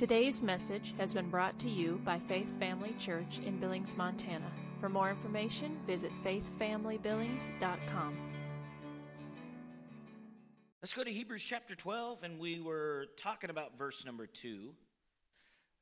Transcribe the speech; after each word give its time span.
Today's 0.00 0.42
message 0.42 0.94
has 0.96 1.12
been 1.12 1.28
brought 1.28 1.58
to 1.58 1.68
you 1.68 2.00
by 2.06 2.18
Faith 2.20 2.48
Family 2.58 2.94
Church 2.98 3.38
in 3.44 3.60
Billings, 3.60 3.94
Montana. 3.98 4.50
For 4.80 4.88
more 4.88 5.10
information, 5.10 5.76
visit 5.86 6.10
faithfamilybillings.com. 6.24 8.16
Let's 10.80 10.94
go 10.94 11.04
to 11.04 11.12
Hebrews 11.12 11.42
chapter 11.42 11.74
12, 11.74 12.22
and 12.22 12.38
we 12.38 12.60
were 12.60 13.08
talking 13.18 13.50
about 13.50 13.76
verse 13.76 14.06
number 14.06 14.26
2 14.26 14.70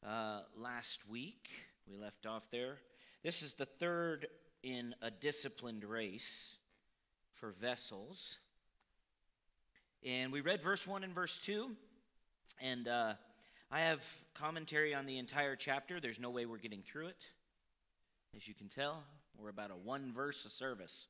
uh, 0.05 0.41
last 0.57 1.09
week. 1.09 1.51
We 1.89 1.97
left 1.97 2.27
off 2.27 2.51
there. 2.51 2.79
This 3.23 3.45
is 3.45 3.53
the 3.53 3.67
third 3.67 4.27
in 4.65 4.97
a 5.01 5.13
disciplined 5.13 5.85
race 5.85 6.57
for 7.35 7.53
vessels. 7.53 8.39
And 10.05 10.33
we 10.33 10.41
read 10.41 10.61
verse 10.61 10.89
1 10.89 11.05
and 11.05 11.15
verse 11.15 11.39
2, 11.39 11.71
and 12.61 12.89
uh, 12.89 13.13
I 13.71 13.83
have 13.83 14.03
commentary 14.33 14.95
on 14.95 15.05
the 15.05 15.19
entire 15.19 15.55
chapter. 15.55 16.01
There's 16.01 16.19
no 16.19 16.31
way 16.31 16.47
we're 16.47 16.57
getting 16.57 16.81
through 16.81 17.09
it. 17.09 17.23
As 18.35 18.49
you 18.49 18.55
can 18.55 18.71
tell, 18.71 19.03
we're 19.37 19.51
about 19.51 19.71
a 19.71 19.77
one 19.77 20.11
verse 20.15 20.47
a 20.47 20.51
service. 20.51 21.07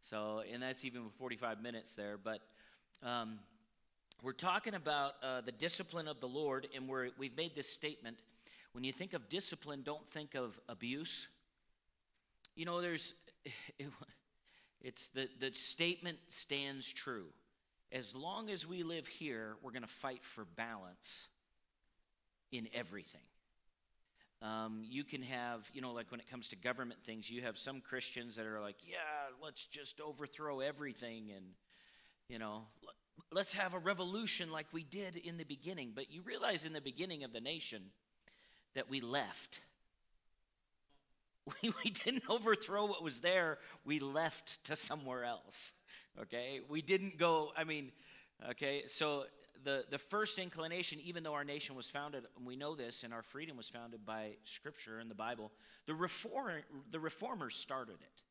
So, 0.00 0.42
and 0.52 0.62
that's 0.62 0.84
even 0.84 1.02
with 1.02 1.14
45 1.14 1.60
minutes 1.60 1.96
there. 1.96 2.16
But 2.16 2.38
um, 3.02 3.40
we're 4.22 4.32
talking 4.32 4.74
about 4.74 5.14
uh, 5.24 5.40
the 5.40 5.50
discipline 5.50 6.06
of 6.06 6.20
the 6.20 6.28
Lord, 6.28 6.68
and 6.72 6.88
we're, 6.88 7.08
we've 7.18 7.36
made 7.36 7.56
this 7.56 7.68
statement. 7.68 8.18
When 8.70 8.84
you 8.84 8.92
think 8.92 9.12
of 9.12 9.28
discipline, 9.28 9.82
don't 9.82 10.08
think 10.12 10.36
of 10.36 10.56
abuse. 10.68 11.26
You 12.54 12.64
know, 12.64 12.80
there's, 12.80 13.14
it's 14.80 15.08
the, 15.08 15.28
the 15.40 15.50
statement 15.52 16.18
stands 16.28 16.86
true. 16.92 17.26
As 17.90 18.14
long 18.14 18.50
as 18.50 18.64
we 18.68 18.84
live 18.84 19.08
here, 19.08 19.56
we're 19.62 19.72
going 19.72 19.82
to 19.82 19.88
fight 19.88 20.20
for 20.22 20.44
balance 20.44 21.26
in 22.52 22.68
everything. 22.74 23.20
Um, 24.40 24.84
you 24.88 25.02
can 25.02 25.22
have, 25.22 25.68
you 25.72 25.80
know, 25.80 25.92
like 25.92 26.10
when 26.10 26.20
it 26.20 26.30
comes 26.30 26.48
to 26.48 26.56
government 26.56 27.00
things, 27.04 27.28
you 27.28 27.42
have 27.42 27.58
some 27.58 27.80
Christians 27.80 28.36
that 28.36 28.46
are 28.46 28.60
like, 28.60 28.76
yeah, 28.88 29.34
let's 29.42 29.66
just 29.66 30.00
overthrow 30.00 30.60
everything 30.60 31.32
and, 31.34 31.44
you 32.28 32.38
know, 32.38 32.62
let's 33.32 33.52
have 33.54 33.74
a 33.74 33.78
revolution 33.78 34.52
like 34.52 34.66
we 34.72 34.84
did 34.84 35.16
in 35.16 35.38
the 35.38 35.44
beginning. 35.44 35.92
But 35.94 36.12
you 36.12 36.22
realize 36.22 36.64
in 36.64 36.72
the 36.72 36.80
beginning 36.80 37.24
of 37.24 37.32
the 37.32 37.40
nation 37.40 37.82
that 38.74 38.88
we 38.88 39.00
left. 39.00 39.60
We, 41.62 41.72
we 41.82 41.90
didn't 41.90 42.24
overthrow 42.28 42.84
what 42.84 43.02
was 43.02 43.20
there, 43.20 43.56
we 43.82 44.00
left 44.00 44.62
to 44.64 44.76
somewhere 44.76 45.24
else. 45.24 45.72
Okay? 46.20 46.60
We 46.68 46.82
didn't 46.82 47.16
go, 47.18 47.52
I 47.56 47.64
mean, 47.64 47.90
okay, 48.50 48.84
so 48.86 49.24
the, 49.64 49.84
the 49.90 49.98
first 49.98 50.38
inclination, 50.38 50.98
even 51.02 51.22
though 51.22 51.34
our 51.34 51.44
nation 51.44 51.74
was 51.74 51.88
founded, 51.88 52.24
and 52.36 52.46
we 52.46 52.56
know 52.56 52.74
this, 52.74 53.02
and 53.02 53.12
our 53.12 53.22
freedom 53.22 53.56
was 53.56 53.68
founded 53.68 54.04
by 54.06 54.36
Scripture 54.44 54.98
and 54.98 55.10
the 55.10 55.14
Bible, 55.14 55.50
the, 55.86 55.94
reform, 55.94 56.62
the 56.90 57.00
reformers 57.00 57.54
started 57.54 57.96
it. 58.00 58.22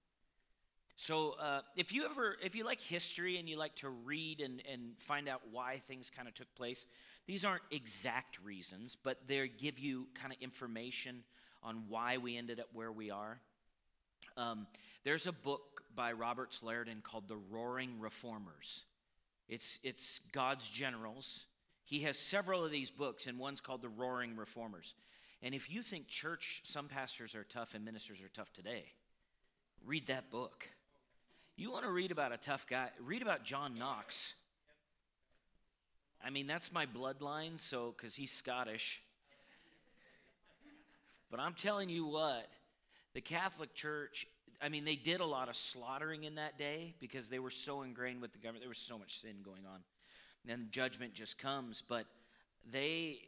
So 0.96 1.36
uh, 1.40 1.62
if 1.76 1.94
you 1.94 2.06
ever, 2.06 2.38
if 2.44 2.56
you 2.56 2.66
like 2.66 2.82
history 2.82 3.38
and 3.38 3.48
you 3.48 3.56
like 3.56 3.76
to 3.76 3.90
read 3.90 4.42
and, 4.42 4.64
and 4.72 4.94
find 4.98 5.30
out 5.30 5.42
why 5.52 5.80
things 5.88 6.10
kind 6.10 6.28
of 6.28 6.34
took 6.34 6.54
place, 6.56 6.86
these 7.28 7.46
aren't 7.46 7.62
exact 7.70 8.40
reasons, 8.44 8.98
but 9.04 9.20
they 9.28 9.48
give 9.48 9.78
you 9.78 10.08
kind 10.20 10.34
of 10.34 10.42
information 10.42 11.24
on 11.62 11.84
why 11.88 12.18
we 12.18 12.36
ended 12.36 12.60
up 12.60 12.68
where 12.74 12.92
we 12.92 13.12
are. 13.12 13.40
Um, 14.38 14.66
there's 15.04 15.28
a 15.28 15.32
book 15.32 15.84
by 15.96 16.14
Robert 16.14 16.58
Liardon 16.64 17.04
called 17.04 17.28
The 17.28 17.38
Roaring 17.52 18.00
Reformers. 18.00 18.86
It's, 19.48 19.80
it's 19.84 20.20
God's 20.32 20.68
Generals. 20.68 21.46
He 21.84 22.02
has 22.02 22.18
several 22.18 22.66
of 22.66 22.72
these 22.72 22.92
books, 22.92 23.28
and 23.28 23.40
one's 23.40 23.62
called 23.62 23.82
The 23.82 23.90
Roaring 23.90 24.36
Reformers. 24.36 24.94
And 25.42 25.56
if 25.56 25.72
you 25.72 25.82
think 25.82 26.08
church, 26.08 26.62
some 26.64 26.88
pastors 26.88 27.36
are 27.36 27.44
tough 27.44 27.74
and 27.74 27.86
ministers 27.86 28.20
are 28.22 28.30
tough 28.34 28.52
today, 28.54 28.86
read 29.86 30.08
that 30.08 30.30
book. 30.32 30.68
You 31.56 31.72
want 31.72 31.86
to 31.86 31.92
read 31.92 32.12
about 32.12 32.32
a 32.32 32.38
tough 32.38 32.66
guy, 32.70 32.90
read 33.00 33.22
about 33.22 33.44
John 33.44 33.78
Knox. 33.78 34.34
I 36.24 36.30
mean, 36.30 36.48
that's 36.48 36.72
my 36.72 36.86
bloodline, 36.86 37.60
so, 37.60 37.94
because 37.96 38.16
he's 38.16 38.32
Scottish. 38.32 39.02
But 41.30 41.40
I'm 41.40 41.54
telling 41.54 41.90
you 41.90 42.06
what, 42.06 42.48
the 43.14 43.22
Catholic 43.22 43.74
Church 43.74 44.28
I 44.62 44.70
mean, 44.70 44.86
they 44.86 44.96
did 44.96 45.20
a 45.20 45.26
lot 45.26 45.50
of 45.50 45.56
slaughtering 45.56 46.24
in 46.24 46.36
that 46.36 46.58
day 46.58 46.96
because 47.00 47.30
they 47.30 47.40
were 47.40 47.52
so 47.52 47.84
ingrained 47.84 48.22
with 48.22 48.32
the 48.32 48.40
government. 48.40 48.64
There 48.64 48.70
was 48.70 48.78
so 48.78 48.98
much 48.98 49.22
sin 49.22 49.38
going 49.44 49.66
on. 49.66 49.82
And 50.44 50.52
then 50.52 50.68
judgment 50.72 51.14
just 51.14 51.38
comes. 51.38 51.84
But 51.88 52.06
they, 52.72 53.20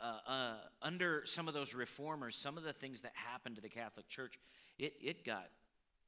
uh, 0.00 0.30
uh, 0.30 0.54
under 0.80 1.22
some 1.26 1.46
of 1.46 1.54
those 1.54 1.74
reformers, 1.74 2.36
some 2.36 2.56
of 2.56 2.64
the 2.64 2.72
things 2.72 3.02
that 3.02 3.12
happened 3.14 3.56
to 3.56 3.62
the 3.62 3.68
Catholic 3.68 4.08
Church, 4.08 4.38
it, 4.78 4.94
it 5.02 5.24
got 5.24 5.48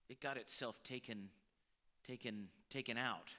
it 0.08 0.20
got 0.20 0.36
itself 0.36 0.82
taken 0.82 1.28
taken 2.06 2.48
taken 2.70 2.96
out 2.96 3.30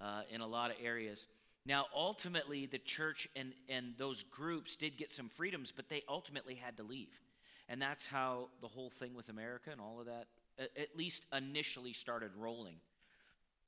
uh, 0.00 0.22
in 0.30 0.40
a 0.40 0.46
lot 0.46 0.70
of 0.70 0.76
areas. 0.82 1.26
Now, 1.64 1.86
ultimately, 1.94 2.66
the 2.66 2.78
church 2.78 3.28
and, 3.36 3.52
and 3.68 3.94
those 3.96 4.24
groups 4.24 4.74
did 4.74 4.96
get 4.96 5.12
some 5.12 5.28
freedoms, 5.28 5.72
but 5.74 5.88
they 5.88 6.02
ultimately 6.08 6.56
had 6.56 6.76
to 6.78 6.82
leave. 6.82 7.20
And 7.68 7.80
that's 7.80 8.06
how 8.06 8.48
the 8.60 8.66
whole 8.66 8.90
thing 8.90 9.14
with 9.14 9.28
America 9.28 9.70
and 9.70 9.80
all 9.80 10.00
of 10.00 10.06
that 10.06 10.26
at 10.58 10.96
least 10.96 11.24
initially 11.36 11.92
started 11.92 12.30
rolling 12.36 12.76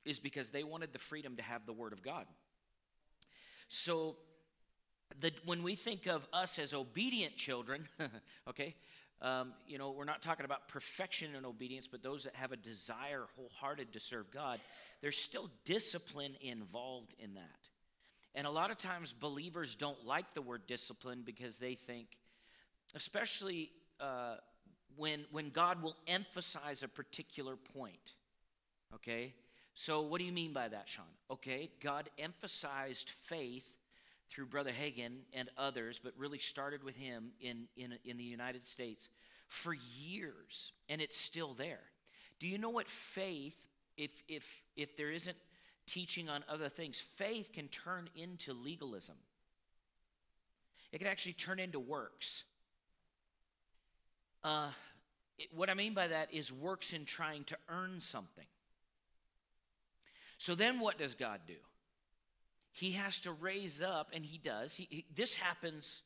is 0.05 0.19
because 0.19 0.49
they 0.49 0.63
wanted 0.63 0.93
the 0.93 0.99
freedom 0.99 1.35
to 1.35 1.43
have 1.43 1.65
the 1.65 1.73
Word 1.73 1.93
of 1.93 2.03
God. 2.03 2.25
So, 3.67 4.17
the, 5.19 5.31
when 5.45 5.63
we 5.63 5.75
think 5.75 6.07
of 6.07 6.27
us 6.33 6.59
as 6.59 6.73
obedient 6.73 7.35
children, 7.35 7.87
okay, 8.49 8.75
um, 9.21 9.53
you 9.67 9.77
know, 9.77 9.91
we're 9.91 10.05
not 10.05 10.21
talking 10.21 10.45
about 10.45 10.67
perfection 10.67 11.35
and 11.35 11.45
obedience, 11.45 11.87
but 11.87 12.03
those 12.03 12.23
that 12.23 12.35
have 12.35 12.51
a 12.51 12.57
desire 12.57 13.25
wholehearted 13.35 13.93
to 13.93 13.99
serve 13.99 14.29
God, 14.29 14.59
there's 15.01 15.17
still 15.17 15.49
discipline 15.63 16.35
involved 16.41 17.13
in 17.19 17.33
that. 17.35 17.69
And 18.35 18.45
a 18.45 18.51
lot 18.51 18.69
of 18.71 18.77
times 18.77 19.13
believers 19.17 19.75
don't 19.75 20.05
like 20.05 20.33
the 20.33 20.41
word 20.41 20.63
discipline 20.67 21.23
because 21.25 21.57
they 21.57 21.75
think, 21.75 22.07
especially 22.93 23.71
uh, 24.01 24.35
when, 24.97 25.25
when 25.31 25.49
God 25.49 25.81
will 25.81 25.95
emphasize 26.07 26.83
a 26.83 26.87
particular 26.87 27.55
point. 27.55 28.13
Okay? 28.93 29.33
So, 29.73 30.01
what 30.01 30.19
do 30.19 30.25
you 30.25 30.31
mean 30.31 30.53
by 30.53 30.69
that, 30.69 30.87
Sean? 30.87 31.05
Okay, 31.29 31.69
God 31.81 32.09
emphasized 32.17 33.11
faith 33.23 33.75
through 34.29 34.45
Brother 34.45 34.71
Hagin 34.71 35.17
and 35.33 35.49
others, 35.57 35.99
but 36.01 36.13
really 36.17 36.39
started 36.39 36.83
with 36.83 36.95
him 36.95 37.31
in, 37.41 37.67
in, 37.75 37.97
in 38.05 38.17
the 38.17 38.23
United 38.23 38.63
States 38.63 39.09
for 39.47 39.73
years, 39.73 40.71
and 40.89 41.01
it's 41.01 41.17
still 41.17 41.53
there. 41.53 41.83
Do 42.39 42.47
you 42.47 42.57
know 42.57 42.69
what 42.69 42.87
faith, 42.87 43.57
if, 43.97 44.11
if, 44.27 44.43
if 44.75 44.95
there 44.97 45.11
isn't 45.11 45.37
teaching 45.85 46.29
on 46.29 46.43
other 46.49 46.69
things, 46.69 47.01
faith 47.15 47.51
can 47.53 47.67
turn 47.67 48.09
into 48.15 48.53
legalism? 48.53 49.15
It 50.91 50.99
can 50.99 51.07
actually 51.07 51.33
turn 51.33 51.59
into 51.59 51.79
works. 51.79 52.43
Uh, 54.45 54.69
it, 55.39 55.47
what 55.55 55.71
I 55.71 55.73
mean 55.73 55.95
by 55.95 56.07
that 56.07 56.31
is 56.31 56.53
works 56.53 56.93
in 56.93 57.03
trying 57.05 57.45
to 57.45 57.57
earn 57.67 57.99
something. 57.99 58.45
So 60.37 60.53
then 60.53 60.79
what 60.79 60.99
does 60.99 61.15
God 61.15 61.39
do? 61.47 61.55
He 62.71 62.91
has 62.91 63.19
to 63.21 63.31
raise 63.31 63.81
up, 63.81 64.11
and 64.13 64.23
he 64.23 64.37
does. 64.37 64.75
He, 64.75 64.87
he, 64.91 65.05
this 65.15 65.33
happens 65.33 66.03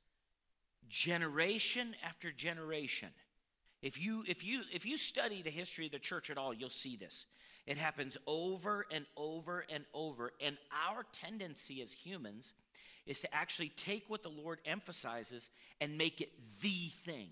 generation 0.88 1.96
after 2.08 2.32
generation. 2.32 3.10
If 3.82 4.02
you, 4.02 4.24
if, 4.26 4.46
you, 4.46 4.62
if 4.72 4.86
you 4.86 4.96
study 4.96 5.42
the 5.42 5.50
history 5.50 5.88
of 5.88 5.92
the 5.92 6.00
church 6.00 6.30
at 6.30 6.38
all, 6.38 6.54
you'll 6.54 6.70
see 6.70 6.96
this. 6.96 7.26
It 7.68 7.78
happens 7.78 8.18
over 8.26 8.86
and 8.90 9.06
over 9.18 9.66
and 9.70 9.84
over. 9.94 10.32
And 10.40 10.58
our 10.88 11.04
tendency 11.12 11.82
as 11.82 11.92
humans 11.92 12.54
is 13.06 13.20
to 13.22 13.36
actually 13.36 13.70
take 13.76 14.06
what 14.08 14.24
the 14.24 14.30
Lord 14.30 14.60
emphasizes 14.66 15.50
and 15.82 15.98
make 15.98 16.22
it 16.22 16.32
the 16.62 16.90
thing 17.06 17.32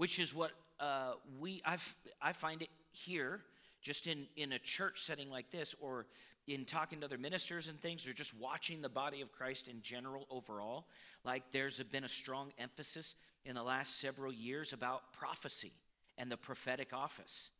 which 0.00 0.18
is 0.18 0.34
what 0.34 0.52
uh, 0.80 1.12
we 1.38 1.60
I've, 1.62 1.94
I 2.22 2.32
find 2.32 2.62
it 2.62 2.70
here, 2.90 3.42
just 3.82 4.06
in 4.06 4.26
in 4.34 4.52
a 4.52 4.58
church 4.58 5.02
setting 5.02 5.28
like 5.28 5.50
this, 5.50 5.74
or 5.78 6.06
in 6.46 6.64
talking 6.64 7.00
to 7.00 7.04
other 7.04 7.18
ministers 7.18 7.68
and 7.68 7.78
things, 7.78 8.08
or 8.08 8.14
just 8.14 8.32
watching 8.40 8.80
the 8.80 8.88
body 8.88 9.20
of 9.20 9.30
Christ 9.30 9.68
in 9.68 9.82
general 9.82 10.26
overall. 10.30 10.86
Like 11.22 11.42
there's 11.52 11.82
been 11.82 12.04
a 12.04 12.08
strong 12.08 12.50
emphasis 12.56 13.14
in 13.44 13.54
the 13.54 13.62
last 13.62 14.00
several 14.00 14.32
years 14.32 14.72
about 14.72 15.12
prophecy 15.12 15.74
and 16.16 16.32
the 16.32 16.38
prophetic 16.38 16.94
office. 16.94 17.50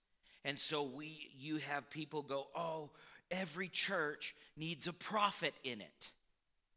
And 0.42 0.58
so 0.58 0.82
we 0.82 1.28
you 1.38 1.58
have 1.58 1.90
people 1.90 2.22
go, 2.22 2.46
"Oh, 2.56 2.88
every 3.30 3.68
church 3.68 4.34
needs 4.56 4.88
a 4.88 4.94
prophet 4.94 5.52
in 5.62 5.82
it 5.82 6.10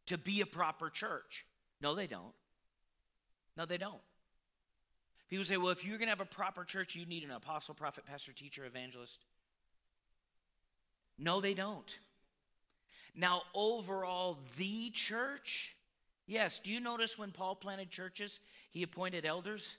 to 0.08 0.18
be 0.18 0.42
a 0.42 0.46
proper 0.46 0.90
church." 0.90 1.46
No, 1.80 1.96
they 1.96 2.08
don't. 2.08 2.36
No, 3.56 3.66
they 3.66 3.78
don't. 3.78 4.02
People 5.34 5.46
say, 5.46 5.58
well, 5.58 5.72
if 5.72 5.84
you're 5.84 5.98
going 5.98 6.06
to 6.06 6.12
have 6.12 6.20
a 6.20 6.26
proper 6.26 6.64
church, 6.64 6.94
you 6.94 7.08
need 7.08 7.24
an 7.24 7.32
apostle, 7.32 7.74
prophet, 7.74 8.06
pastor, 8.06 8.32
teacher, 8.32 8.66
evangelist. 8.66 9.18
No, 11.18 11.42
they 11.42 11.56
don't. 11.56 11.98
Now, 13.16 13.42
overall, 13.56 14.38
the 14.60 14.92
church 14.92 15.76
Yes. 16.28 16.60
Do 16.60 16.72
you 16.72 16.80
notice 16.80 17.18
when 17.18 17.32
Paul 17.32 17.56
planted 17.56 17.90
churches, 17.90 18.40
he 18.70 18.84
appointed 18.84 19.26
elders? 19.26 19.78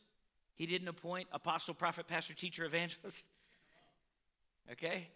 He 0.57 0.67
didn't 0.67 0.89
appoint 0.89 1.29
apostle, 1.33 1.73
prophet, 1.73 2.09
pastor, 2.09 2.35
teacher, 2.35 2.65
evangelist. 2.65 3.25
Okay? 4.73 5.07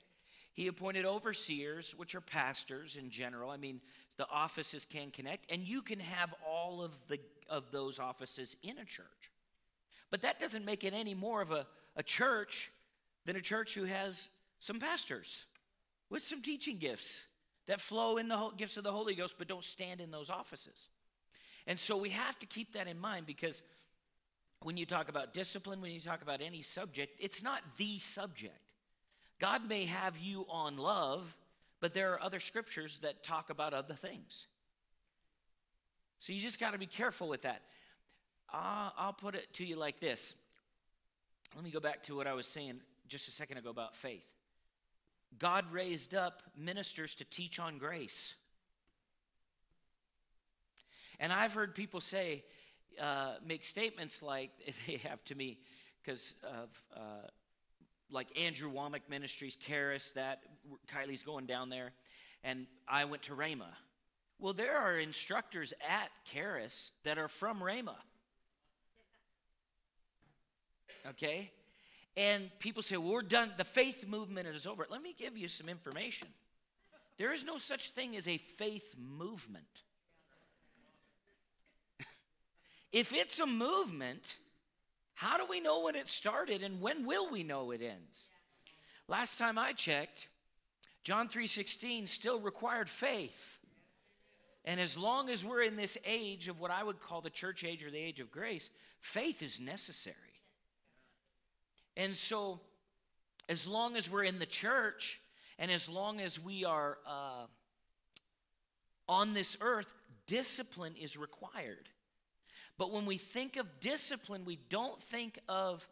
He 0.53 0.69
appointed 0.69 1.05
overseers, 1.05 1.95
which 1.97 2.15
are 2.15 2.21
pastors 2.21 2.97
in 2.97 3.11
general. 3.11 3.51
I 3.51 3.57
mean, 3.57 3.81
the 4.19 4.29
offices 4.31 4.85
can 4.85 5.11
connect, 5.11 5.51
and 5.51 5.67
you 5.67 5.83
can 5.83 5.99
have 5.99 6.35
all 6.49 6.83
of, 6.83 6.93
the, 7.09 7.19
of 7.49 7.71
those 7.73 7.99
offices 7.99 8.57
in 8.63 8.77
a 8.77 8.85
church. 8.85 9.31
But 10.11 10.23
that 10.23 10.39
doesn't 10.39 10.65
make 10.65 10.85
it 10.85 10.95
any 10.95 11.15
more 11.15 11.43
of 11.43 11.51
a, 11.51 11.67
a 11.97 12.03
church 12.03 12.71
than 13.27 13.37
a 13.37 13.41
church 13.41 13.75
who 13.75 13.85
has 13.85 14.29
some 14.61 14.81
pastors 14.81 15.45
with 16.11 16.23
some 16.23 16.43
teaching 16.43 16.79
gifts 16.79 17.27
that 17.67 17.81
flow 17.81 18.17
in 18.17 18.29
the 18.29 18.51
gifts 18.57 18.77
of 18.77 18.85
the 18.85 18.93
Holy 18.93 19.15
Ghost, 19.15 19.35
but 19.39 19.47
don't 19.47 19.65
stand 19.65 20.01
in 20.01 20.11
those 20.11 20.31
offices. 20.31 20.89
And 21.67 21.79
so 21.79 21.97
we 21.97 22.09
have 22.11 22.39
to 22.39 22.47
keep 22.47 22.73
that 22.73 22.89
in 22.89 22.99
mind 22.99 23.27
because 23.27 23.63
when 24.63 24.77
you 24.77 24.87
talk 24.87 25.09
about 25.09 25.35
discipline, 25.35 25.81
when 25.81 25.93
you 25.93 26.01
talk 26.01 26.23
about 26.23 26.41
any 26.41 26.63
subject, 26.63 27.15
it's 27.21 27.43
not 27.43 27.61
the 27.77 27.99
subject. 27.99 28.75
God 29.39 29.69
may 29.69 29.85
have 29.85 30.17
you 30.17 30.47
on 30.49 30.79
love, 30.79 31.37
but 31.81 31.95
there 31.95 32.13
are 32.15 32.23
other 32.23 32.41
scriptures 32.41 32.99
that 33.03 33.23
talk 33.23 33.51
about 33.51 33.75
other 33.75 33.95
things. 33.95 34.47
So 36.19 36.33
you 36.33 36.41
just 36.41 36.59
got 36.59 36.73
to 36.73 36.79
be 36.79 36.87
careful 36.87 37.29
with 37.29 37.43
that. 37.43 37.63
Uh, 38.53 38.91
I'll 38.97 39.13
put 39.13 39.35
it 39.35 39.53
to 39.55 39.65
you 39.65 39.77
like 39.77 40.01
this. 40.01 40.35
Let 41.55 41.65
me 41.65 41.71
go 41.71 41.81
back 41.81 42.03
to 42.05 42.17
what 42.17 42.27
I 42.27 42.35
was 42.35 42.47
saying 42.47 42.81
just 43.09 43.29
a 43.29 43.31
second 43.31 43.59
ago 43.59 43.71
about 43.71 43.97
faith. 43.97 44.27
God 45.39 45.71
raised 45.73 46.15
up 46.15 46.43
ministers 46.57 47.15
to 47.17 47.25
teach 47.25 47.59
on 47.59 47.79
grace. 47.79 48.35
And 51.21 51.33
I've 51.33 51.53
heard 51.53 51.75
people 51.75 52.01
say, 52.01 52.45
uh, 53.01 53.35
make 53.45 53.65
statements 53.65 54.23
like 54.23 54.51
they 54.87 54.97
have 55.09 55.23
to 55.25 55.35
me 55.35 55.59
because 56.03 56.35
of 56.45 56.83
uh, 56.97 57.29
like 58.11 58.29
Andrew 58.39 58.73
Wommack 58.73 59.03
Ministries, 59.09 59.57
Charis, 59.57 60.13
that 60.13 60.41
Kylie's 60.93 61.23
going 61.23 61.47
down 61.47 61.69
there, 61.69 61.93
and 62.43 62.67
I 62.89 63.05
went 63.05 63.23
to 63.25 63.35
Rhema. 63.35 63.69
Well, 64.39 64.53
there 64.53 64.79
are 64.79 64.99
instructors 64.99 65.75
at 65.89 66.11
Charis 66.25 66.93
that 67.05 67.19
are 67.19 67.29
from 67.29 67.61
Rhema. 67.61 67.97
Okay? 71.11 71.51
And 72.17 72.51
people 72.59 72.83
say, 72.83 72.97
well, 72.97 73.13
we're 73.13 73.23
done. 73.23 73.53
The 73.57 73.65
faith 73.65 74.07
movement 74.07 74.49
is 74.49 74.67
over. 74.67 74.87
Let 74.91 75.03
me 75.03 75.15
give 75.17 75.37
you 75.37 75.49
some 75.49 75.69
information. 75.69 76.29
There 77.17 77.33
is 77.33 77.45
no 77.45 77.59
such 77.59 77.91
thing 77.91 78.17
as 78.17 78.27
a 78.27 78.39
faith 78.39 78.95
movement. 78.99 79.83
if 82.93 83.13
it's 83.13 83.39
a 83.41 83.47
movement, 83.47 84.39
how 85.15 85.37
do 85.37 85.47
we 85.49 85.61
know 85.61 85.83
when 85.83 85.97
it 85.97 86.09
started 86.09 86.63
and 86.63 86.81
when 86.81 87.07
will 87.07 87.31
we 87.31 87.43
know 87.43 87.71
it 87.71 87.83
ends? 87.83 88.29
Last 89.09 89.39
time 89.39 89.59
I 89.59 89.73
checked, 89.73 90.29
John 91.03 91.29
3:16 91.29 92.07
still 92.07 92.41
required 92.41 92.89
faith. 92.89 93.59
And 94.65 94.79
as 94.79 94.99
long 94.99 95.31
as 95.31 95.45
we're 95.45 95.63
in 95.63 95.77
this 95.77 95.97
age 96.05 96.49
of 96.49 96.61
what 96.61 96.71
I 96.71 96.83
would 96.83 97.01
call 97.01 97.21
the 97.21 97.31
church 97.31 97.65
age 97.65 97.83
or 97.83 97.91
the 97.91 97.99
age 97.99 98.21
of 98.21 98.31
grace, 98.31 98.71
faith 99.01 99.43
is 99.43 99.59
necessary. 99.59 100.17
And 101.99 102.17
so, 102.17 102.61
as 103.49 103.67
long 103.67 103.97
as 103.97 104.09
we're 104.09 104.23
in 104.23 104.39
the 104.39 104.47
church 104.47 105.21
and 105.59 105.71
as 105.71 105.89
long 105.89 106.21
as 106.21 106.39
we 106.39 106.65
are 106.65 106.97
uh, 107.05 107.47
on 109.09 109.35
this 109.35 109.57
earth, 109.61 109.93
discipline 110.29 110.95
is 110.95 111.17
required. 111.17 111.89
But 112.79 112.93
when 112.93 113.05
we 113.05 113.19
think 113.19 113.57
of 113.57 113.67
discipline, 113.81 114.45
we 114.45 114.61
don't 114.71 115.03
think 115.03 115.41
of 115.49 115.87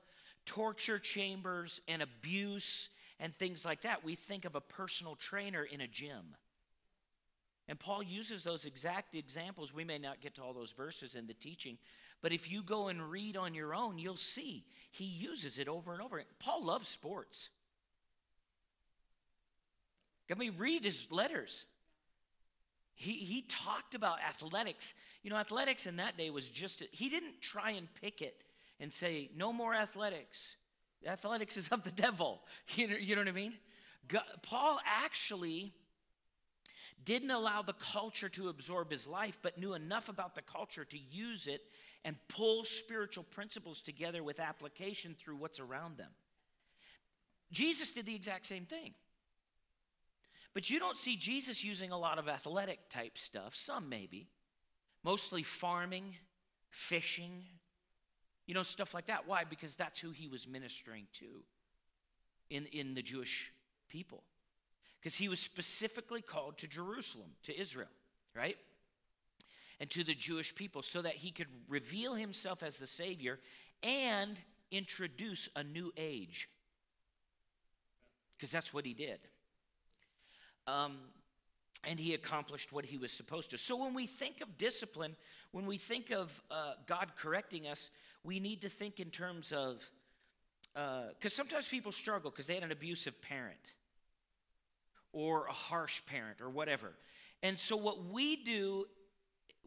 torture 0.44 1.00
chambers 1.00 1.80
and 1.88 2.00
abuse 2.00 2.88
and 3.18 3.34
things 3.34 3.64
like 3.64 3.82
that. 3.82 4.04
We 4.04 4.14
think 4.14 4.44
of 4.44 4.54
a 4.54 4.60
personal 4.60 5.16
trainer 5.16 5.64
in 5.64 5.80
a 5.80 5.88
gym. 5.88 6.36
And 7.66 7.80
Paul 7.80 8.04
uses 8.04 8.44
those 8.44 8.64
exact 8.64 9.16
examples. 9.16 9.74
We 9.74 9.82
may 9.82 9.98
not 9.98 10.20
get 10.20 10.36
to 10.36 10.42
all 10.42 10.52
those 10.52 10.70
verses 10.70 11.16
in 11.16 11.26
the 11.26 11.34
teaching, 11.34 11.78
but 12.22 12.32
if 12.32 12.50
you 12.50 12.62
go 12.62 12.88
and 12.88 13.10
read 13.10 13.36
on 13.36 13.54
your 13.54 13.74
own, 13.74 13.98
you'll 13.98 14.16
see 14.16 14.64
he 14.90 15.04
uses 15.04 15.58
it 15.58 15.68
over 15.68 15.92
and 15.92 16.02
over. 16.02 16.22
Paul 16.38 16.64
loves 16.64 16.88
sports. 16.88 17.50
Let 20.28 20.38
me 20.38 20.50
read 20.50 20.84
his 20.84 21.10
letters. 21.12 21.66
He, 22.94 23.12
he 23.12 23.42
talked 23.42 23.94
about 23.94 24.18
athletics. 24.26 24.94
You 25.22 25.30
know, 25.30 25.36
athletics 25.36 25.86
in 25.86 25.96
that 25.96 26.16
day 26.16 26.30
was 26.30 26.48
just, 26.48 26.82
he 26.90 27.08
didn't 27.08 27.40
try 27.42 27.72
and 27.72 27.86
pick 28.00 28.22
it 28.22 28.42
and 28.80 28.92
say, 28.92 29.30
no 29.36 29.52
more 29.52 29.74
athletics. 29.74 30.56
Athletics 31.06 31.56
is 31.56 31.68
of 31.68 31.84
the 31.84 31.90
devil. 31.90 32.40
You 32.74 32.88
know, 32.88 32.96
you 32.96 33.14
know 33.14 33.20
what 33.20 33.28
I 33.28 33.32
mean? 33.32 33.54
God, 34.08 34.24
Paul 34.42 34.78
actually 34.86 35.72
didn't 37.04 37.30
allow 37.30 37.62
the 37.62 37.74
culture 37.74 38.28
to 38.30 38.48
absorb 38.48 38.90
his 38.90 39.06
life, 39.06 39.38
but 39.42 39.58
knew 39.58 39.74
enough 39.74 40.08
about 40.08 40.34
the 40.34 40.42
culture 40.42 40.84
to 40.84 40.98
use 40.98 41.46
it 41.46 41.62
and 42.06 42.16
pull 42.28 42.64
spiritual 42.64 43.24
principles 43.24 43.82
together 43.82 44.22
with 44.22 44.38
application 44.38 45.16
through 45.18 45.34
what's 45.34 45.58
around 45.58 45.98
them. 45.98 46.10
Jesus 47.50 47.90
did 47.90 48.06
the 48.06 48.14
exact 48.14 48.46
same 48.46 48.64
thing. 48.64 48.94
But 50.54 50.70
you 50.70 50.78
don't 50.78 50.96
see 50.96 51.16
Jesus 51.16 51.64
using 51.64 51.90
a 51.90 51.98
lot 51.98 52.18
of 52.20 52.28
athletic 52.28 52.88
type 52.88 53.18
stuff, 53.18 53.56
some 53.56 53.88
maybe. 53.88 54.28
Mostly 55.02 55.42
farming, 55.42 56.14
fishing, 56.70 57.42
you 58.46 58.54
know, 58.54 58.62
stuff 58.62 58.94
like 58.94 59.08
that. 59.08 59.26
Why? 59.26 59.42
Because 59.42 59.74
that's 59.74 59.98
who 59.98 60.12
he 60.12 60.28
was 60.28 60.46
ministering 60.46 61.08
to 61.14 61.26
in, 62.50 62.66
in 62.66 62.94
the 62.94 63.02
Jewish 63.02 63.50
people. 63.88 64.22
Because 65.00 65.16
he 65.16 65.28
was 65.28 65.40
specifically 65.40 66.22
called 66.22 66.58
to 66.58 66.68
Jerusalem, 66.68 67.30
to 67.42 67.60
Israel, 67.60 67.88
right? 68.32 68.56
And 69.78 69.90
to 69.90 70.04
the 70.04 70.14
Jewish 70.14 70.54
people, 70.54 70.82
so 70.82 71.02
that 71.02 71.14
he 71.14 71.30
could 71.30 71.48
reveal 71.68 72.14
himself 72.14 72.62
as 72.62 72.78
the 72.78 72.86
Savior 72.86 73.38
and 73.82 74.40
introduce 74.70 75.48
a 75.54 75.62
new 75.62 75.92
age. 75.96 76.48
Because 78.36 78.50
that's 78.50 78.72
what 78.72 78.86
he 78.86 78.94
did. 78.94 79.18
Um, 80.66 80.96
and 81.84 82.00
he 82.00 82.14
accomplished 82.14 82.72
what 82.72 82.84
he 82.84 82.96
was 82.96 83.12
supposed 83.12 83.50
to. 83.50 83.58
So 83.58 83.76
when 83.76 83.94
we 83.94 84.06
think 84.06 84.40
of 84.40 84.58
discipline, 84.58 85.14
when 85.52 85.66
we 85.66 85.78
think 85.78 86.10
of 86.10 86.42
uh, 86.50 86.72
God 86.86 87.12
correcting 87.16 87.66
us, 87.66 87.90
we 88.24 88.40
need 88.40 88.62
to 88.62 88.68
think 88.68 88.98
in 88.98 89.10
terms 89.10 89.52
of, 89.52 89.82
because 90.74 91.32
uh, 91.32 91.36
sometimes 91.36 91.68
people 91.68 91.92
struggle 91.92 92.30
because 92.30 92.46
they 92.46 92.54
had 92.54 92.64
an 92.64 92.72
abusive 92.72 93.20
parent 93.22 93.72
or 95.12 95.46
a 95.46 95.52
harsh 95.52 96.02
parent 96.06 96.40
or 96.40 96.50
whatever. 96.50 96.92
And 97.42 97.58
so 97.58 97.76
what 97.76 98.06
we 98.06 98.36
do, 98.36 98.86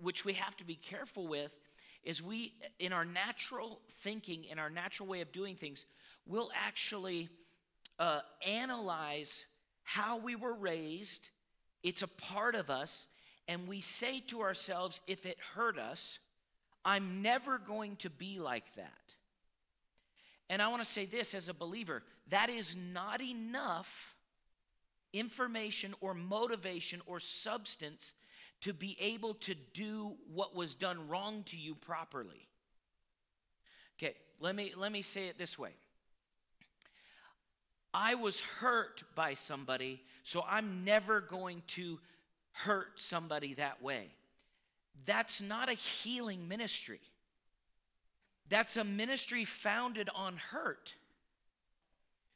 which 0.01 0.25
we 0.25 0.33
have 0.33 0.55
to 0.57 0.63
be 0.63 0.75
careful 0.75 1.27
with, 1.27 1.57
is 2.03 2.21
we, 2.21 2.53
in 2.79 2.93
our 2.93 3.05
natural 3.05 3.79
thinking, 4.03 4.45
in 4.45 4.59
our 4.59 4.69
natural 4.69 5.07
way 5.07 5.21
of 5.21 5.31
doing 5.31 5.55
things, 5.55 5.85
we'll 6.25 6.51
actually 6.55 7.29
uh, 7.99 8.21
analyze 8.45 9.45
how 9.83 10.17
we 10.17 10.35
were 10.35 10.53
raised, 10.53 11.29
it's 11.83 12.01
a 12.01 12.07
part 12.07 12.55
of 12.55 12.69
us, 12.69 13.07
and 13.47 13.67
we 13.67 13.81
say 13.81 14.19
to 14.21 14.41
ourselves, 14.41 15.01
if 15.07 15.25
it 15.25 15.37
hurt 15.55 15.79
us, 15.79 16.19
I'm 16.85 17.21
never 17.21 17.57
going 17.57 17.95
to 17.97 18.09
be 18.09 18.39
like 18.39 18.75
that. 18.75 19.15
And 20.49 20.61
I 20.61 20.67
want 20.69 20.83
to 20.83 20.89
say 20.89 21.05
this 21.05 21.33
as 21.33 21.49
a 21.49 21.53
believer 21.53 22.03
that 22.29 22.49
is 22.49 22.75
not 22.75 23.21
enough 23.21 24.15
information 25.13 25.95
or 26.01 26.13
motivation 26.13 27.01
or 27.07 27.19
substance 27.19 28.13
to 28.61 28.73
be 28.73 28.97
able 28.99 29.33
to 29.35 29.55
do 29.73 30.13
what 30.33 30.55
was 30.55 30.75
done 30.75 31.07
wrong 31.07 31.43
to 31.43 31.57
you 31.57 31.75
properly. 31.75 32.47
Okay, 33.97 34.15
let 34.39 34.55
me 34.55 34.73
let 34.75 34.91
me 34.91 35.01
say 35.01 35.27
it 35.27 35.37
this 35.37 35.57
way. 35.57 35.71
I 37.93 38.15
was 38.15 38.39
hurt 38.39 39.03
by 39.15 39.33
somebody, 39.33 40.01
so 40.23 40.43
I'm 40.47 40.83
never 40.83 41.21
going 41.21 41.63
to 41.67 41.99
hurt 42.51 42.99
somebody 42.99 43.55
that 43.55 43.81
way. 43.81 44.07
That's 45.05 45.41
not 45.41 45.69
a 45.69 45.73
healing 45.73 46.47
ministry. 46.47 46.99
That's 48.47 48.77
a 48.77 48.83
ministry 48.83 49.45
founded 49.45 50.09
on 50.13 50.37
hurt. 50.37 50.95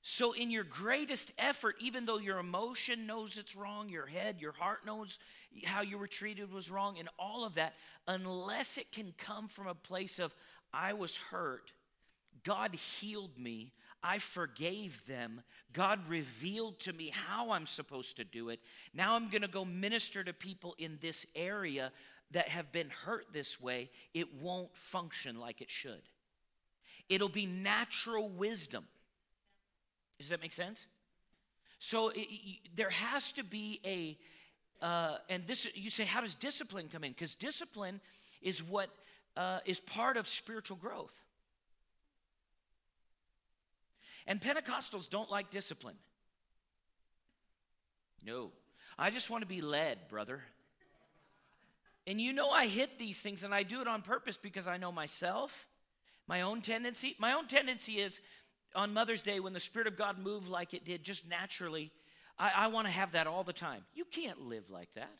So, 0.06 0.34
in 0.34 0.52
your 0.52 0.66
greatest 0.66 1.32
effort, 1.38 1.78
even 1.80 2.06
though 2.06 2.18
your 2.18 2.38
emotion 2.38 3.08
knows 3.08 3.38
it's 3.38 3.56
wrong, 3.56 3.88
your 3.88 4.06
head, 4.06 4.42
your 4.42 4.52
heart 4.52 4.86
knows 4.86 5.18
how 5.64 5.82
you 5.82 5.98
were 5.98 6.08
treated 6.08 6.52
was 6.52 6.70
wrong, 6.70 7.00
and 7.00 7.08
all 7.18 7.46
of 7.46 7.56
that, 7.56 7.74
unless 8.06 8.78
it 8.78 8.92
can 8.92 9.14
come 9.18 9.48
from 9.48 9.68
a 9.68 9.74
place 9.74 10.20
of, 10.20 10.36
I 10.74 10.92
was 10.92 11.16
hurt, 11.16 11.72
God 12.44 12.76
healed 12.76 13.40
me, 13.40 13.72
I 14.04 14.18
forgave 14.18 15.06
them. 15.06 15.42
God 15.72 16.02
revealed 16.10 16.82
to 16.82 16.92
me 16.92 17.10
how 17.10 17.52
I'm 17.52 17.66
supposed 17.66 18.18
to 18.18 18.26
do 18.26 18.50
it. 18.50 18.60
Now 18.94 19.16
I'm 19.16 19.30
going 19.30 19.44
to 19.44 19.48
go 19.48 19.64
minister 19.64 20.22
to 20.22 20.34
people 20.34 20.76
in 20.78 20.98
this 21.02 21.26
area. 21.34 21.94
that 22.32 22.50
have 22.50 22.72
been 22.72 22.90
hurt 22.90 23.28
this 23.32 23.62
way, 23.62 23.90
it 24.14 24.34
won't 24.42 24.76
function 24.76 25.40
like 25.40 25.62
it 25.62 25.70
should. 25.70 26.02
It'll 27.08 27.30
be 27.30 27.46
natural 27.46 28.28
wisdom. 28.28 28.86
Does 30.24 30.30
that 30.30 30.42
make 30.42 30.54
sense? 30.54 30.88
So 31.80 32.08
it, 32.08 32.22
it, 32.22 32.60
there 32.78 32.90
has 32.90 33.34
to 33.34 33.44
be 33.44 33.82
a, 33.86 34.18
uh, 34.82 35.18
and 35.28 35.46
this 35.46 35.68
you 35.76 35.90
say, 35.90 36.06
how 36.06 36.22
does 36.22 36.34
discipline 36.34 36.88
come 36.90 37.04
in? 37.04 37.12
Because 37.12 37.36
discipline 37.36 38.00
is 38.42 38.64
what 38.64 38.90
uh, 39.36 39.60
is 39.66 39.82
part 39.82 40.16
of 40.16 40.30
spiritual 40.30 40.78
growth. 40.78 41.14
And 44.26 44.40
Pentecostals 44.40 45.10
don't 45.10 45.30
like 45.30 45.50
discipline. 45.50 45.98
No. 48.26 48.52
I 48.98 49.10
just 49.10 49.30
want 49.30 49.42
to 49.42 49.48
be 49.48 49.60
led, 49.60 50.08
brother. 50.08 50.40
And 52.08 52.22
you 52.22 52.32
know, 52.32 52.50
I 52.50 52.68
hit 52.68 52.98
these 52.98 53.22
things 53.22 53.44
and 53.44 53.54
I 53.54 53.64
do 53.64 53.82
it 53.82 53.90
on 53.90 54.02
purpose 54.02 54.38
because 54.38 54.68
I 54.68 54.78
know 54.78 54.94
myself, 54.94 55.68
my 56.28 56.44
own 56.44 56.62
tendency. 56.62 57.18
My 57.20 57.34
own 57.34 57.48
tendency 57.48 58.00
is 58.00 58.22
on 58.76 58.94
Mother's 58.94 59.22
Day 59.22 59.40
when 59.40 59.54
the 59.54 59.60
Spirit 59.60 59.88
of 59.88 59.98
God 59.98 60.18
moved 60.18 60.48
like 60.48 60.74
it 60.74 60.86
did, 60.86 61.04
just 61.04 61.28
naturally, 61.28 61.92
I, 62.38 62.52
I 62.56 62.68
want 62.68 62.88
to 62.88 62.92
have 62.94 63.12
that 63.14 63.28
all 63.28 63.44
the 63.44 63.54
time. 63.54 63.84
You 63.94 64.06
can't 64.06 64.48
live 64.48 64.70
like 64.70 64.90
that. 64.96 65.12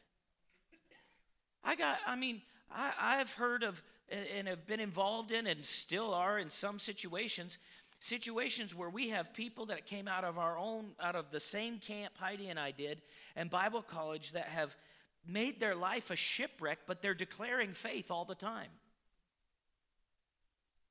I 1.64 1.76
got, 1.76 2.00
I 2.06 2.16
mean, 2.16 2.42
I, 2.72 2.92
I've 3.00 3.32
heard 3.34 3.64
of 3.64 3.82
and 4.10 4.48
have 4.48 4.68
been 4.68 4.80
involved 4.80 5.32
in 5.32 5.48
and 5.48 5.66
still 5.66 6.14
are 6.14 6.38
in 6.38 6.50
some 6.50 6.78
situations 6.78 7.58
situations 8.00 8.76
where 8.76 8.90
we 8.90 9.10
have 9.10 9.34
people 9.34 9.68
that 9.68 9.86
came 9.86 10.10
out 10.10 10.26
of 10.26 10.38
our 10.38 10.58
own 10.58 10.92
out 11.00 11.16
of 11.16 11.32
the 11.32 11.40
same 11.40 11.80
camp 11.80 12.14
heidi 12.18 12.50
and 12.50 12.60
i 12.60 12.70
did 12.70 13.02
and 13.38 13.50
bible 13.50 13.82
college 13.82 14.34
that 14.34 14.46
have 14.46 14.76
made 15.26 15.60
their 15.60 15.74
life 15.74 16.12
a 16.12 16.16
shipwreck 16.16 16.80
but 16.86 17.02
they're 17.02 17.14
declaring 17.14 17.74
faith 17.74 18.12
all 18.12 18.26
the 18.26 18.36
time 18.36 18.68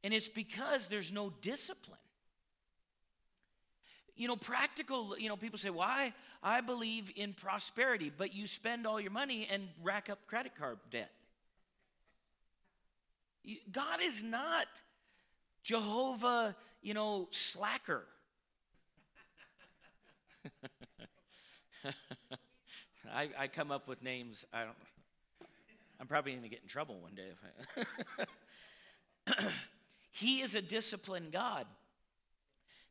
and 0.02 0.14
it's 0.14 0.28
because 0.28 0.88
there's 0.88 1.12
no 1.12 1.30
discipline 1.42 1.98
you 4.16 4.28
know 4.28 4.36
practical 4.36 5.16
you 5.18 5.28
know 5.28 5.36
people 5.36 5.58
say 5.58 5.70
why 5.70 6.04
well, 6.42 6.52
i 6.52 6.60
believe 6.60 7.10
in 7.16 7.32
prosperity 7.32 8.10
but 8.16 8.34
you 8.34 8.46
spend 8.46 8.86
all 8.86 9.00
your 9.00 9.10
money 9.10 9.48
and 9.50 9.68
rack 9.82 10.10
up 10.10 10.18
credit 10.26 10.52
card 10.56 10.78
debt 10.90 11.10
God 13.70 14.00
is 14.00 14.22
not 14.22 14.66
Jehovah, 15.62 16.54
you 16.80 16.94
know, 16.94 17.28
slacker. 17.30 18.04
I, 23.12 23.28
I, 23.38 23.48
come 23.48 23.70
up 23.70 23.86
with 23.88 24.02
names. 24.02 24.44
I 24.52 24.64
don't. 24.64 24.76
I'm 26.00 26.06
probably 26.06 26.32
going 26.32 26.42
to 26.42 26.48
get 26.48 26.62
in 26.62 26.68
trouble 26.68 26.98
one 27.00 27.14
day 27.14 27.28
if 27.30 27.86
I. 29.36 29.44
he 30.10 30.40
is 30.40 30.54
a 30.54 30.62
disciplined 30.62 31.32
God. 31.32 31.66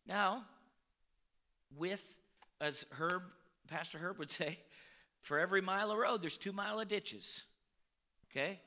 Now, 0.08 0.46
with 1.78 2.04
as 2.60 2.86
Herb, 2.92 3.24
Pastor 3.68 3.98
Herb 3.98 4.20
would 4.20 4.30
say, 4.30 4.60
for 5.22 5.40
every 5.40 5.62
mile 5.62 5.92
of 5.92 5.98
road, 5.98 6.22
there's 6.22 6.38
two 6.38 6.52
mile 6.52 6.80
of 6.80 6.88
ditches. 6.88 7.44
Okay, 8.32 8.60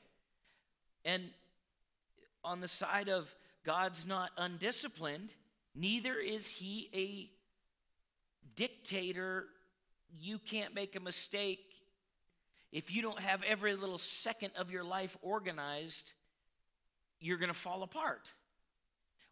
and 1.03 1.23
on 2.43 2.61
the 2.61 2.67
side 2.67 3.09
of 3.09 3.33
God's 3.63 4.05
not 4.05 4.31
undisciplined, 4.37 5.33
neither 5.73 6.15
is 6.15 6.47
he 6.47 6.89
a 6.93 7.29
dictator. 8.55 9.45
You 10.11 10.37
can't 10.37 10.75
make 10.75 10.95
a 10.95 10.99
mistake. 10.99 11.59
If 12.71 12.93
you 12.93 13.01
don't 13.01 13.19
have 13.19 13.41
every 13.43 13.75
little 13.75 13.97
second 13.97 14.51
of 14.57 14.69
your 14.69 14.83
life 14.83 15.17
organized, 15.21 16.13
you're 17.19 17.37
going 17.37 17.51
to 17.51 17.57
fall 17.57 17.83
apart. 17.83 18.29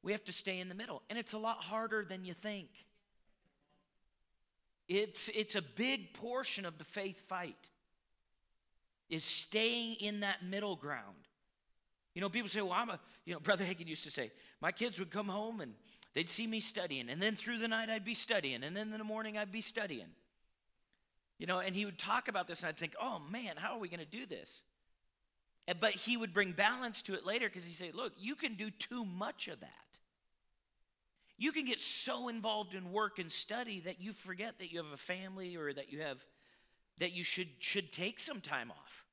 We 0.01 0.11
have 0.13 0.23
to 0.25 0.31
stay 0.31 0.59
in 0.59 0.69
the 0.69 0.75
middle. 0.75 1.01
And 1.09 1.19
it's 1.19 1.33
a 1.33 1.37
lot 1.37 1.57
harder 1.57 2.03
than 2.03 2.25
you 2.25 2.33
think. 2.33 2.69
It's, 4.93 5.29
it's 5.33 5.55
a 5.55 5.61
big 5.61 6.13
portion 6.13 6.67
of 6.67 6.77
the 6.77 6.83
faith 6.83 7.19
fight 7.27 7.69
is 9.09 9.23
staying 9.23 9.95
in 9.95 10.19
that 10.19 10.45
middle 10.45 10.75
ground. 10.75 11.27
You 12.13 12.21
know, 12.21 12.29
people 12.29 12.47
say, 12.47 12.61
well, 12.61 12.73
I'm 12.73 12.91
a, 12.91 12.99
you 13.25 13.33
know, 13.33 13.39
Brother 13.43 13.65
Hagin 13.65 13.87
used 13.87 14.03
to 14.03 14.11
say, 14.11 14.31
my 14.61 14.71
kids 14.71 14.99
would 14.99 15.09
come 15.09 15.27
home 15.27 15.61
and 15.61 15.73
they'd 16.13 16.29
see 16.29 16.45
me 16.45 16.59
studying, 16.59 17.09
and 17.09 17.19
then 17.19 17.35
through 17.35 17.57
the 17.57 17.67
night 17.67 17.89
I'd 17.89 18.05
be 18.05 18.13
studying, 18.13 18.63
and 18.63 18.77
then 18.77 18.91
in 18.91 18.99
the 18.99 19.03
morning 19.03 19.35
I'd 19.35 19.51
be 19.51 19.61
studying. 19.61 20.09
You 21.39 21.47
know, 21.47 21.57
and 21.57 21.73
he 21.75 21.85
would 21.85 21.97
talk 21.97 22.27
about 22.27 22.47
this, 22.47 22.61
and 22.61 22.69
I'd 22.69 22.77
think, 22.77 22.93
oh 23.01 23.19
man, 23.31 23.55
how 23.55 23.73
are 23.73 23.79
we 23.79 23.89
going 23.89 23.99
to 23.99 24.05
do 24.05 24.27
this? 24.27 24.61
But 25.79 25.93
he 25.93 26.17
would 26.17 26.35
bring 26.35 26.51
balance 26.51 27.01
to 27.03 27.15
it 27.15 27.25
later 27.25 27.47
because 27.47 27.65
he'd 27.65 27.73
say, 27.73 27.91
look, 27.91 28.13
you 28.19 28.35
can 28.35 28.53
do 28.53 28.69
too 28.69 29.05
much 29.05 29.47
of 29.47 29.59
that. 29.61 29.69
You 31.37 31.51
can 31.51 31.65
get 31.65 31.79
so 31.79 32.29
involved 32.29 32.73
in 32.73 32.91
work 32.91 33.19
and 33.19 33.31
study 33.31 33.81
that 33.81 33.99
you 33.99 34.13
forget 34.13 34.59
that 34.59 34.71
you 34.71 34.77
have 34.83 34.93
a 34.93 34.97
family 34.97 35.55
or 35.55 35.73
that 35.73 35.91
you 35.91 36.01
have 36.01 36.23
that 36.99 37.11
you 37.11 37.23
should 37.23 37.47
should 37.59 37.91
take 37.91 38.19
some 38.19 38.39
time 38.39 38.71
off. 38.71 39.05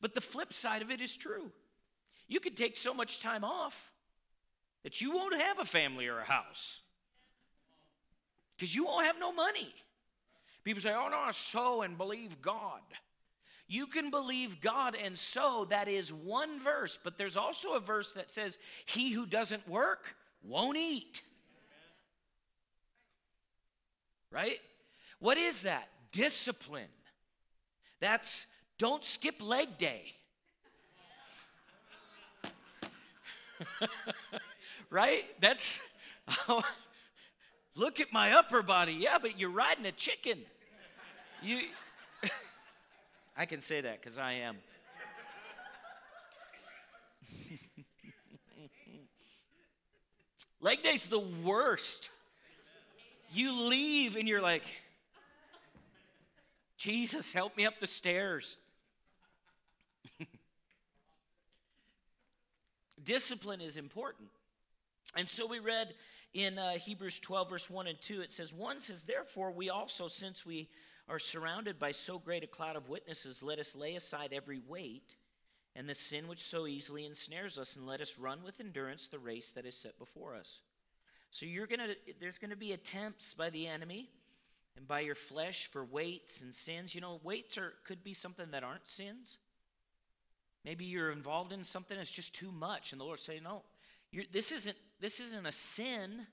But 0.00 0.14
the 0.14 0.20
flip 0.20 0.52
side 0.52 0.82
of 0.82 0.90
it 0.90 1.00
is 1.00 1.16
true. 1.16 1.52
You 2.28 2.40
could 2.40 2.56
take 2.56 2.76
so 2.76 2.92
much 2.92 3.20
time 3.20 3.44
off 3.44 3.92
that 4.82 5.00
you 5.00 5.12
won't 5.12 5.40
have 5.40 5.58
a 5.58 5.64
family 5.64 6.08
or 6.08 6.18
a 6.18 6.24
house 6.24 6.80
because 8.56 8.74
you 8.74 8.84
won't 8.84 9.06
have 9.06 9.18
no 9.18 9.32
money. 9.32 9.72
People 10.64 10.82
say, 10.82 10.94
oh, 10.94 11.08
no, 11.08 11.30
sow 11.32 11.82
and 11.82 11.98
believe 11.98 12.40
God. 12.40 12.80
You 13.66 13.86
can 13.86 14.10
believe 14.10 14.60
God 14.60 14.96
and 15.02 15.18
sow. 15.18 15.66
That 15.70 15.88
is 15.88 16.12
one 16.12 16.60
verse, 16.62 16.98
but 17.02 17.16
there's 17.16 17.36
also 17.36 17.72
a 17.72 17.80
verse 17.80 18.12
that 18.12 18.30
says, 18.30 18.58
He 18.84 19.10
who 19.10 19.26
doesn't 19.26 19.66
work 19.68 20.14
won't 20.42 20.76
eat. 20.76 21.22
Right? 24.32 24.58
What 25.18 25.36
is 25.36 25.62
that? 25.62 25.88
Discipline. 26.10 26.88
That's 28.00 28.46
don't 28.78 29.04
skip 29.04 29.42
leg 29.42 29.78
day. 29.78 30.14
right? 34.90 35.24
That's 35.40 35.80
look 37.76 38.00
at 38.00 38.12
my 38.12 38.32
upper 38.32 38.62
body. 38.62 38.94
Yeah, 38.94 39.18
but 39.20 39.38
you're 39.38 39.50
riding 39.50 39.86
a 39.86 39.92
chicken. 39.92 40.38
You 41.42 41.60
I 43.36 43.46
can 43.46 43.60
say 43.60 43.82
that 43.82 44.02
cuz 44.02 44.16
I 44.18 44.32
am. 44.32 44.56
Leg 50.60 50.82
day's 50.82 51.06
the 51.06 51.18
worst. 51.18 52.10
You 53.32 53.68
leave 53.68 54.16
and 54.16 54.28
you're 54.28 54.42
like, 54.42 54.64
Jesus, 56.76 57.32
help 57.32 57.56
me 57.56 57.64
up 57.64 57.80
the 57.80 57.86
stairs. 57.86 58.58
Discipline 63.04 63.62
is 63.62 63.78
important. 63.78 64.28
And 65.16 65.26
so 65.28 65.46
we 65.46 65.60
read 65.60 65.94
in 66.34 66.58
uh, 66.58 66.72
Hebrews 66.72 67.20
12, 67.20 67.50
verse 67.50 67.70
1 67.70 67.86
and 67.86 68.00
2, 68.00 68.20
it 68.20 68.32
says, 68.32 68.52
1 68.52 68.80
says, 68.80 69.04
Therefore, 69.04 69.50
we 69.50 69.70
also, 69.70 70.08
since 70.08 70.44
we 70.44 70.68
are 71.08 71.18
surrounded 71.18 71.78
by 71.78 71.92
so 71.92 72.18
great 72.18 72.44
a 72.44 72.46
cloud 72.46 72.76
of 72.76 72.88
witnesses, 72.88 73.42
let 73.42 73.58
us 73.58 73.74
lay 73.74 73.96
aside 73.96 74.32
every 74.32 74.60
weight 74.68 75.16
and 75.74 75.88
the 75.88 75.94
sin 75.94 76.28
which 76.28 76.42
so 76.42 76.66
easily 76.66 77.06
ensnares 77.06 77.56
us, 77.56 77.76
and 77.76 77.86
let 77.86 78.02
us 78.02 78.18
run 78.18 78.42
with 78.44 78.60
endurance 78.60 79.08
the 79.08 79.18
race 79.18 79.52
that 79.52 79.64
is 79.64 79.76
set 79.76 79.98
before 79.98 80.34
us. 80.34 80.60
So 81.32 81.46
you're 81.46 81.66
gonna 81.66 81.94
there's 82.20 82.36
gonna 82.36 82.56
be 82.56 82.72
attempts 82.72 83.32
by 83.32 83.48
the 83.48 83.66
enemy 83.66 84.10
and 84.76 84.86
by 84.86 85.00
your 85.00 85.14
flesh 85.14 85.70
for 85.72 85.82
weights 85.82 86.42
and 86.42 86.54
sins. 86.54 86.94
You 86.94 87.00
know, 87.00 87.20
weights 87.24 87.56
are 87.56 87.72
could 87.84 88.04
be 88.04 88.12
something 88.12 88.50
that 88.50 88.62
aren't 88.62 88.88
sins. 88.88 89.38
Maybe 90.62 90.84
you're 90.84 91.10
involved 91.10 91.52
in 91.52 91.64
something 91.64 91.96
that's 91.96 92.10
just 92.10 92.34
too 92.34 92.52
much, 92.52 92.92
and 92.92 93.00
the 93.00 93.04
Lord 93.04 93.18
say, 93.18 93.40
"No, 93.40 93.62
this 94.30 94.52
isn't 94.52 94.76
this 95.00 95.20
isn't 95.20 95.46
a 95.46 95.52
sin. 95.52 96.26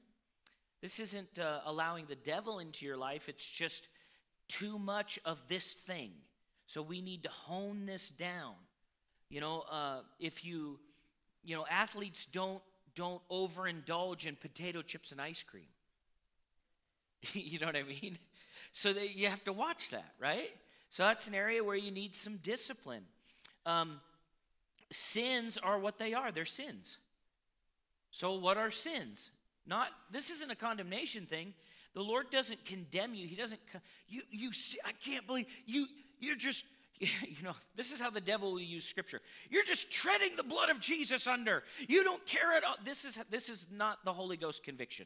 This 0.81 0.99
isn't 0.99 1.39
uh, 1.39 1.61
allowing 1.65 2.05
the 2.05 2.15
devil 2.15 2.59
into 2.59 2.85
your 2.85 2.97
life. 2.97 3.29
It's 3.29 3.45
just 3.45 3.87
too 4.49 4.77
much 4.77 5.17
of 5.23 5.39
this 5.47 5.75
thing. 5.75 6.11
So 6.67 6.81
we 6.81 7.01
need 7.01 7.23
to 7.23 7.29
hone 7.29 7.85
this 7.85 8.09
down. 8.09 8.55
You 9.29 9.39
know, 9.39 9.63
uh, 9.71 10.01
if 10.19 10.43
you, 10.43 10.79
you 11.43 11.55
know, 11.55 11.65
athletes 11.69 12.25
don't 12.25 12.61
don't 12.95 13.21
overindulge 13.29 14.25
in 14.25 14.35
potato 14.35 14.81
chips 14.81 15.11
and 15.11 15.21
ice 15.21 15.43
cream. 15.43 15.67
you 17.33 17.59
know 17.59 17.67
what 17.67 17.75
I 17.75 17.83
mean? 17.83 18.17
So 18.71 18.93
that 18.93 19.15
you 19.15 19.27
have 19.27 19.43
to 19.45 19.53
watch 19.53 19.91
that, 19.91 20.13
right? 20.19 20.49
So 20.89 21.03
that's 21.03 21.27
an 21.27 21.35
area 21.35 21.63
where 21.63 21.75
you 21.75 21.91
need 21.91 22.15
some 22.15 22.37
discipline. 22.37 23.03
Um, 23.65 23.99
sins 24.91 25.57
are 25.61 25.77
what 25.77 25.97
they 25.97 26.13
are 26.13 26.31
they're 26.31 26.45
sins 26.45 26.97
so 28.11 28.33
what 28.35 28.57
are 28.57 28.71
sins 28.71 29.31
not 29.67 29.89
this 30.11 30.29
isn't 30.29 30.51
a 30.51 30.55
condemnation 30.55 31.25
thing 31.25 31.53
the 31.93 32.01
lord 32.01 32.29
doesn't 32.31 32.63
condemn 32.65 33.13
you 33.13 33.27
he 33.27 33.35
doesn't 33.35 33.59
you 34.07 34.21
you 34.31 34.51
i 34.85 34.91
can't 34.91 35.27
believe 35.27 35.45
you 35.65 35.85
you're 36.19 36.35
just 36.35 36.65
you 36.99 37.43
know, 37.43 37.53
this 37.75 37.91
is 37.91 37.99
how 37.99 38.09
the 38.09 38.21
devil 38.21 38.51
will 38.51 38.59
use 38.59 38.83
scripture. 38.83 39.21
You're 39.49 39.63
just 39.63 39.89
treading 39.89 40.35
the 40.35 40.43
blood 40.43 40.69
of 40.69 40.79
Jesus 40.79 41.27
under. 41.27 41.63
You 41.87 42.03
don't 42.03 42.25
care 42.25 42.53
at 42.53 42.63
all. 42.63 42.75
This 42.83 43.05
is 43.05 43.17
this 43.29 43.49
is 43.49 43.67
not 43.71 44.03
the 44.03 44.11
Holy 44.11 44.35
Ghost 44.35 44.63
conviction. 44.63 45.05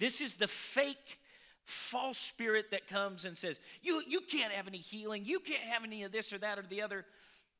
This 0.00 0.20
is 0.20 0.34
the 0.34 0.48
fake 0.48 1.20
false 1.64 2.18
spirit 2.18 2.72
that 2.72 2.88
comes 2.88 3.24
and 3.24 3.38
says, 3.38 3.60
"You 3.80 4.02
you 4.08 4.20
can't 4.22 4.52
have 4.52 4.66
any 4.66 4.78
healing. 4.78 5.24
You 5.24 5.38
can't 5.38 5.62
have 5.62 5.84
any 5.84 6.02
of 6.02 6.10
this 6.10 6.32
or 6.32 6.38
that 6.38 6.58
or 6.58 6.62
the 6.62 6.82
other." 6.82 7.06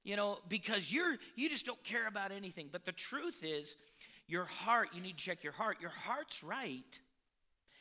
You 0.03 0.17
know, 0.17 0.39
because 0.49 0.93
you're 0.93 1.17
you 1.37 1.49
just 1.49 1.65
don't 1.65 1.83
care 1.85 2.09
about 2.09 2.33
anything. 2.33 2.69
But 2.73 2.85
the 2.85 2.93
truth 2.93 3.45
is, 3.45 3.77
your 4.27 4.47
heart, 4.47 4.89
you 4.95 5.01
need 5.01 5.17
to 5.17 5.25
check 5.25 5.45
your 5.45 5.53
heart. 5.53 5.81
Your 5.81 5.91
heart's 5.91 6.43
right. 6.43 6.99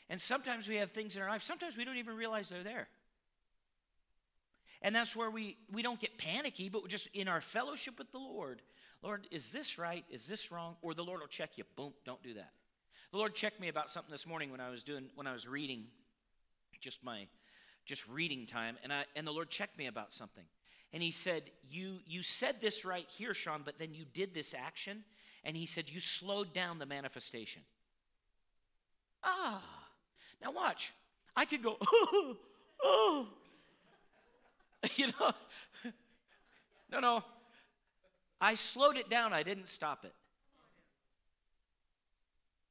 And 0.10 0.22
sometimes 0.22 0.68
we 0.68 0.76
have 0.76 0.92
things 0.92 1.16
in 1.16 1.24
our 1.24 1.30
life, 1.30 1.42
sometimes 1.42 1.78
we 1.78 1.86
don't 1.86 1.98
even 1.98 2.16
realize 2.16 2.50
they're 2.50 2.64
there. 2.64 2.88
And 4.84 4.94
that's 4.94 5.16
where 5.16 5.32
we, 5.32 5.58
we 5.72 5.82
don't 5.82 6.00
get 6.00 6.18
panicky, 6.18 6.68
but 6.68 6.84
we're 6.84 6.90
just 6.90 7.08
in 7.14 7.30
our 7.30 7.40
fellowship 7.42 7.98
with 7.98 8.12
the 8.12 8.20
Lord. 8.20 8.62
Lord, 9.02 9.28
is 9.32 9.50
this 9.50 9.80
right? 9.80 10.04
Is 10.10 10.28
this 10.28 10.52
wrong? 10.52 10.76
Or 10.82 10.94
the 10.94 11.04
Lord 11.04 11.22
will 11.22 11.28
check 11.28 11.58
you. 11.58 11.64
Boom, 11.76 11.94
don't 12.06 12.22
do 12.22 12.34
that. 12.36 12.52
The 13.12 13.18
Lord 13.18 13.34
checked 13.34 13.62
me 13.62 13.70
about 13.70 13.90
something 13.90 14.12
this 14.12 14.28
morning 14.28 14.52
when 14.52 14.60
I 14.60 14.70
was 14.70 14.84
doing 14.84 15.06
when 15.16 15.28
I 15.28 15.34
was 15.34 15.48
reading 15.48 15.86
just 16.82 17.04
my 17.04 17.28
just 17.86 18.08
reading 18.08 18.46
time 18.48 18.76
and 18.84 18.92
I 18.92 19.06
and 19.16 19.26
the 19.28 19.32
Lord 19.32 19.50
checked 19.50 19.78
me 19.78 19.88
about 19.88 20.12
something. 20.12 20.44
And 20.92 21.04
he 21.04 21.12
said, 21.12 21.44
"You 21.70 22.00
you 22.08 22.24
said 22.24 22.60
this 22.60 22.86
right 22.86 23.08
here, 23.08 23.34
Sean, 23.34 23.62
but 23.64 23.78
then 23.78 23.94
you 23.94 24.06
did 24.14 24.34
this 24.34 24.54
action." 24.54 25.04
And 25.44 25.56
he 25.56 25.68
said, 25.68 25.92
"You 25.92 26.00
slowed 26.00 26.54
down 26.54 26.80
the 26.80 26.86
manifestation." 26.86 27.62
Ah. 29.24 29.62
Now 30.42 30.52
watch. 30.52 30.92
I 31.36 31.46
could 31.46 31.62
go, 31.62 31.78
"Oh, 31.82 32.38
oh, 32.84 33.28
you 34.96 35.08
know, 35.08 35.32
no, 36.92 37.00
no. 37.00 37.24
I 38.40 38.56
slowed 38.56 38.98
it 38.98 39.10
down, 39.10 39.34
I 39.34 39.44
didn't 39.44 39.68
stop 39.68 40.04
it. 40.04 40.14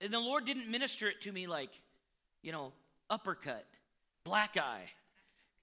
And 0.03 0.13
the 0.13 0.21
Lord 0.21 0.45
didn't 0.45 0.71
minister 0.71 1.09
it 1.09 1.21
to 1.23 1.33
me 1.33 1.47
like, 1.47 1.71
you 2.43 2.53
know, 2.53 2.73
uppercut, 3.09 3.65
black 4.25 4.57
eye, 4.57 4.91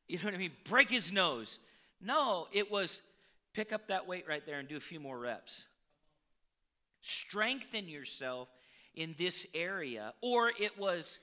you 0.07 0.17
know 0.17 0.25
what 0.25 0.33
I 0.33 0.37
mean? 0.37 0.51
Break 0.63 0.89
his 0.89 1.11
nose. 1.11 1.59
No, 2.01 2.47
it 2.51 2.71
was 2.71 3.01
pick 3.53 3.71
up 3.71 3.87
that 3.87 4.07
weight 4.07 4.25
right 4.27 4.45
there 4.45 4.59
and 4.59 4.67
do 4.67 4.77
a 4.77 4.81
few 4.81 4.99
more 4.99 5.17
reps. 5.17 5.67
Strengthen 7.01 7.87
yourself 7.87 8.49
in 8.95 9.13
this 9.17 9.45
area. 9.53 10.13
Or 10.21 10.51
it 10.59 10.77
was, 10.79 11.19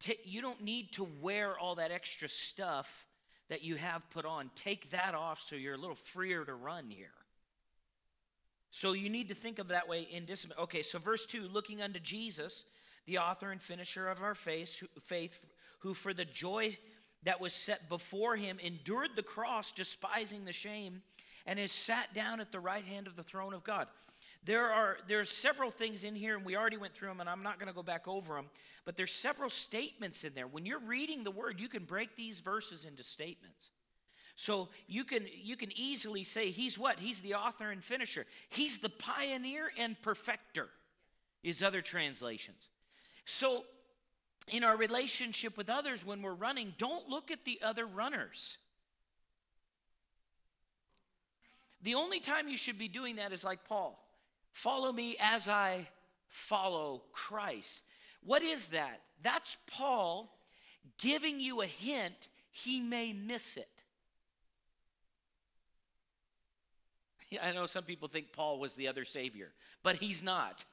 t- 0.00 0.18
you 0.24 0.40
don't 0.40 0.62
need 0.62 0.92
to 0.92 1.06
wear 1.20 1.58
all 1.58 1.74
that 1.74 1.90
extra 1.90 2.28
stuff 2.28 3.03
that 3.48 3.62
you 3.62 3.76
have 3.76 4.08
put 4.10 4.24
on, 4.24 4.50
take 4.54 4.90
that 4.90 5.14
off 5.14 5.40
so 5.40 5.56
you're 5.56 5.74
a 5.74 5.78
little 5.78 5.96
freer 5.96 6.44
to 6.44 6.54
run 6.54 6.88
here. 6.88 7.08
So 8.70 8.92
you 8.92 9.08
need 9.08 9.28
to 9.28 9.34
think 9.34 9.58
of 9.58 9.68
that 9.68 9.88
way 9.88 10.08
in 10.10 10.24
discipline. 10.24 10.58
Okay, 10.62 10.82
so 10.82 10.98
verse 10.98 11.26
2 11.26 11.48
looking 11.52 11.80
unto 11.82 12.00
Jesus, 12.00 12.64
the 13.06 13.18
author 13.18 13.52
and 13.52 13.62
finisher 13.62 14.08
of 14.08 14.20
our 14.22 14.34
faith, 14.34 14.82
faith, 15.02 15.38
who 15.78 15.94
for 15.94 16.12
the 16.12 16.24
joy 16.24 16.76
that 17.22 17.40
was 17.40 17.52
set 17.52 17.88
before 17.88 18.36
him 18.36 18.58
endured 18.62 19.10
the 19.14 19.22
cross, 19.22 19.72
despising 19.72 20.44
the 20.44 20.52
shame, 20.52 21.02
and 21.46 21.58
is 21.58 21.72
sat 21.72 22.12
down 22.14 22.40
at 22.40 22.50
the 22.50 22.60
right 22.60 22.84
hand 22.84 23.06
of 23.06 23.16
the 23.16 23.22
throne 23.22 23.54
of 23.54 23.64
God. 23.64 23.86
There 24.44 24.70
are 24.70 24.98
there's 25.08 25.30
several 25.30 25.70
things 25.70 26.04
in 26.04 26.14
here, 26.14 26.36
and 26.36 26.44
we 26.44 26.56
already 26.56 26.76
went 26.76 26.92
through 26.92 27.08
them, 27.08 27.20
and 27.20 27.30
I'm 27.30 27.42
not 27.42 27.58
going 27.58 27.68
to 27.68 27.74
go 27.74 27.82
back 27.82 28.06
over 28.06 28.34
them. 28.34 28.46
But 28.84 28.96
there's 28.96 29.12
several 29.12 29.48
statements 29.48 30.24
in 30.24 30.34
there. 30.34 30.46
When 30.46 30.66
you're 30.66 30.80
reading 30.80 31.24
the 31.24 31.30
word, 31.30 31.60
you 31.60 31.68
can 31.68 31.84
break 31.84 32.14
these 32.14 32.40
verses 32.40 32.84
into 32.84 33.02
statements. 33.02 33.70
So 34.36 34.68
you 34.86 35.04
can 35.04 35.26
you 35.32 35.56
can 35.56 35.70
easily 35.76 36.24
say 36.24 36.50
he's 36.50 36.78
what? 36.78 36.98
He's 36.98 37.20
the 37.20 37.34
author 37.34 37.70
and 37.70 37.82
finisher. 37.82 38.26
He's 38.50 38.78
the 38.78 38.90
pioneer 38.90 39.70
and 39.78 40.00
perfecter. 40.02 40.68
Is 41.42 41.62
other 41.62 41.82
translations. 41.82 42.68
So 43.24 43.64
in 44.48 44.64
our 44.64 44.76
relationship 44.76 45.56
with 45.56 45.70
others 45.70 46.04
when 46.04 46.20
we're 46.20 46.34
running, 46.34 46.74
don't 46.78 47.08
look 47.08 47.30
at 47.30 47.44
the 47.44 47.60
other 47.62 47.86
runners. 47.86 48.58
The 51.82 51.94
only 51.94 52.20
time 52.20 52.48
you 52.48 52.56
should 52.56 52.78
be 52.78 52.88
doing 52.88 53.16
that 53.16 53.32
is 53.32 53.44
like 53.44 53.64
Paul. 53.66 54.03
Follow 54.54 54.92
me 54.92 55.16
as 55.20 55.48
I 55.48 55.88
follow 56.28 57.02
Christ. 57.12 57.82
What 58.22 58.42
is 58.42 58.68
that? 58.68 59.00
That's 59.20 59.56
Paul 59.66 60.32
giving 60.96 61.40
you 61.40 61.60
a 61.60 61.66
hint 61.66 62.28
he 62.50 62.80
may 62.80 63.12
miss 63.12 63.56
it. 63.56 63.68
I 67.42 67.52
know 67.52 67.66
some 67.66 67.82
people 67.82 68.06
think 68.06 68.32
Paul 68.32 68.60
was 68.60 68.74
the 68.74 68.86
other 68.86 69.04
Savior, 69.04 69.50
but 69.82 69.96
he's 69.96 70.22
not. 70.22 70.64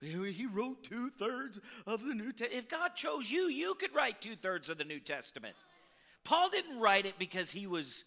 He 0.00 0.46
wrote 0.46 0.84
two 0.84 1.10
thirds 1.10 1.58
of 1.86 2.06
the 2.06 2.14
New 2.14 2.32
Testament. 2.32 2.64
If 2.64 2.70
God 2.70 2.94
chose 2.94 3.28
you, 3.28 3.48
you 3.48 3.74
could 3.74 3.94
write 3.94 4.22
two 4.22 4.36
thirds 4.36 4.70
of 4.70 4.78
the 4.78 4.84
New 4.84 5.00
Testament. 5.00 5.56
Paul 6.22 6.48
didn't 6.48 6.78
write 6.78 7.06
it 7.06 7.18
because 7.18 7.50
he 7.50 7.66
was 7.66 8.04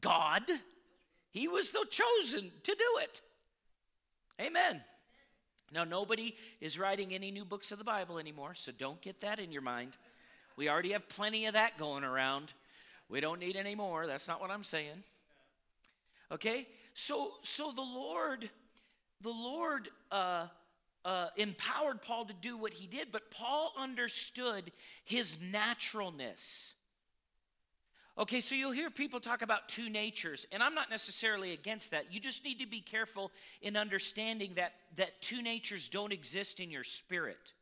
God, 0.00 0.42
he 1.30 1.46
was 1.46 1.70
the 1.70 1.86
chosen 1.88 2.50
to 2.64 2.74
do 2.74 2.98
it. 3.00 3.22
Amen. 4.40 4.80
Now, 5.72 5.84
nobody 5.84 6.34
is 6.60 6.78
writing 6.78 7.14
any 7.14 7.30
new 7.30 7.44
books 7.44 7.70
of 7.70 7.78
the 7.78 7.84
Bible 7.84 8.18
anymore, 8.18 8.54
so 8.54 8.72
don't 8.72 9.00
get 9.00 9.20
that 9.20 9.38
in 9.38 9.52
your 9.52 9.62
mind. 9.62 9.96
We 10.56 10.68
already 10.68 10.92
have 10.92 11.08
plenty 11.08 11.46
of 11.46 11.54
that 11.54 11.78
going 11.78 12.04
around. 12.04 12.52
We 13.08 13.20
don't 13.20 13.38
need 13.38 13.56
any 13.56 13.74
more. 13.74 14.06
That's 14.06 14.26
not 14.26 14.40
what 14.40 14.50
I'm 14.50 14.64
saying. 14.64 15.04
Okay? 16.32 16.66
So, 16.94 17.32
so 17.42 17.72
the 17.72 17.82
Lord, 17.82 18.50
the 19.20 19.30
Lord 19.30 19.88
uh, 20.10 20.46
uh, 21.04 21.28
empowered 21.36 22.02
Paul 22.02 22.24
to 22.24 22.34
do 22.34 22.56
what 22.56 22.72
he 22.72 22.86
did, 22.86 23.08
but 23.12 23.30
Paul 23.30 23.72
understood 23.78 24.72
his 25.04 25.38
naturalness. 25.40 26.74
Okay, 28.18 28.40
so 28.40 28.54
you'll 28.54 28.72
hear 28.72 28.90
people 28.90 29.20
talk 29.20 29.42
about 29.42 29.68
two 29.68 29.88
natures, 29.88 30.46
and 30.52 30.62
I'm 30.62 30.74
not 30.74 30.90
necessarily 30.90 31.52
against 31.52 31.92
that. 31.92 32.12
You 32.12 32.20
just 32.20 32.44
need 32.44 32.58
to 32.60 32.66
be 32.66 32.80
careful 32.80 33.30
in 33.62 33.76
understanding 33.76 34.52
that, 34.56 34.72
that 34.96 35.22
two 35.22 35.42
natures 35.42 35.88
don't 35.88 36.12
exist 36.12 36.60
in 36.60 36.70
your 36.70 36.84
spirit. 36.84 37.54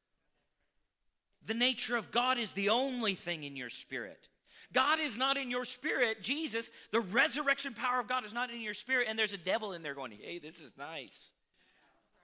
The 1.47 1.55
nature 1.55 1.97
of 1.97 2.11
God 2.11 2.39
is 2.39 2.53
the 2.53 2.71
only 2.71 3.15
thing 3.15 3.45
in 3.45 3.57
your 3.57 3.71
spirit. 3.71 4.29
God 4.73 4.99
is 5.01 5.17
not 5.17 5.37
in 5.37 5.51
your 5.51 5.65
spirit. 5.65 6.23
Jesus, 6.23 6.71
the 6.93 7.01
resurrection 7.01 7.73
power 7.73 8.01
of 8.01 8.09
God 8.09 8.25
is 8.25 8.35
not 8.35 8.51
in 8.51 8.61
your 8.61 8.75
spirit, 8.75 9.07
and 9.09 9.19
there's 9.19 9.33
a 9.33 9.39
devil 9.39 9.73
in 9.73 9.83
there 9.83 9.95
going, 9.95 10.13
hey, 10.13 10.39
this 10.39 10.61
is 10.61 10.73
nice. 10.77 11.31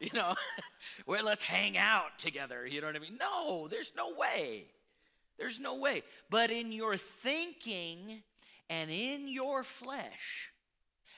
You 0.00 0.10
know, 0.12 0.34
well, 1.06 1.24
let's 1.24 1.44
hang 1.44 1.78
out 1.78 2.18
together. 2.18 2.66
You 2.66 2.80
know 2.80 2.88
what 2.88 2.96
I 2.96 2.98
mean? 2.98 3.16
No, 3.18 3.68
there's 3.68 3.92
no 3.96 4.12
way. 4.14 4.66
There's 5.38 5.58
no 5.58 5.76
way. 5.76 6.02
But 6.30 6.50
in 6.50 6.72
your 6.72 6.96
thinking 6.96 8.22
and 8.70 8.90
in 8.90 9.28
your 9.28 9.64
flesh, 9.64 10.50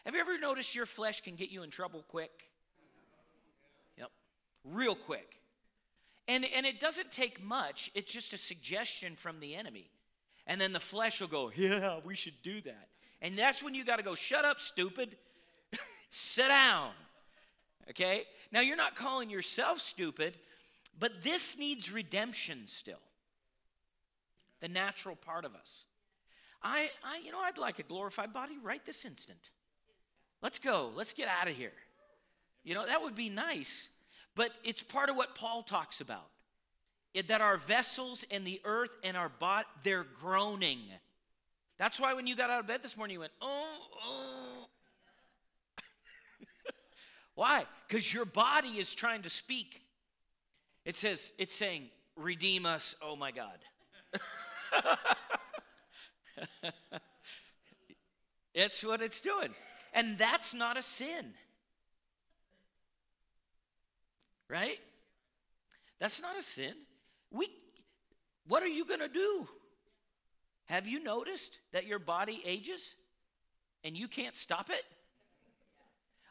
have 0.05 0.15
you 0.15 0.21
ever 0.21 0.39
noticed 0.39 0.75
your 0.75 0.87
flesh 0.87 1.21
can 1.21 1.37
get 1.37 1.51
you 1.51 1.63
in 1.63 1.71
trouble 1.71 2.05
quick? 2.09 2.31
Yep, 3.99 4.11
real 4.65 4.95
quick. 4.95 5.41
And, 6.29 6.45
and 6.55 6.67
it 6.67 6.81
doesn't 6.81 7.11
take 7.11 7.43
much, 7.43 7.91
it's 7.95 8.13
just 8.13 8.33
a 8.33 8.37
suggestion 8.37 9.17
from 9.17 9.39
the 9.41 9.55
enemy. 9.55 9.91
And 10.47 10.61
then 10.61 10.73
the 10.73 10.81
flesh 10.81 11.21
will 11.21 11.29
go, 11.29 11.51
Yeah, 11.57 12.01
we 12.05 12.15
should 12.15 12.41
do 12.43 12.61
that. 12.63 12.89
And 13.23 13.37
that's 13.37 13.63
when 13.63 13.75
you 13.75 13.85
got 13.85 13.97
to 13.97 14.03
go, 14.03 14.15
Shut 14.15 14.45
up, 14.45 14.61
stupid. 14.61 15.17
Sit 16.09 16.49
down. 16.49 16.91
Okay? 17.91 18.25
Now, 18.51 18.61
you're 18.61 18.77
not 18.77 18.97
calling 18.97 19.31
yourself 19.31 19.81
stupid, 19.81 20.37
but 20.99 21.23
this 21.23 21.59
needs 21.59 21.93
redemption 21.93 22.67
still 22.67 22.99
the 24.61 24.69
natural 24.69 25.17
part 25.17 25.45
of 25.45 25.55
us. 25.55 25.85
I, 26.63 26.91
I, 27.05 27.21
you 27.25 27.31
know, 27.31 27.41
I'd 27.41 27.59
like 27.59 27.79
a 27.79 27.83
glorified 27.83 28.33
body 28.33 28.57
right 28.63 28.85
this 28.85 29.05
instant. 29.05 29.39
Let's 30.43 30.59
go. 30.59 30.91
Let's 30.95 31.13
get 31.13 31.29
out 31.29 31.49
of 31.49 31.57
here. 31.57 31.73
You 32.65 32.75
know, 32.75 32.87
that 32.87 33.03
would 33.03 33.15
be 33.15 33.29
nice. 33.29 33.89
But 34.35 34.51
it's 34.65 34.83
part 34.83 35.09
of 35.09 35.17
what 35.17 35.35
Paul 35.35 35.63
talks 35.63 36.01
about. 36.01 36.29
That 37.29 37.41
our 37.41 37.57
vessels 37.57 38.25
and 38.31 38.47
the 38.47 38.61
earth 38.65 38.95
and 39.03 39.17
our 39.17 39.31
body, 39.31 39.67
they're 39.83 40.05
groaning. 40.21 40.81
That's 41.79 41.99
why 41.99 42.13
when 42.15 42.27
you 42.27 42.37
got 42.37 42.51
out 42.51 42.61
of 42.61 42.67
bed 42.67 42.83
this 42.83 42.97
morning, 42.97 43.15
you 43.15 43.21
went, 43.21 43.33
oh, 43.41 43.79
oh. 44.05 44.67
why? 47.35 47.65
Because 47.89 48.13
your 48.13 48.25
body 48.25 48.69
is 48.79 48.95
trying 48.95 49.23
to 49.23 49.31
speak. 49.31 49.83
It 50.85 50.97
says, 50.97 51.33
it's 51.39 51.55
saying, 51.55 51.89
redeem 52.17 52.67
us, 52.67 52.95
oh 53.01 53.17
my 53.17 53.31
God. 53.31 53.59
it's 58.55 58.83
what 58.85 59.03
it's 59.03 59.21
doing. 59.21 59.55
And 59.93 60.19
that's 60.19 60.55
not 60.55 60.77
a 60.77 60.83
sin. 60.83 61.35
Right? 64.49 64.79
That's 65.99 66.23
not 66.23 66.39
a 66.39 66.43
sin. 66.43 66.75
We 67.31 67.49
what 68.47 68.63
are 68.63 68.69
you 68.69 68.85
going 68.85 69.01
to 69.01 69.09
do? 69.09 69.49
Have 70.67 70.87
you 70.87 71.03
noticed 71.03 71.59
that 71.73 71.87
your 71.87 71.99
body 71.99 72.41
ages? 72.45 72.95
and 73.87 73.97
you 73.97 74.09
can't 74.09 74.35
stop 74.35 74.69
it? 74.69 74.83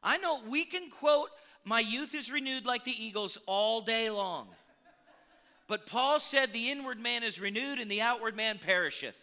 I 0.03 0.17
know 0.17 0.41
we 0.47 0.65
can 0.65 0.89
quote, 0.89 1.29
My 1.63 1.79
youth 1.79 2.13
is 2.13 2.29
renewed 2.29 2.65
like 2.65 2.83
the 2.83 2.91
eagles 2.91 3.37
all 3.47 3.81
day 3.81 4.09
long. 4.09 4.49
But 5.67 5.85
Paul 5.85 6.19
said, 6.19 6.53
The 6.53 6.69
inward 6.69 6.99
man 6.99 7.23
is 7.23 7.39
renewed 7.39 7.79
and 7.79 7.89
the 7.89 8.01
outward 8.01 8.35
man 8.35 8.59
perisheth. 8.59 9.17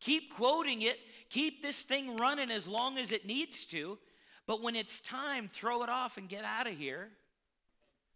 Keep 0.00 0.34
quoting 0.34 0.82
it, 0.82 0.98
keep 1.30 1.62
this 1.62 1.82
thing 1.84 2.16
running 2.16 2.50
as 2.50 2.66
long 2.66 2.98
as 2.98 3.12
it 3.12 3.24
needs 3.24 3.64
to. 3.66 3.98
But 4.46 4.60
when 4.60 4.74
it's 4.74 5.00
time, 5.00 5.48
throw 5.52 5.84
it 5.84 5.88
off 5.88 6.18
and 6.18 6.28
get 6.28 6.44
out 6.44 6.66
of 6.66 6.76
here 6.76 7.08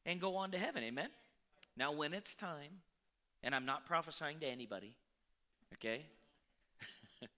and 0.05 0.21
go 0.21 0.37
on 0.37 0.51
to 0.51 0.59
heaven. 0.59 0.83
Amen? 0.83 1.09
Now, 1.77 1.93
when 1.93 2.13
it's 2.13 2.35
time, 2.35 2.81
and 3.43 3.55
I'm 3.55 3.67
not 3.67 3.87
prophesying 3.87 4.41
to 4.41 4.47
anybody, 4.47 4.97
okay? 5.75 6.07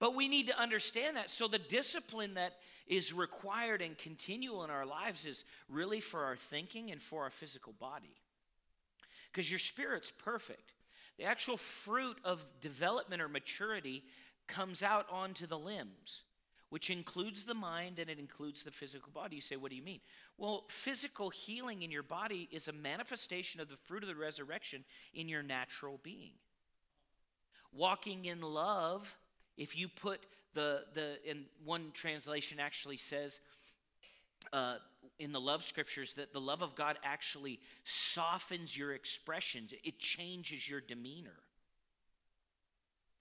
but 0.00 0.14
we 0.14 0.28
need 0.28 0.46
to 0.46 0.58
understand 0.58 1.16
that. 1.16 1.28
So, 1.28 1.48
the 1.48 1.58
discipline 1.58 2.34
that 2.34 2.54
is 2.86 3.12
required 3.12 3.82
and 3.82 3.98
continual 3.98 4.64
in 4.64 4.70
our 4.70 4.86
lives 4.86 5.26
is 5.26 5.44
really 5.68 6.00
for 6.00 6.24
our 6.24 6.36
thinking 6.36 6.90
and 6.90 7.02
for 7.02 7.24
our 7.24 7.30
physical 7.30 7.74
body. 7.78 8.16
Because 9.32 9.50
your 9.50 9.58
spirit's 9.58 10.10
perfect. 10.10 10.74
The 11.18 11.24
actual 11.24 11.56
fruit 11.56 12.18
of 12.24 12.44
development 12.60 13.22
or 13.22 13.28
maturity 13.28 14.02
comes 14.48 14.82
out 14.82 15.06
onto 15.10 15.46
the 15.46 15.58
limbs, 15.58 16.22
which 16.70 16.90
includes 16.90 17.44
the 17.44 17.54
mind 17.54 17.98
and 17.98 18.10
it 18.10 18.18
includes 18.18 18.64
the 18.64 18.70
physical 18.70 19.12
body. 19.12 19.36
You 19.36 19.42
say, 19.42 19.56
What 19.56 19.70
do 19.70 19.76
you 19.76 19.82
mean? 19.82 20.00
Well, 20.38 20.64
physical 20.68 21.30
healing 21.30 21.82
in 21.82 21.90
your 21.90 22.02
body 22.02 22.48
is 22.50 22.68
a 22.68 22.72
manifestation 22.72 23.60
of 23.60 23.68
the 23.68 23.76
fruit 23.76 24.02
of 24.02 24.08
the 24.08 24.14
resurrection 24.14 24.84
in 25.14 25.28
your 25.28 25.42
natural 25.42 26.00
being. 26.02 26.32
Walking 27.72 28.24
in 28.24 28.40
love, 28.40 29.16
if 29.56 29.76
you 29.76 29.88
put 29.88 30.20
the, 30.54 30.84
the 30.94 31.18
in 31.24 31.44
one 31.64 31.90
translation 31.92 32.58
actually 32.58 32.96
says, 32.96 33.40
uh, 34.52 34.76
in 35.18 35.32
the 35.32 35.40
love 35.40 35.62
scriptures 35.62 36.14
that 36.14 36.32
the 36.32 36.40
love 36.40 36.62
of 36.62 36.74
God 36.74 36.98
actually 37.04 37.60
softens 37.84 38.76
your 38.76 38.92
expressions, 38.92 39.72
it 39.84 39.98
changes 39.98 40.68
your 40.68 40.80
demeanor. 40.80 41.36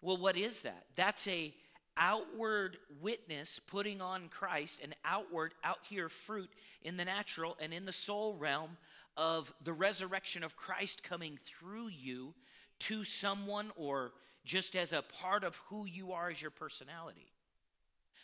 Well, 0.01 0.17
what 0.17 0.38
is 0.38 0.62
that? 0.62 0.86
That's 0.95 1.27
a 1.27 1.53
outward 1.97 2.77
witness 3.01 3.60
putting 3.60 4.01
on 4.01 4.29
Christ, 4.29 4.82
an 4.82 4.95
outward, 5.03 5.53
out 5.63 5.79
here 5.89 6.08
fruit 6.08 6.49
in 6.82 6.95
the 6.95 7.05
natural 7.05 7.58
and 7.60 7.73
in 7.73 7.86
the 7.86 7.91
soul 7.91 8.36
realm 8.36 8.77
of 9.17 9.53
the 9.65 9.73
resurrection 9.73 10.43
of 10.43 10.55
Christ 10.55 11.03
coming 11.03 11.38
through 11.45 11.89
you 11.89 12.34
to 12.79 13.03
someone 13.03 13.71
or 13.75 14.13
just 14.45 14.75
as 14.77 14.93
a 14.93 15.03
part 15.21 15.43
of 15.43 15.58
who 15.67 15.86
you 15.86 16.13
are 16.13 16.29
as 16.29 16.41
your 16.41 16.51
personality. 16.51 17.27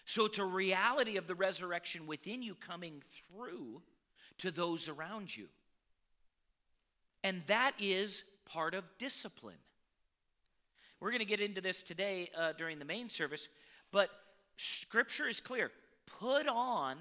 So 0.06 0.26
it's 0.26 0.38
a 0.38 0.46
reality 0.46 1.18
of 1.18 1.28
the 1.28 1.36
resurrection 1.36 2.08
within 2.08 2.42
you 2.42 2.56
coming 2.56 3.02
through 3.10 3.82
to 4.40 4.52
those 4.52 4.88
around 4.88 5.36
you. 5.36 5.48
And 7.24 7.42
that 7.48 7.74
is 7.80 8.24
part 8.46 8.76
of 8.76 8.84
discipline. 9.00 9.56
We're 11.00 11.10
going 11.10 11.20
to 11.20 11.26
get 11.26 11.42
into 11.42 11.60
this 11.60 11.82
today 11.82 12.30
uh, 12.38 12.54
during 12.58 12.80
the 12.80 12.86
main 12.86 13.10
service, 13.10 13.50
but 13.92 14.10
Scripture 14.58 15.28
is 15.28 15.40
clear. 15.40 15.72
Put 16.20 16.48
on 16.48 16.98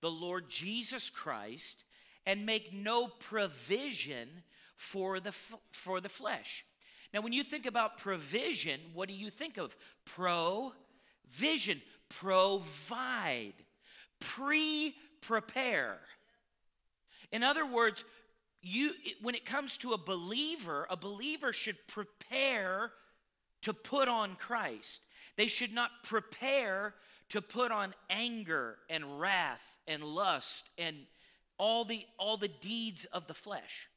the 0.00 0.10
Lord 0.10 0.48
Jesus 0.48 1.10
Christ 1.10 1.84
and 2.26 2.46
make 2.46 2.72
no 2.72 3.06
provision 3.06 4.28
for 4.76 5.20
the, 5.20 5.32
for 5.72 6.00
the 6.00 6.08
flesh. 6.08 6.64
Now, 7.12 7.20
when 7.20 7.32
you 7.32 7.44
think 7.44 7.66
about 7.66 7.98
provision, 7.98 8.80
what 8.94 9.08
do 9.08 9.14
you 9.14 9.30
think 9.30 9.58
of? 9.58 9.76
Provision 10.04 11.82
provide, 12.10 13.54
pre 14.20 14.94
prepare. 15.22 15.98
In 17.32 17.42
other 17.42 17.64
words, 17.64 18.04
you 18.62 18.90
when 19.22 19.34
it 19.34 19.46
comes 19.46 19.78
to 19.78 19.92
a 19.92 19.98
believer, 19.98 20.86
a 20.90 20.96
believer 20.96 21.52
should 21.52 21.76
prepare 21.86 22.92
to 23.62 23.72
put 23.72 24.08
on 24.08 24.36
Christ. 24.36 25.00
They 25.36 25.48
should 25.48 25.72
not 25.72 25.90
prepare 26.04 26.94
to 27.30 27.40
put 27.40 27.72
on 27.72 27.94
anger 28.10 28.76
and 28.90 29.20
wrath 29.20 29.78
and 29.86 30.04
lust 30.04 30.68
and 30.76 30.96
all 31.58 31.84
the 31.84 32.04
all 32.18 32.36
the 32.36 32.48
deeds 32.48 33.06
of 33.06 33.26
the 33.26 33.34
flesh. 33.34 33.88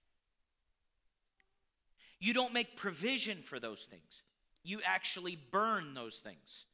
You 2.19 2.33
don't 2.33 2.53
make 2.53 2.77
provision 2.77 3.41
for 3.41 3.59
those 3.59 3.83
things. 3.83 4.21
You 4.63 4.79
actually 4.85 5.37
burn 5.51 5.93
those 5.93 6.19
things. 6.19 6.65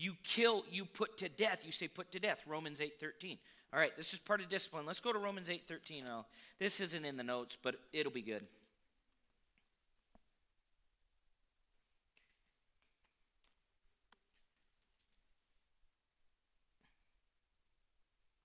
You 0.00 0.14
kill, 0.22 0.64
you 0.70 0.84
put 0.84 1.16
to 1.18 1.28
death. 1.28 1.66
You 1.66 1.72
say 1.72 1.88
put 1.88 2.12
to 2.12 2.20
death. 2.20 2.40
Romans 2.46 2.78
8:13. 2.78 3.36
All 3.72 3.80
right, 3.80 3.94
this 3.96 4.12
is 4.12 4.20
part 4.20 4.40
of 4.40 4.48
discipline. 4.48 4.86
Let's 4.86 5.00
go 5.00 5.12
to 5.12 5.18
Romans 5.18 5.48
8:13. 5.48 6.24
This 6.60 6.80
isn't 6.80 7.04
in 7.04 7.16
the 7.16 7.24
notes, 7.24 7.58
but 7.60 7.74
it'll 7.92 8.12
be 8.12 8.22
good. 8.22 8.46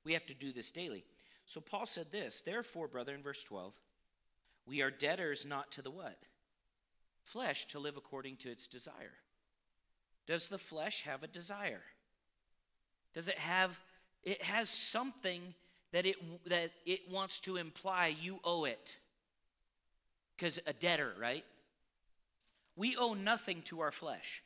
We 0.04 0.14
have 0.14 0.26
to 0.26 0.34
do 0.34 0.52
this 0.52 0.72
daily. 0.72 1.06
So 1.46 1.62
Paul 1.62 1.86
said 1.86 2.12
this, 2.12 2.42
therefore, 2.42 2.88
brother, 2.88 3.14
in 3.14 3.22
verse 3.22 3.44
12, 3.44 3.74
we 4.66 4.82
are 4.82 4.92
debtors 4.92 5.46
not 5.46 5.72
to 5.74 5.82
the 5.82 5.92
what? 5.92 6.18
Flesh 7.22 7.68
to 7.68 7.80
live 7.80 7.96
according 7.96 8.38
to 8.38 8.50
its 8.50 8.68
desire. 8.68 9.14
Does 10.26 10.48
the 10.48 10.58
flesh 10.58 11.04
have 11.04 11.24
a 11.24 11.28
desire? 11.28 11.82
Does 13.14 13.28
it 13.28 13.38
have 13.38 13.78
it 14.24 14.42
has 14.42 14.70
something 14.70 15.54
that 15.92 16.06
it 16.06 16.16
that 16.46 16.72
it 16.86 17.02
wants 17.12 17.40
to 17.42 17.58
imply 17.58 18.16
you 18.22 18.40
owe 18.44 18.66
it? 18.66 18.98
Cuz 20.38 20.60
a 20.66 20.74
debtor, 20.74 21.14
right? 21.20 21.46
We 22.76 22.96
owe 22.96 23.14
nothing 23.14 23.62
to 23.64 23.82
our 23.82 23.92
flesh. 23.92 24.44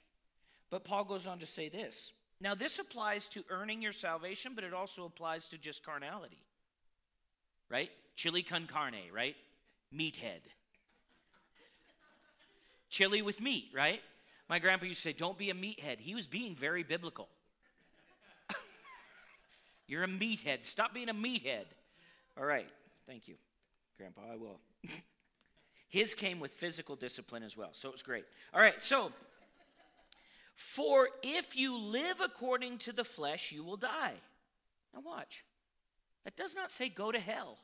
But 0.69 0.83
Paul 0.83 1.05
goes 1.05 1.27
on 1.27 1.39
to 1.39 1.45
say 1.45 1.69
this. 1.69 2.11
Now 2.41 2.55
this 2.55 2.79
applies 2.79 3.27
to 3.27 3.43
earning 3.49 3.81
your 3.81 3.93
salvation, 3.93 4.53
but 4.53 4.63
it 4.63 4.73
also 4.73 5.05
applies 5.05 5.45
to 5.47 5.57
just 5.57 5.83
carnality. 5.83 6.43
Right? 7.69 7.91
Chili 8.15 8.43
con 8.43 8.67
carne, 8.67 9.11
right? 9.13 9.35
Meathead. 9.93 10.41
Chili 12.89 13.21
with 13.21 13.41
meat, 13.41 13.69
right? 13.73 14.01
My 14.49 14.59
grandpa 14.59 14.85
used 14.85 15.03
to 15.03 15.09
say, 15.09 15.13
Don't 15.13 15.37
be 15.37 15.49
a 15.49 15.53
meathead. 15.53 15.99
He 15.99 16.15
was 16.15 16.25
being 16.25 16.55
very 16.55 16.83
biblical. 16.83 17.27
You're 19.87 20.03
a 20.03 20.07
meathead. 20.07 20.63
Stop 20.63 20.93
being 20.93 21.09
a 21.09 21.13
meathead. 21.13 21.65
All 22.37 22.45
right. 22.45 22.67
Thank 23.05 23.27
you, 23.27 23.35
Grandpa. 23.97 24.21
I 24.33 24.35
will. 24.35 24.59
His 25.89 26.13
came 26.13 26.39
with 26.39 26.51
physical 26.51 26.95
discipline 26.95 27.43
as 27.43 27.55
well, 27.55 27.69
so 27.71 27.89
it 27.89 27.93
was 27.93 28.01
great. 28.01 28.25
All 28.53 28.59
right, 28.59 28.81
so, 28.81 29.11
for 30.55 31.07
if 31.23 31.55
you 31.55 31.77
live 31.77 32.19
according 32.21 32.79
to 32.79 32.91
the 32.91 33.05
flesh, 33.05 33.53
you 33.53 33.63
will 33.63 33.77
die. 33.77 34.15
Now, 34.93 35.01
watch. 35.05 35.45
That 36.25 36.35
does 36.35 36.53
not 36.55 36.71
say 36.71 36.89
go 36.89 37.13
to 37.13 37.19
hell, 37.19 37.57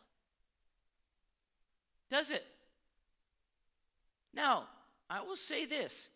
does 2.10 2.32
it? 2.32 2.46
Now, 4.34 4.70
I 5.10 5.22
will 5.22 5.36
say 5.36 5.66
this 5.66 6.08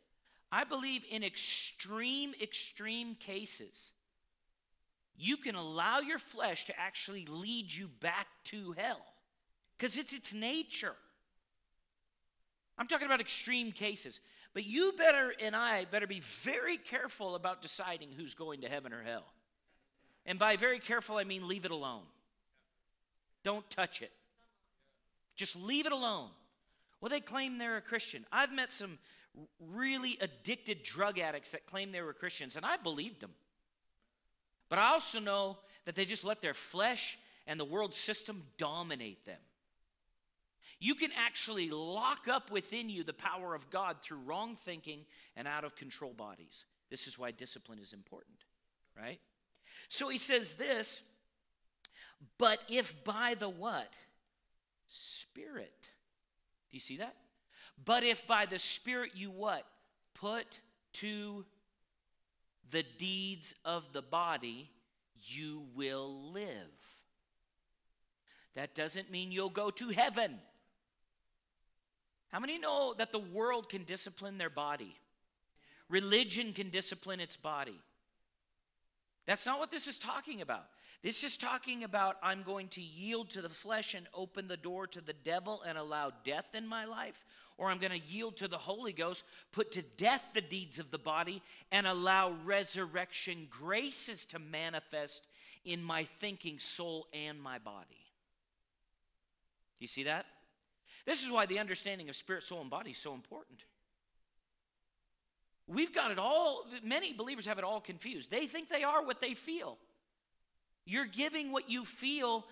I 0.52 0.64
believe 0.64 1.04
in 1.10 1.24
extreme, 1.24 2.34
extreme 2.42 3.16
cases, 3.16 3.92
you 5.18 5.38
can 5.38 5.56
allow 5.56 6.00
your 6.00 6.20
flesh 6.20 6.66
to 6.66 6.80
actually 6.80 7.26
lead 7.26 7.72
you 7.72 7.88
back 7.88 8.28
to 8.46 8.74
hell 8.78 9.02
because 9.78 9.98
it's 9.98 10.14
its 10.14 10.34
nature. 10.34 10.96
I'm 12.78 12.88
talking 12.88 13.08
about 13.08 13.20
extreme 13.20 13.72
cases. 13.72 14.20
But 14.54 14.66
you 14.66 14.94
better 14.98 15.34
and 15.40 15.56
I 15.56 15.86
better 15.86 16.08
be 16.08 16.22
very 16.22 16.78
careful 16.78 17.36
about 17.36 17.62
deciding 17.62 18.10
who's 18.12 18.34
going 18.34 18.62
to 18.62 18.70
heaven 18.70 18.94
or 18.94 19.04
hell. 19.04 19.26
And 20.26 20.40
by 20.40 20.56
very 20.56 20.80
careful, 20.80 21.18
I 21.18 21.24
mean 21.24 21.48
leave 21.48 21.66
it 21.66 21.72
alone. 21.72 22.04
Don't 23.44 23.70
touch 23.70 24.02
it. 24.02 24.12
Just 25.36 25.56
leave 25.56 25.86
it 25.86 25.92
alone. 25.92 26.30
Well, 27.00 27.10
they 27.10 27.20
claim 27.20 27.58
they're 27.58 27.78
a 27.78 27.82
Christian. 27.82 28.26
I've 28.32 28.52
met 28.52 28.72
some 28.72 28.98
really 29.60 30.18
addicted 30.22 30.84
drug 30.84 31.20
addicts 31.20 31.52
that 31.52 31.66
claimed 31.66 31.94
they 31.94 32.02
were 32.02 32.14
Christians, 32.14 32.56
and 32.56 32.66
I 32.66 32.78
believed 32.78 33.22
them. 33.22 33.32
But 34.70 34.80
I 34.80 34.90
also 34.90 35.20
know 35.20 35.58
that 35.86 35.96
they 35.96 36.06
just 36.06 36.24
let 36.24 36.42
their 36.42 36.54
flesh 36.54 37.18
and 37.46 37.60
the 37.60 37.66
world 37.66 37.94
system 37.94 38.44
dominate 38.58 39.26
them. 39.26 39.40
You 40.80 40.94
can 40.96 41.12
actually 41.18 41.70
lock 41.70 42.28
up 42.28 42.52
within 42.52 42.90
you 42.90 43.04
the 43.04 43.14
power 43.14 43.56
of 43.56 43.70
God 43.70 43.98
through 44.02 44.20
wrong 44.26 44.56
thinking 44.56 45.06
and 45.36 45.48
out 45.48 45.64
of 45.64 45.76
control 45.76 46.14
bodies. 46.14 46.66
This 46.90 47.08
is 47.08 47.18
why 47.18 47.32
discipline 47.32 47.80
is 47.80 47.94
important, 47.94 48.38
right? 48.96 49.20
So 49.90 50.10
he 50.10 50.18
says 50.18 50.54
this, 50.54 51.02
but 52.38 52.60
if 52.70 53.04
by 53.04 53.36
the 53.40 53.50
what? 53.50 53.92
Spirit. 54.88 55.74
Do 56.70 56.78
you 56.78 56.80
see 56.80 56.98
that? 56.98 57.16
But 57.84 58.04
if 58.04 58.26
by 58.28 58.46
the 58.46 58.60
Spirit 58.60 59.12
you 59.16 59.30
what? 59.30 59.66
Put 60.14 60.60
to 60.94 61.46
the 62.72 62.84
deeds 62.98 63.56
of 63.64 63.94
the 63.94 64.02
body, 64.02 64.70
you 65.26 65.64
will 65.76 66.32
live. 66.32 66.48
That 68.56 68.74
doesn't 68.74 69.12
mean 69.12 69.32
you'll 69.32 69.50
go 69.50 69.70
to 69.70 69.90
heaven. 69.90 70.40
How 72.30 72.40
many 72.40 72.58
know 72.58 72.94
that 72.98 73.12
the 73.12 73.20
world 73.20 73.70
can 73.70 73.84
discipline 73.84 74.38
their 74.38 74.50
body? 74.50 74.96
Religion 75.90 76.54
can 76.54 76.70
discipline 76.70 77.20
its 77.20 77.36
body. 77.36 77.80
That's 79.26 79.46
not 79.46 79.60
what 79.60 79.72
this 79.72 79.88
is 79.88 79.98
talking 79.98 80.42
about. 80.42 80.66
This 81.04 81.24
is 81.24 81.38
talking 81.38 81.84
about 81.84 82.18
I'm 82.24 82.44
going 82.44 82.70
to 82.70 82.82
yield 82.82 83.30
to 83.32 83.42
the 83.42 83.50
flesh 83.50 83.94
and 83.94 84.08
open 84.14 84.48
the 84.48 84.58
door 84.58 84.88
to 84.88 85.02
the 85.02 85.14
devil 85.14 85.62
and 85.62 85.78
allow 85.78 86.12
death 86.24 86.48
in 86.54 86.66
my 86.68 86.86
life, 86.86 87.24
or 87.58 87.70
I'm 87.70 87.80
going 87.80 87.92
to 87.92 88.08
yield 88.08 88.38
to 88.38 88.48
the 88.48 88.58
Holy 88.58 88.94
Ghost, 88.94 89.24
put 89.52 89.72
to 89.74 89.82
death 89.82 90.24
the 90.34 90.42
deeds 90.42 90.80
of 90.80 90.92
the 90.92 90.98
body, 90.98 91.42
and 91.72 91.88
allow 91.88 92.36
resurrection 92.46 93.48
graces 93.50 94.26
to 94.28 94.40
manifest 94.40 95.28
in 95.66 95.82
my 95.82 96.04
thinking, 96.20 96.60
soul, 96.60 97.08
and 97.14 97.42
my 97.42 97.60
body. 97.60 98.06
You 99.80 99.88
see 99.88 100.04
that? 100.04 100.26
This 101.06 101.24
is 101.24 101.32
why 101.32 101.46
the 101.46 101.60
understanding 101.60 102.10
of 102.10 102.16
spirit, 102.16 102.44
soul, 102.44 102.62
and 102.62 102.70
body 102.70 102.92
is 102.92 102.98
so 102.98 103.14
important. 103.14 103.60
We've 105.68 105.94
got 105.94 106.12
it 106.12 106.20
all, 106.20 106.66
many 106.84 107.12
believers 107.12 107.46
have 107.46 107.58
it 107.58 107.64
all 107.64 107.82
confused. 107.82 108.32
They 108.32 108.46
think 108.46 108.70
they 108.70 108.84
are 108.84 109.06
what 109.06 109.20
they 109.20 109.34
feel. 109.34 109.78
You're 110.86 111.06
giving 111.06 111.52
what 111.52 111.70
you 111.70 111.84
feel 111.84 112.46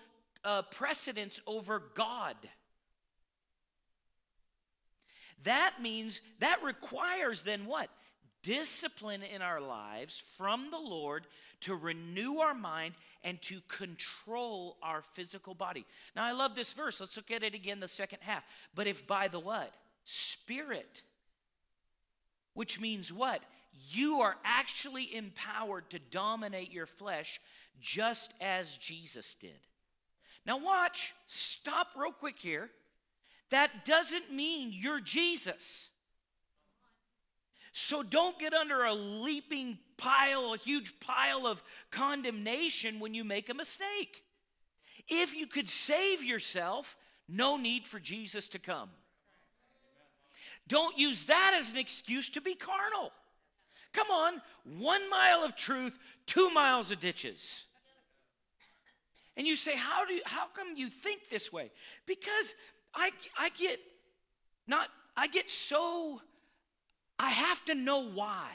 uh, 0.44 0.62
precedence 0.62 1.40
over 1.46 1.82
God. 1.94 2.36
That 5.42 5.76
means, 5.80 6.20
that 6.40 6.62
requires 6.62 7.42
then 7.42 7.66
what? 7.66 7.88
Discipline 8.42 9.22
in 9.22 9.42
our 9.42 9.60
lives 9.60 10.22
from 10.36 10.70
the 10.70 10.78
Lord 10.78 11.26
to 11.62 11.74
renew 11.74 12.38
our 12.38 12.54
mind 12.54 12.94
and 13.24 13.40
to 13.42 13.60
control 13.68 14.76
our 14.82 15.02
physical 15.14 15.54
body. 15.54 15.84
Now, 16.14 16.24
I 16.24 16.32
love 16.32 16.54
this 16.54 16.72
verse. 16.72 17.00
Let's 17.00 17.16
look 17.16 17.30
at 17.30 17.42
it 17.42 17.54
again, 17.54 17.80
the 17.80 17.88
second 17.88 18.18
half. 18.22 18.44
But 18.74 18.86
if 18.86 19.06
by 19.06 19.28
the 19.28 19.40
what? 19.40 19.74
Spirit 20.04 21.02
which 22.56 22.80
means 22.80 23.12
what? 23.12 23.42
You 23.90 24.22
are 24.22 24.36
actually 24.42 25.14
empowered 25.14 25.90
to 25.90 25.98
dominate 25.98 26.72
your 26.72 26.86
flesh 26.86 27.38
just 27.80 28.32
as 28.40 28.78
Jesus 28.78 29.34
did. 29.34 29.60
Now, 30.46 30.58
watch, 30.58 31.12
stop 31.26 31.88
real 31.94 32.12
quick 32.12 32.38
here. 32.38 32.70
That 33.50 33.84
doesn't 33.84 34.32
mean 34.32 34.72
you're 34.72 35.00
Jesus. 35.00 35.90
So 37.72 38.02
don't 38.02 38.38
get 38.38 38.54
under 38.54 38.84
a 38.84 38.94
leaping 38.94 39.78
pile, 39.96 40.54
a 40.54 40.58
huge 40.58 40.98
pile 40.98 41.46
of 41.46 41.62
condemnation 41.90 43.00
when 43.00 43.14
you 43.14 43.22
make 43.22 43.48
a 43.48 43.54
mistake. 43.54 44.24
If 45.08 45.34
you 45.34 45.46
could 45.46 45.68
save 45.68 46.24
yourself, 46.24 46.96
no 47.28 47.56
need 47.56 47.86
for 47.86 48.00
Jesus 48.00 48.48
to 48.50 48.58
come. 48.58 48.88
Don't 50.68 50.98
use 50.98 51.24
that 51.24 51.54
as 51.56 51.72
an 51.72 51.78
excuse 51.78 52.28
to 52.30 52.40
be 52.40 52.54
carnal. 52.54 53.12
Come 53.92 54.10
on, 54.10 54.42
one 54.78 55.08
mile 55.08 55.44
of 55.44 55.54
truth, 55.54 55.96
two 56.26 56.50
miles 56.50 56.90
of 56.90 56.98
ditches. 56.98 57.64
And 59.36 59.46
you 59.46 59.54
say, 59.54 59.76
how 59.76 60.04
do 60.06 60.14
you, 60.14 60.22
how 60.24 60.46
come 60.54 60.76
you 60.76 60.88
think 60.88 61.28
this 61.28 61.52
way? 61.52 61.70
Because 62.06 62.54
I 62.96 63.10
I 63.38 63.50
get 63.50 63.78
not 64.66 64.88
I 65.16 65.28
get 65.28 65.50
so 65.50 66.20
I 67.18 67.30
have 67.30 67.64
to 67.66 67.74
know 67.74 68.08
why. 68.08 68.48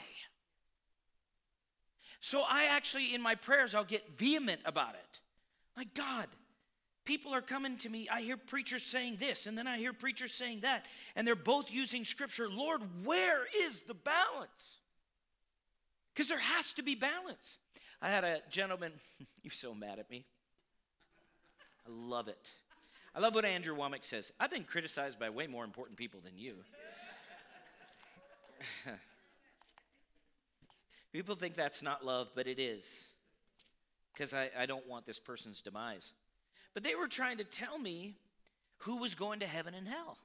So 2.20 2.42
I 2.42 2.64
actually 2.64 3.14
in 3.14 3.22
my 3.22 3.34
prayers 3.34 3.74
I'll 3.74 3.84
get 3.84 4.18
vehement 4.18 4.60
about 4.64 4.94
it. 4.94 5.20
Like 5.76 5.94
God, 5.94 6.28
People 7.04 7.34
are 7.34 7.42
coming 7.42 7.76
to 7.78 7.88
me. 7.88 8.08
I 8.08 8.20
hear 8.20 8.36
preachers 8.36 8.84
saying 8.84 9.16
this, 9.18 9.46
and 9.46 9.58
then 9.58 9.66
I 9.66 9.76
hear 9.76 9.92
preachers 9.92 10.32
saying 10.32 10.60
that, 10.60 10.86
and 11.16 11.26
they're 11.26 11.34
both 11.34 11.70
using 11.70 12.04
scripture. 12.04 12.48
Lord, 12.48 12.80
where 13.04 13.40
is 13.64 13.80
the 13.80 13.94
balance? 13.94 14.78
Because 16.14 16.28
there 16.28 16.38
has 16.38 16.72
to 16.74 16.82
be 16.82 16.94
balance. 16.94 17.58
I 18.00 18.08
had 18.10 18.22
a 18.22 18.38
gentleman, 18.50 18.92
you're 19.42 19.50
so 19.50 19.74
mad 19.74 19.98
at 19.98 20.10
me. 20.10 20.24
I 21.86 21.90
love 21.90 22.28
it. 22.28 22.52
I 23.14 23.20
love 23.20 23.34
what 23.34 23.44
Andrew 23.44 23.76
Wommack 23.76 24.04
says. 24.04 24.32
I've 24.40 24.50
been 24.50 24.64
criticized 24.64 25.18
by 25.18 25.28
way 25.28 25.46
more 25.46 25.64
important 25.64 25.98
people 25.98 26.20
than 26.24 26.38
you. 26.38 26.54
people 31.12 31.34
think 31.34 31.54
that's 31.54 31.82
not 31.82 32.04
love, 32.04 32.30
but 32.34 32.46
it 32.46 32.58
is. 32.58 33.10
Because 34.12 34.32
I, 34.32 34.50
I 34.58 34.64
don't 34.66 34.86
want 34.88 35.04
this 35.06 35.18
person's 35.18 35.60
demise. 35.60 36.12
But 36.72 36.84
they 36.84 36.94
were 36.94 37.08
trying 37.08 37.36
to 37.38 37.44
tell 37.44 37.78
me 37.78 38.14
who 38.78 38.96
was 38.96 39.14
going 39.14 39.40
to 39.40 39.46
heaven 39.46 39.74
and 39.74 39.86
hell. 39.86 40.16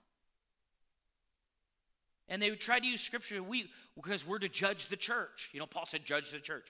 And 2.30 2.41
they 2.41 2.50
would 2.50 2.62
try 2.62 2.80
to 2.80 2.86
use 2.86 3.02
scripture 3.02 3.41
we 3.43 3.69
because 3.95 4.26
we're 4.26 4.39
to 4.39 4.50
judge 4.50 4.88
the 4.88 4.95
church. 4.95 5.50
You 5.54 5.60
know, 5.60 5.65
Paul 5.65 5.86
said, 5.86 6.06
judge 6.06 6.32
the 6.32 6.39
church. 6.39 6.67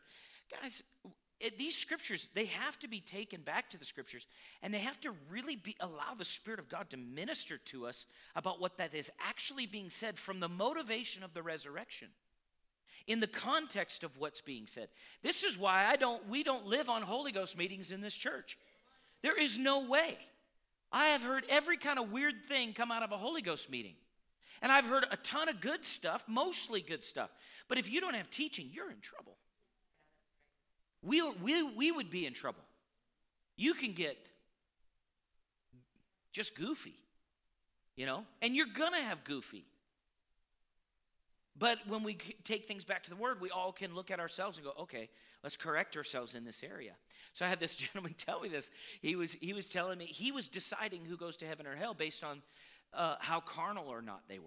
Guys, 0.62 0.84
it, 1.40 1.58
these 1.58 1.76
scriptures, 1.76 2.30
they 2.34 2.46
have 2.46 2.80
to 2.80 2.88
be 2.88 3.00
taken 3.00 3.42
back 3.42 3.70
to 3.70 3.78
the 3.78 3.86
scriptures 3.86 4.26
and 4.64 4.74
they 4.74 4.80
have 4.80 5.00
to 5.02 5.14
really 5.30 5.56
be 5.56 5.76
allow 5.80 6.16
the 6.18 6.26
Spirit 6.26 6.60
of 6.60 6.68
God 6.68 6.90
to 6.90 6.98
minister 6.98 7.58
to 7.58 7.86
us 7.86 8.06
about 8.36 8.60
what 8.60 8.78
that 8.78 8.96
is 8.96 9.12
actually 9.26 9.68
being 9.68 9.90
said 9.90 10.18
from 10.18 10.40
the 10.40 10.50
motivation 10.50 11.24
of 11.24 11.34
the 11.34 11.44
resurrection. 11.44 12.08
In 13.06 13.20
the 13.20 13.28
context 13.28 14.04
of 14.04 14.18
what's 14.18 14.42
being 14.42 14.68
said. 14.68 14.90
This 15.24 15.44
is 15.44 15.58
why 15.58 15.86
I 15.86 15.96
don't 15.96 16.28
we 16.28 16.44
don't 16.44 16.66
live 16.66 16.90
on 16.90 17.02
Holy 17.04 17.32
Ghost 17.32 17.58
meetings 17.58 17.92
in 17.92 18.02
this 18.02 18.14
church. 18.14 18.58
There 19.22 19.40
is 19.40 19.58
no 19.58 19.86
way. 19.86 20.18
I 20.92 21.08
have 21.08 21.22
heard 21.22 21.46
every 21.50 21.78
kind 21.78 22.00
of 22.00 22.12
weird 22.12 22.46
thing 22.48 22.74
come 22.74 22.92
out 22.92 23.04
of 23.04 23.12
a 23.12 23.18
Holy 23.18 23.42
Ghost 23.42 23.70
meeting. 23.70 23.96
And 24.62 24.72
I've 24.72 24.86
heard 24.86 25.06
a 25.12 25.18
ton 25.18 25.50
of 25.50 25.62
good 25.62 25.86
stuff, 25.86 26.26
mostly 26.28 26.82
good 26.82 27.04
stuff. 27.04 27.30
But 27.68 27.78
if 27.78 27.92
you 27.92 28.02
don't 28.02 28.16
have 28.16 28.30
teaching, 28.30 28.70
you're 28.74 28.90
in 28.90 29.00
trouble. 29.02 29.38
We, 31.04 31.22
we, 31.22 31.64
we 31.64 31.92
would 31.92 32.10
be 32.10 32.26
in 32.26 32.34
trouble. 32.34 32.64
You 33.56 33.74
can 33.74 33.94
get 33.94 34.18
just 36.32 36.56
goofy, 36.56 36.96
you 37.96 38.06
know? 38.06 38.24
And 38.42 38.56
you're 38.56 38.68
going 38.68 38.94
to 38.94 39.02
have 39.02 39.24
goofy. 39.24 39.66
But 41.58 41.80
when 41.88 42.04
we 42.04 42.18
take 42.44 42.66
things 42.66 42.84
back 42.84 43.04
to 43.06 43.10
the 43.10 43.16
Word, 43.16 43.42
we 43.42 43.50
all 43.50 43.72
can 43.72 43.96
look 43.96 44.12
at 44.12 44.20
ourselves 44.20 44.58
and 44.58 44.66
go, 44.66 44.74
okay, 44.82 45.10
let's 45.44 45.58
correct 45.58 45.98
ourselves 45.98 46.36
in 46.36 46.46
this 46.46 46.64
area. 46.64 46.94
So 47.34 47.46
I 47.46 47.50
had 47.50 47.60
this 47.60 47.76
gentleman 47.76 48.14
tell 48.18 48.42
me 48.42 48.50
this. 48.50 48.70
He 49.02 49.16
was, 49.16 49.34
he 49.34 49.54
was 49.54 49.70
telling 49.70 49.98
me 49.98 50.06
he 50.06 50.32
was 50.32 50.48
deciding 50.48 51.06
who 51.06 51.18
goes 51.18 51.38
to 51.38 51.48
heaven 51.48 51.66
or 51.66 51.76
hell 51.76 51.94
based 51.94 52.24
on 52.24 52.42
uh, 52.94 53.16
how 53.20 53.40
carnal 53.40 53.88
or 53.88 54.02
not 54.02 54.22
they 54.28 54.40
were. 54.40 54.46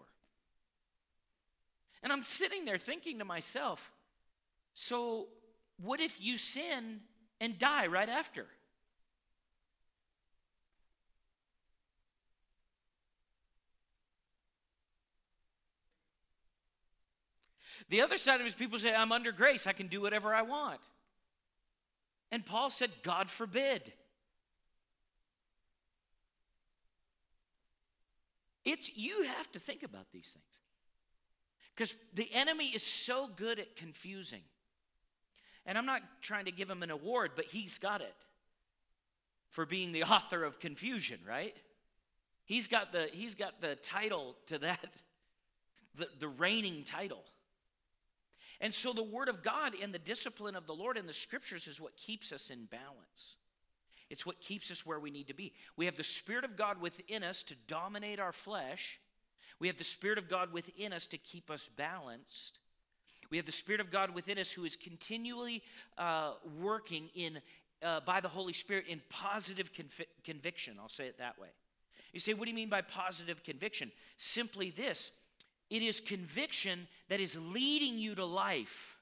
And 2.03 2.13
I'm 2.13 2.23
sitting 2.23 2.65
there 2.65 2.79
thinking 2.79 3.19
to 3.19 3.25
myself, 3.25 3.93
so 4.73 5.27
what 5.83 6.01
if 6.01 6.21
you 6.21 6.37
sin 6.37 7.01
and 7.41 7.59
die 7.59 7.87
right 7.87 8.09
after? 8.09 8.47
The 17.89 18.03
other 18.03 18.17
side 18.17 18.41
of 18.41 18.47
his 18.47 18.55
people 18.55 18.79
say, 18.79 18.95
I'm 18.95 19.11
under 19.11 19.33
grace, 19.33 19.67
I 19.67 19.73
can 19.73 19.89
do 19.89 20.01
whatever 20.01 20.33
I 20.33 20.43
want. 20.43 20.81
And 22.31 22.47
Paul 22.47 22.71
said, 22.71 22.91
God 23.03 23.29
forbid. 23.29 23.93
It's 28.65 28.97
you 28.97 29.25
have 29.25 29.51
to 29.53 29.59
think 29.59 29.83
about 29.83 30.07
these 30.13 30.31
things. 30.33 30.61
Because 31.75 31.97
the 32.15 32.33
enemy 32.33 32.67
is 32.67 32.85
so 32.85 33.29
good 33.35 33.59
at 33.59 33.75
confusing. 33.75 34.43
And 35.67 35.77
I'm 35.77 35.87
not 35.87 36.03
trying 36.23 36.47
to 36.47 36.53
give 36.53 36.71
him 36.71 36.83
an 36.83 36.91
award, 36.91 37.33
but 37.37 37.45
he's 37.47 37.79
got 37.79 38.01
it 38.01 38.15
for 39.51 39.67
being 39.67 39.93
the 39.93 40.05
author 40.05 40.45
of 40.45 40.59
confusion, 40.59 41.21
right? 41.27 41.57
He's 42.45 42.67
got 42.67 42.93
the 42.93 43.09
he's 43.13 43.35
got 43.35 43.61
the 43.61 43.77
title 43.77 44.37
to 44.47 44.59
that, 44.59 44.85
the, 45.97 46.09
the 46.19 46.29
reigning 46.29 46.85
title. 46.85 47.25
And 48.61 48.75
so 48.75 48.93
the 48.93 49.03
Word 49.03 49.29
of 49.29 49.43
God 49.43 49.75
and 49.81 49.95
the 49.95 49.99
discipline 49.99 50.55
of 50.55 50.67
the 50.67 50.75
Lord 50.75 50.99
and 50.99 51.09
the 51.09 51.15
Scriptures 51.15 51.67
is 51.67 51.81
what 51.81 51.97
keeps 51.97 52.31
us 52.31 52.51
in 52.51 52.67
balance. 52.67 53.37
It's 54.11 54.27
what 54.27 54.41
keeps 54.41 54.71
us 54.71 54.85
where 54.85 55.01
we 55.01 55.11
need 55.11 55.29
to 55.29 55.35
be. 55.35 55.53
We 55.77 55.87
have 55.87 55.97
the 55.97 56.05
Spirit 56.05 56.45
of 56.45 56.57
God 56.57 56.81
within 56.81 57.23
us 57.23 57.43
to 57.45 57.55
dominate 57.69 58.21
our 58.21 58.33
flesh. 58.33 58.99
We 59.61 59.69
have 59.69 59.79
the 59.79 59.85
Spirit 59.85 60.19
of 60.19 60.29
God 60.29 60.53
within 60.53 60.93
us 60.93 61.07
to 61.07 61.19
keep 61.19 61.51
us 61.51 61.71
balanced. 61.77 62.59
We 63.31 63.37
have 63.37 63.47
the 63.47 63.53
Spirit 63.53 63.81
of 63.81 63.91
God 63.91 64.15
within 64.15 64.39
us 64.39 64.51
who 64.51 64.65
is 64.65 64.77
continually 64.77 65.63
uh, 65.97 66.33
working 66.61 67.09
in, 67.15 67.41
uh, 67.83 68.01
by 68.01 68.21
the 68.21 68.29
Holy 68.29 68.53
Spirit 68.53 68.87
in 68.89 69.01
positive 69.09 69.73
conv- 69.73 70.07
conviction. 70.25 70.77
I'll 70.81 70.89
say 70.89 71.07
it 71.07 71.19
that 71.19 71.39
way. 71.39 71.49
You 72.13 72.19
say, 72.19 72.35
what 72.35 72.45
do 72.45 72.51
you 72.51 72.57
mean 72.57 72.69
by 72.69 72.83
positive 72.83 73.45
conviction? 73.45 73.93
Simply 74.17 74.71
this 74.71 75.13
it 75.71 75.83
is 75.83 76.01
conviction 76.01 76.89
that 77.09 77.21
is 77.21 77.39
leading 77.39 77.97
you 77.99 78.17
to 78.17 78.25
life. 78.25 78.97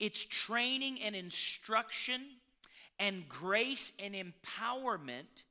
It's 0.00 0.24
training 0.24 1.02
and 1.02 1.14
instruction 1.14 2.22
and 2.98 3.28
grace 3.28 3.92
and 3.98 4.14
empowerment 4.14 5.42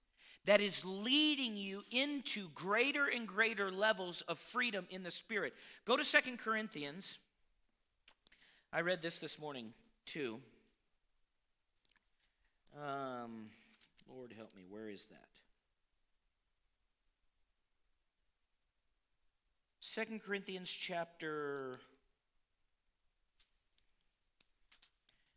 that 0.48 0.62
is 0.62 0.84
leading 0.86 1.58
you 1.58 1.84
into 1.92 2.48
greater 2.56 3.06
and 3.06 3.28
greater 3.28 3.70
levels 3.70 4.22
of 4.30 4.40
freedom 4.40 4.88
in 4.90 5.04
the 5.04 5.12
spirit. 5.12 5.54
Go 5.86 5.98
to 5.98 6.06
Second 6.06 6.40
Corinthians. 6.40 7.20
I 8.72 8.80
read 8.80 9.02
this 9.02 9.20
this 9.20 9.38
morning 9.40 9.74
too. 10.06 10.40
Um, 12.82 13.48
Lord 14.10 14.34
help 14.38 14.56
me, 14.56 14.64
where 14.70 14.90
is 14.90 15.06
that? 15.08 15.28
Second 19.82 20.22
Corinthians 20.22 20.70
chapter 20.70 21.80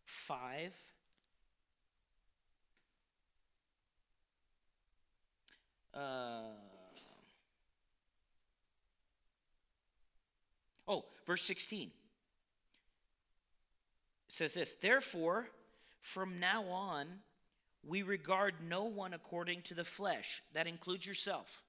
5. 0.05 0.73
Uh, 5.94 6.42
oh, 10.87 11.05
verse 11.26 11.42
16 11.42 11.90
it 14.31 14.35
says 14.35 14.55
this 14.55 14.76
Therefore, 14.81 15.48
from 16.00 16.38
now 16.38 16.64
on, 16.64 17.07
we 17.85 18.03
regard 18.03 18.55
no 18.68 18.85
one 18.85 19.14
according 19.14 19.62
to 19.62 19.74
the 19.74 19.85
flesh. 19.85 20.42
That 20.55 20.66
includes 20.66 21.05
yourself. 21.05 21.62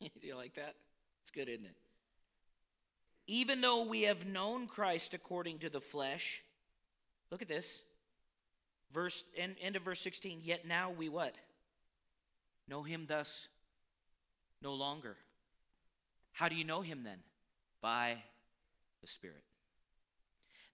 Do 0.00 0.26
you 0.26 0.36
like 0.36 0.54
that? 0.54 0.74
It's 1.22 1.30
good, 1.30 1.48
isn't 1.48 1.64
it? 1.64 1.76
Even 3.26 3.60
though 3.60 3.84
we 3.84 4.02
have 4.02 4.26
known 4.26 4.66
Christ 4.66 5.14
according 5.14 5.60
to 5.60 5.70
the 5.70 5.80
flesh, 5.80 6.42
look 7.30 7.40
at 7.40 7.48
this. 7.48 7.80
Verse 8.92 9.24
end, 9.36 9.56
end 9.62 9.76
of 9.76 9.82
verse 9.82 10.00
16, 10.00 10.40
yet 10.42 10.66
now 10.66 10.90
we 10.90 11.08
what? 11.08 11.34
Know 12.68 12.82
him 12.82 13.06
thus 13.06 13.48
no 14.62 14.74
longer. 14.74 15.16
How 16.32 16.48
do 16.48 16.56
you 16.56 16.64
know 16.64 16.80
him 16.80 17.02
then? 17.04 17.18
By 17.80 18.16
the 19.00 19.08
Spirit. 19.08 19.42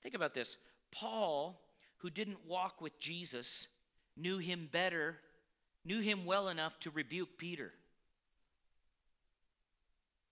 Think 0.02 0.14
about 0.14 0.34
this. 0.34 0.56
Paul, 0.92 1.60
who 1.98 2.10
didn't 2.10 2.46
walk 2.46 2.80
with 2.80 2.98
Jesus, 2.98 3.66
knew 4.16 4.38
him 4.38 4.68
better, 4.70 5.16
knew 5.84 6.00
him 6.00 6.24
well 6.24 6.48
enough 6.48 6.78
to 6.80 6.90
rebuke 6.90 7.38
Peter. 7.38 7.72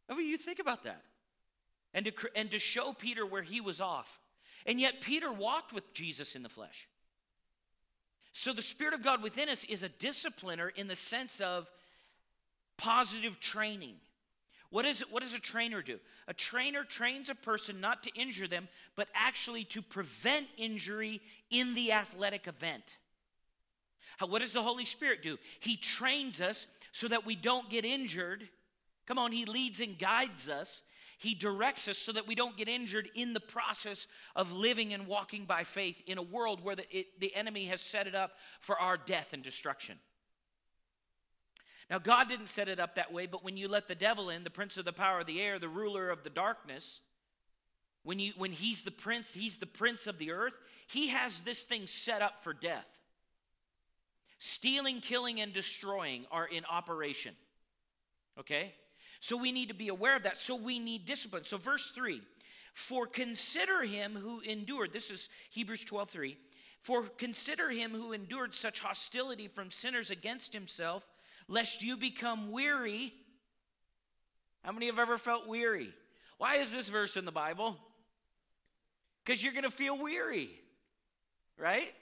I 0.09 0.15
mean, 0.15 0.29
you 0.29 0.39
think 0.39 0.59
about 0.59 0.85
that. 0.85 1.03
And 1.95 2.05
to, 2.05 2.13
and 2.35 2.51
to 2.51 2.59
show 2.59 2.93
Peter 2.93 3.25
where 3.25 3.43
he 3.43 3.61
was 3.61 3.81
off. 3.81 4.21
And 4.67 4.81
yet, 4.81 5.01
Peter 5.01 5.33
walked 5.33 5.73
with 5.73 5.93
Jesus 5.95 6.37
in 6.37 6.43
the 6.43 6.49
flesh. 6.49 6.89
So 8.39 8.53
the 8.53 8.61
Spirit 8.61 8.93
of 8.93 9.03
God 9.03 9.23
within 9.23 9.49
us 9.49 9.65
is 9.65 9.83
a 9.83 9.89
discipliner 9.89 10.69
in 10.77 10.89
the 10.89 10.95
sense 10.95 11.41
of 11.41 11.71
positive 12.77 13.41
training. 13.41 13.95
What, 14.69 14.85
is 14.85 15.01
what 15.11 15.23
does 15.23 15.33
a 15.33 15.39
trainer 15.39 15.81
do? 15.81 15.99
A 16.29 16.35
trainer 16.35 16.85
trains 16.85 17.31
a 17.31 17.35
person 17.35 17.81
not 17.81 18.03
to 18.03 18.11
injure 18.15 18.47
them, 18.47 18.69
but 18.95 19.09
actually 19.15 19.65
to 19.65 19.81
prevent 19.81 20.49
injury 20.59 21.23
in 21.51 21.73
the 21.73 21.93
athletic 21.93 22.47
event. 22.47 22.99
How, 24.19 24.27
what 24.27 24.43
does 24.43 24.53
the 24.53 24.63
Holy 24.63 24.85
Spirit 24.85 25.23
do? 25.23 25.39
He 25.61 25.79
trains 25.79 26.43
us 26.43 26.67
so 26.93 27.09
that 27.09 27.25
we 27.25 27.37
don't 27.37 27.71
get 27.71 27.87
injured. 27.87 28.47
Come 29.07 29.19
on, 29.19 29.33
He 29.33 29.47
leads 29.47 29.81
and 29.81 29.99
guides 29.99 30.51
us 30.51 30.83
he 31.19 31.35
directs 31.35 31.89
us 31.89 31.99
so 31.99 32.13
that 32.13 32.27
we 32.27 32.35
don't 32.35 32.57
get 32.57 32.69
injured 32.69 33.09
in 33.15 33.33
the 33.33 33.41
process 33.41 34.07
of 34.35 34.53
living 34.53 34.93
and 34.93 35.07
walking 35.07 35.45
by 35.47 35.65
faith 35.65 36.03
in 36.07 36.19
a 36.19 36.23
world 36.23 36.63
where 36.63 36.77
the, 36.77 36.85
it, 36.97 37.21
the 37.21 37.35
enemy 37.35 37.67
has 37.67 37.81
set 37.81 38.07
it 38.07 38.15
up 38.15 38.33
for 38.61 38.79
our 38.79 38.97
death 38.97 39.33
and 39.33 39.43
destruction. 39.43 39.99
Now, 41.89 41.99
God 41.99 42.29
didn't 42.29 42.49
set 42.49 42.69
it 42.69 42.81
up 42.81 42.97
that 42.97 43.13
way, 43.13 43.27
but 43.27 43.45
when 43.45 43.57
you 43.57 43.69
let 43.69 43.89
the 43.89 43.95
devil 43.95 44.29
in, 44.29 44.45
the 44.45 44.51
prince 44.51 44.77
of 44.77 44.85
the 44.85 44.93
power 44.93 45.21
of 45.21 45.27
the 45.27 45.41
air, 45.41 45.59
the 45.59 45.69
ruler 45.69 46.11
of 46.11 46.25
the 46.25 46.31
darkness, 46.31 47.01
when, 48.03 48.19
you, 48.19 48.33
when 48.37 48.53
he's 48.53 48.83
the 48.83 48.91
prince, 48.91 49.33
he's 49.33 49.57
the 49.57 49.67
prince 49.67 50.07
of 50.07 50.19
the 50.19 50.33
earth, 50.33 50.55
he 50.87 51.09
has 51.09 51.41
this 51.41 51.63
thing 51.63 51.87
set 51.87 52.23
up 52.23 52.43
for 52.43 52.53
death. 52.53 52.87
Stealing, 54.39 55.01
killing, 55.01 55.41
and 55.41 55.53
destroying 55.53 56.27
are 56.31 56.47
in 56.47 56.65
operation. 56.67 57.35
Okay? 58.39 58.75
So 59.21 59.37
we 59.37 59.53
need 59.53 59.69
to 59.69 59.75
be 59.75 59.89
aware 59.89 60.17
of 60.17 60.25
that. 60.25 60.39
So 60.39 60.55
we 60.55 60.79
need 60.79 61.05
discipline. 61.05 61.45
So 61.45 61.59
verse 61.59 61.91
3 61.95 62.21
For 62.75 63.07
consider 63.07 63.83
him 63.83 64.15
who 64.15 64.41
endured, 64.41 64.93
this 64.93 65.11
is 65.11 65.29
Hebrews 65.51 65.85
12 65.85 66.11
3. 66.11 66.37
For 66.83 67.03
consider 67.03 67.71
him 67.71 67.91
who 67.91 68.13
endured 68.13 68.55
such 68.55 68.79
hostility 68.79 69.49
from 69.49 69.71
sinners 69.71 70.11
against 70.11 70.53
himself, 70.53 71.05
lest 71.49 71.83
you 71.83 71.97
become 71.97 72.53
weary. 72.53 73.13
How 74.63 74.73
many 74.73 74.87
have 74.87 74.99
ever 74.99 75.19
felt 75.19 75.49
weary? 75.49 75.93
Why 76.39 76.57
is 76.57 76.73
this 76.73 76.89
verse 76.89 77.17
in 77.17 77.25
the 77.25 77.33
Bible? 77.33 77.77
Because 79.25 79.43
you're 79.43 79.53
going 79.53 79.65
to 79.65 79.71
feel 79.71 80.01
weary, 80.01 80.51
right? 81.59 81.93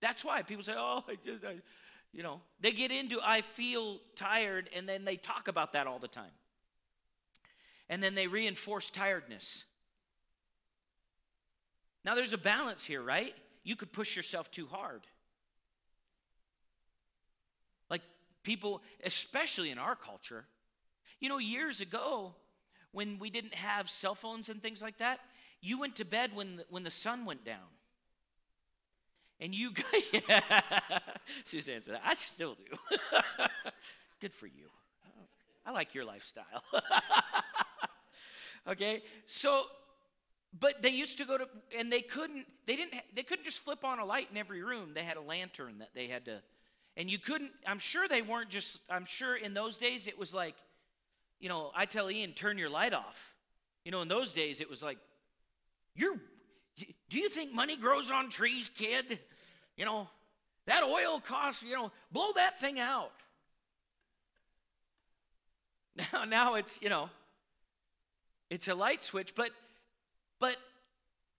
That's 0.00 0.24
why 0.24 0.42
people 0.42 0.64
say, 0.64 0.74
"Oh, 0.76 1.04
I 1.08 1.14
just, 1.14 1.44
I, 1.44 1.56
you 2.12 2.22
know," 2.22 2.40
they 2.60 2.72
get 2.72 2.90
into 2.90 3.20
"I 3.22 3.40
feel 3.40 4.00
tired," 4.16 4.68
and 4.74 4.88
then 4.88 5.04
they 5.04 5.16
talk 5.16 5.48
about 5.48 5.72
that 5.74 5.86
all 5.86 5.98
the 5.98 6.08
time 6.08 6.32
and 7.90 8.00
then 8.00 8.14
they 8.14 8.28
reinforce 8.28 8.88
tiredness. 8.88 9.64
Now, 12.04 12.14
there's 12.14 12.32
a 12.32 12.38
balance 12.38 12.84
here, 12.84 13.02
right? 13.02 13.34
You 13.64 13.76
could 13.76 13.92
push 13.92 14.16
yourself 14.16 14.50
too 14.50 14.66
hard. 14.66 15.02
Like 17.90 18.02
people, 18.44 18.80
especially 19.04 19.70
in 19.70 19.78
our 19.78 19.96
culture, 19.96 20.46
you 21.18 21.28
know, 21.28 21.38
years 21.38 21.80
ago, 21.80 22.32
when 22.92 23.18
we 23.18 23.28
didn't 23.28 23.54
have 23.54 23.90
cell 23.90 24.14
phones 24.14 24.48
and 24.48 24.62
things 24.62 24.80
like 24.80 24.98
that, 24.98 25.18
you 25.60 25.78
went 25.78 25.96
to 25.96 26.04
bed 26.04 26.30
when 26.34 26.56
the, 26.56 26.64
when 26.70 26.84
the 26.84 26.90
sun 26.90 27.26
went 27.26 27.44
down. 27.44 27.58
And 29.40 29.52
you, 29.54 29.72
yeah. 30.28 30.40
Suzanne 31.42 31.82
said, 31.82 32.00
I 32.04 32.14
still 32.14 32.54
do. 32.54 32.96
Good 34.20 34.32
for 34.32 34.46
you. 34.46 34.70
I 35.66 35.72
like 35.72 35.94
your 35.94 36.04
lifestyle. 36.04 36.62
okay? 38.68 39.02
So 39.26 39.64
but 40.58 40.82
they 40.82 40.90
used 40.90 41.18
to 41.18 41.24
go 41.24 41.38
to 41.38 41.46
and 41.78 41.92
they 41.92 42.00
couldn't 42.00 42.46
they 42.66 42.76
didn't 42.76 42.94
they 43.14 43.22
couldn't 43.22 43.44
just 43.44 43.60
flip 43.60 43.84
on 43.84 43.98
a 43.98 44.04
light 44.04 44.28
in 44.30 44.36
every 44.36 44.62
room. 44.62 44.90
They 44.94 45.04
had 45.04 45.16
a 45.16 45.22
lantern 45.22 45.78
that 45.78 45.90
they 45.94 46.08
had 46.08 46.24
to 46.24 46.40
and 46.96 47.10
you 47.10 47.18
couldn't 47.18 47.50
i'm 47.66 47.78
sure 47.78 48.08
they 48.08 48.22
weren't 48.22 48.50
just 48.50 48.80
i'm 48.90 49.04
sure 49.06 49.36
in 49.36 49.54
those 49.54 49.78
days 49.78 50.06
it 50.06 50.18
was 50.18 50.34
like 50.34 50.54
you 51.38 51.48
know 51.48 51.70
i 51.74 51.84
tell 51.84 52.10
ian 52.10 52.32
turn 52.32 52.58
your 52.58 52.70
light 52.70 52.92
off. 52.92 53.34
You 53.84 53.92
know 53.92 54.02
in 54.02 54.08
those 54.08 54.32
days 54.32 54.60
it 54.60 54.68
was 54.68 54.82
like 54.82 54.98
you're 55.94 56.16
do 57.08 57.18
you 57.18 57.28
think 57.28 57.52
money 57.52 57.76
grows 57.76 58.10
on 58.10 58.30
trees 58.30 58.70
kid? 58.74 59.18
You 59.76 59.84
know 59.84 60.08
that 60.66 60.82
oil 60.82 61.20
costs 61.20 61.62
you 61.62 61.74
know 61.74 61.90
blow 62.12 62.32
that 62.36 62.60
thing 62.60 62.78
out. 62.78 63.12
Now 66.12 66.24
now 66.24 66.54
it's 66.54 66.80
you 66.80 66.88
know 66.88 67.10
it's 68.50 68.68
a 68.68 68.74
light 68.74 69.02
switch, 69.02 69.34
but 69.34 69.50
but 70.40 70.56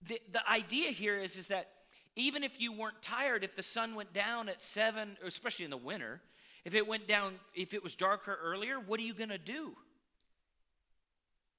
the, 0.06 0.20
the 0.32 0.48
idea 0.48 0.90
here 0.90 1.20
is, 1.20 1.36
is 1.36 1.48
that 1.48 1.68
even 2.16 2.44
if 2.44 2.60
you 2.60 2.72
weren't 2.72 3.00
tired, 3.02 3.44
if 3.44 3.56
the 3.56 3.62
sun 3.62 3.94
went 3.94 4.12
down 4.12 4.48
at 4.48 4.62
seven, 4.62 5.16
especially 5.24 5.64
in 5.64 5.70
the 5.70 5.76
winter, 5.76 6.20
if 6.64 6.74
it 6.74 6.86
went 6.86 7.08
down, 7.08 7.34
if 7.54 7.74
it 7.74 7.82
was 7.82 7.94
darker 7.94 8.38
earlier, 8.42 8.78
what 8.78 9.00
are 9.00 9.02
you 9.02 9.14
going 9.14 9.30
to 9.30 9.38
do? 9.38 9.74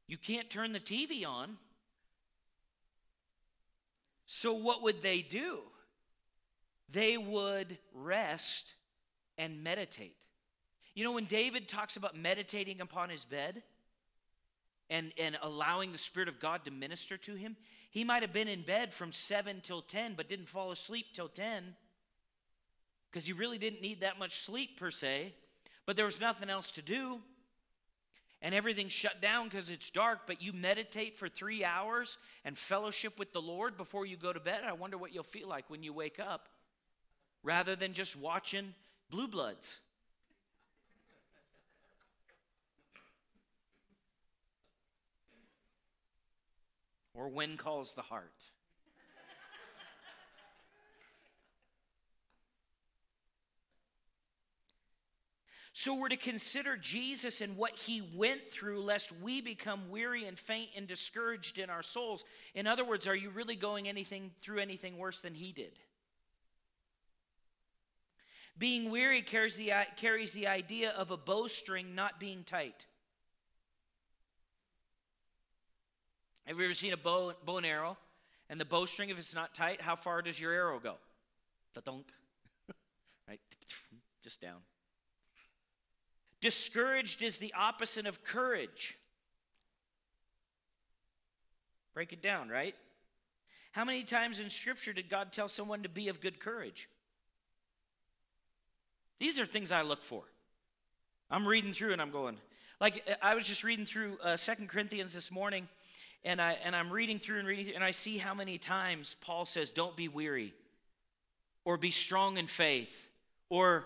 You 0.08 0.18
can't 0.18 0.50
turn 0.50 0.72
the 0.72 0.80
TV 0.80 1.26
on. 1.26 1.58
So, 4.26 4.54
what 4.54 4.84
would 4.84 5.02
they 5.02 5.22
do? 5.22 5.60
They 6.90 7.18
would 7.18 7.78
rest 7.94 8.74
and 9.38 9.64
meditate. 9.64 10.16
You 10.96 11.04
know, 11.04 11.12
when 11.12 11.26
David 11.26 11.68
talks 11.68 11.98
about 11.98 12.16
meditating 12.16 12.80
upon 12.80 13.10
his 13.10 13.26
bed, 13.26 13.64
and, 14.90 15.12
and 15.18 15.38
allowing 15.42 15.92
the 15.92 15.98
Spirit 15.98 16.30
of 16.30 16.40
God 16.40 16.66
to 16.66 16.72
minister 16.72 17.18
to 17.18 17.36
him. 17.36 17.56
He 17.92 18.04
might 18.04 18.22
have 18.22 18.34
been 18.34 18.48
in 18.48 18.64
bed 18.64 18.94
from 18.94 19.12
7 19.12 19.62
till 19.62 19.82
10, 19.82 20.14
but 20.16 20.30
didn't 20.30 20.50
fall 20.50 20.72
asleep 20.72 21.08
till 21.14 21.30
10 21.30 21.76
because 23.14 23.28
he 23.28 23.34
really 23.34 23.60
didn't 23.60 23.82
need 23.82 24.02
that 24.02 24.18
much 24.18 24.42
sleep 24.42 24.80
per 24.80 24.90
se, 24.90 25.36
but 25.86 25.96
there 25.96 26.06
was 26.06 26.20
nothing 26.20 26.50
else 26.50 26.72
to 26.72 26.82
do. 26.82 27.20
And 28.42 28.54
everything's 28.54 28.92
shut 28.92 29.22
down 29.22 29.48
because 29.48 29.70
it's 29.70 29.90
dark, 29.90 30.22
but 30.28 30.42
you 30.42 30.52
meditate 30.52 31.16
for 31.18 31.30
three 31.30 31.64
hours 31.64 32.18
and 32.44 32.58
fellowship 32.58 33.18
with 33.18 33.32
the 33.32 33.42
Lord 33.42 33.78
before 33.78 34.06
you 34.06 34.18
go 34.18 34.34
to 34.34 34.40
bed. 34.40 34.62
I 34.66 34.74
wonder 34.74 34.98
what 34.98 35.14
you'll 35.14 35.24
feel 35.24 35.48
like 35.48 35.70
when 35.70 35.82
you 35.82 35.94
wake 35.94 36.20
up 36.20 36.50
rather 37.44 37.76
than 37.76 37.94
just 37.94 38.18
watching 38.18 38.74
Blue 39.10 39.28
Bloods. 39.28 39.80
Or 47.14 47.30
when 47.30 47.58
calls 47.58 47.94
the 47.94 48.02
heart. 48.02 48.44
So 55.76 55.96
we're 55.96 56.10
to 56.10 56.18
consider 56.18 56.78
Jesus 56.78 57.42
and 57.42 57.58
what 57.58 57.76
he 57.76 58.08
went 58.16 58.52
through, 58.52 58.84
lest 58.84 59.12
we 59.24 59.42
become 59.42 59.90
weary 59.90 60.26
and 60.26 60.38
faint 60.38 60.70
and 60.78 60.88
discouraged 60.88 61.58
in 61.58 61.72
our 61.72 61.82
souls. 61.82 62.24
In 62.54 62.68
other 62.68 62.86
words, 62.86 63.08
are 63.08 63.16
you 63.16 63.32
really 63.32 63.56
going 63.56 63.90
anything 63.90 64.32
through 64.40 64.60
anything 64.60 65.00
worse 65.00 65.20
than 65.20 65.34
he 65.34 65.52
did? 65.52 65.80
Being 68.58 68.92
weary 68.92 69.24
carries 69.24 69.56
the, 69.56 69.74
carries 69.98 70.32
the 70.32 70.46
idea 70.46 70.92
of 70.92 71.10
a 71.10 71.18
bowstring 71.18 71.96
not 71.96 72.20
being 72.20 72.44
tight. 72.44 72.86
Have 76.46 76.58
you 76.58 76.66
ever 76.66 76.74
seen 76.74 76.94
a 76.94 76.98
bow, 76.98 77.34
bow 77.46 77.58
and 77.58 77.66
arrow? 77.66 77.98
And 78.50 78.60
the 78.60 78.66
bowstring, 78.66 79.10
if 79.10 79.18
it's 79.18 79.34
not 79.34 79.56
tight, 79.56 79.82
how 79.82 79.96
far 79.96 80.22
does 80.22 80.40
your 80.40 80.52
arrow 80.52 80.80
go? 80.80 80.96
Right? 83.28 83.40
Just 84.24 84.42
down. 84.42 84.60
Discouraged 86.42 87.22
is 87.22 87.38
the 87.38 87.54
opposite 87.58 88.06
of 88.06 88.22
courage. 88.22 88.98
Break 91.94 92.12
it 92.12 92.22
down, 92.22 92.50
right? 92.50 92.76
How 93.72 93.86
many 93.86 94.04
times 94.04 94.42
in 94.42 94.50
Scripture 94.50 94.92
did 94.92 95.10
God 95.10 95.32
tell 95.32 95.48
someone 95.48 95.84
to 95.84 95.90
be 95.90 96.10
of 96.10 96.20
good 96.20 96.40
courage? 96.40 96.90
These 99.20 99.40
are 99.40 99.46
things 99.46 99.72
I 99.72 99.84
look 99.84 100.04
for. 100.04 100.24
I'm 101.32 101.48
reading 101.48 101.72
through 101.72 101.94
and 101.94 102.02
I'm 102.02 102.12
going, 102.12 102.38
like, 102.82 103.08
I 103.22 103.36
was 103.36 103.48
just 103.48 103.64
reading 103.64 103.86
through 103.86 104.18
uh, 104.22 104.36
Second 104.36 104.68
Corinthians 104.68 105.14
this 105.14 105.32
morning, 105.32 105.70
and, 106.26 106.42
I, 106.42 106.58
and 106.64 106.76
I'm 106.76 106.92
reading 106.92 107.20
through 107.20 107.40
and 107.40 107.48
reading, 107.48 107.66
through, 107.66 107.76
and 107.76 107.84
I 107.84 107.92
see 107.92 108.18
how 108.18 108.34
many 108.34 108.58
times 108.58 109.16
Paul 109.22 109.46
says, 109.46 109.72
Don't 109.72 109.96
be 109.96 110.08
weary, 110.08 110.54
or 111.66 111.78
be 111.78 111.92
strong 111.92 112.38
in 112.38 112.48
faith, 112.48 113.10
or 113.50 113.86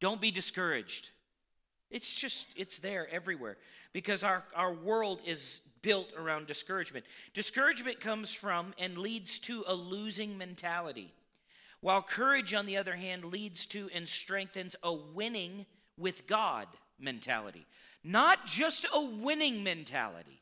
don't 0.00 0.20
be 0.20 0.30
discouraged. 0.30 1.10
It's 1.90 2.12
just, 2.12 2.48
it's 2.56 2.80
there 2.80 3.08
everywhere 3.10 3.56
because 3.92 4.24
our, 4.24 4.42
our 4.56 4.72
world 4.72 5.20
is 5.24 5.60
built 5.82 6.12
around 6.18 6.46
discouragement. 6.46 7.04
Discouragement 7.34 8.00
comes 8.00 8.32
from 8.32 8.74
and 8.78 8.98
leads 8.98 9.38
to 9.40 9.64
a 9.68 9.74
losing 9.74 10.36
mentality, 10.36 11.12
while 11.80 12.02
courage, 12.02 12.54
on 12.54 12.66
the 12.66 12.76
other 12.76 12.96
hand, 12.96 13.24
leads 13.26 13.66
to 13.66 13.88
and 13.94 14.08
strengthens 14.08 14.74
a 14.82 14.92
winning 14.92 15.66
with 15.96 16.26
God 16.26 16.66
mentality. 16.98 17.66
Not 18.02 18.46
just 18.46 18.86
a 18.92 19.00
winning 19.00 19.62
mentality, 19.62 20.40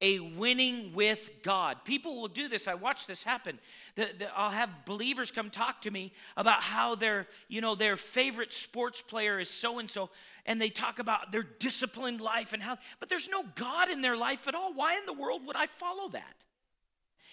a 0.00 0.20
winning 0.20 0.92
with 0.94 1.30
God. 1.42 1.78
People 1.84 2.20
will 2.20 2.28
do 2.28 2.48
this. 2.48 2.68
I 2.68 2.74
watch 2.74 3.06
this 3.06 3.22
happen. 3.22 3.58
The, 3.94 4.08
the, 4.18 4.38
I'll 4.38 4.50
have 4.50 4.70
believers 4.86 5.30
come 5.30 5.50
talk 5.50 5.82
to 5.82 5.90
me 5.90 6.12
about 6.36 6.62
how 6.62 6.94
their, 6.94 7.26
you 7.48 7.60
know, 7.60 7.74
their 7.74 7.96
favorite 7.96 8.52
sports 8.52 9.02
player 9.02 9.38
is 9.38 9.48
so 9.48 9.78
and 9.78 9.90
so, 9.90 10.10
and 10.46 10.60
they 10.60 10.68
talk 10.68 10.98
about 10.98 11.32
their 11.32 11.44
disciplined 11.58 12.20
life 12.20 12.52
and 12.52 12.62
how, 12.62 12.78
but 13.00 13.08
there's 13.08 13.28
no 13.28 13.44
God 13.54 13.90
in 13.90 14.00
their 14.00 14.16
life 14.16 14.46
at 14.48 14.54
all. 14.54 14.74
Why 14.74 14.96
in 14.96 15.06
the 15.06 15.12
world 15.12 15.46
would 15.46 15.56
I 15.56 15.66
follow 15.66 16.08
that? 16.10 16.44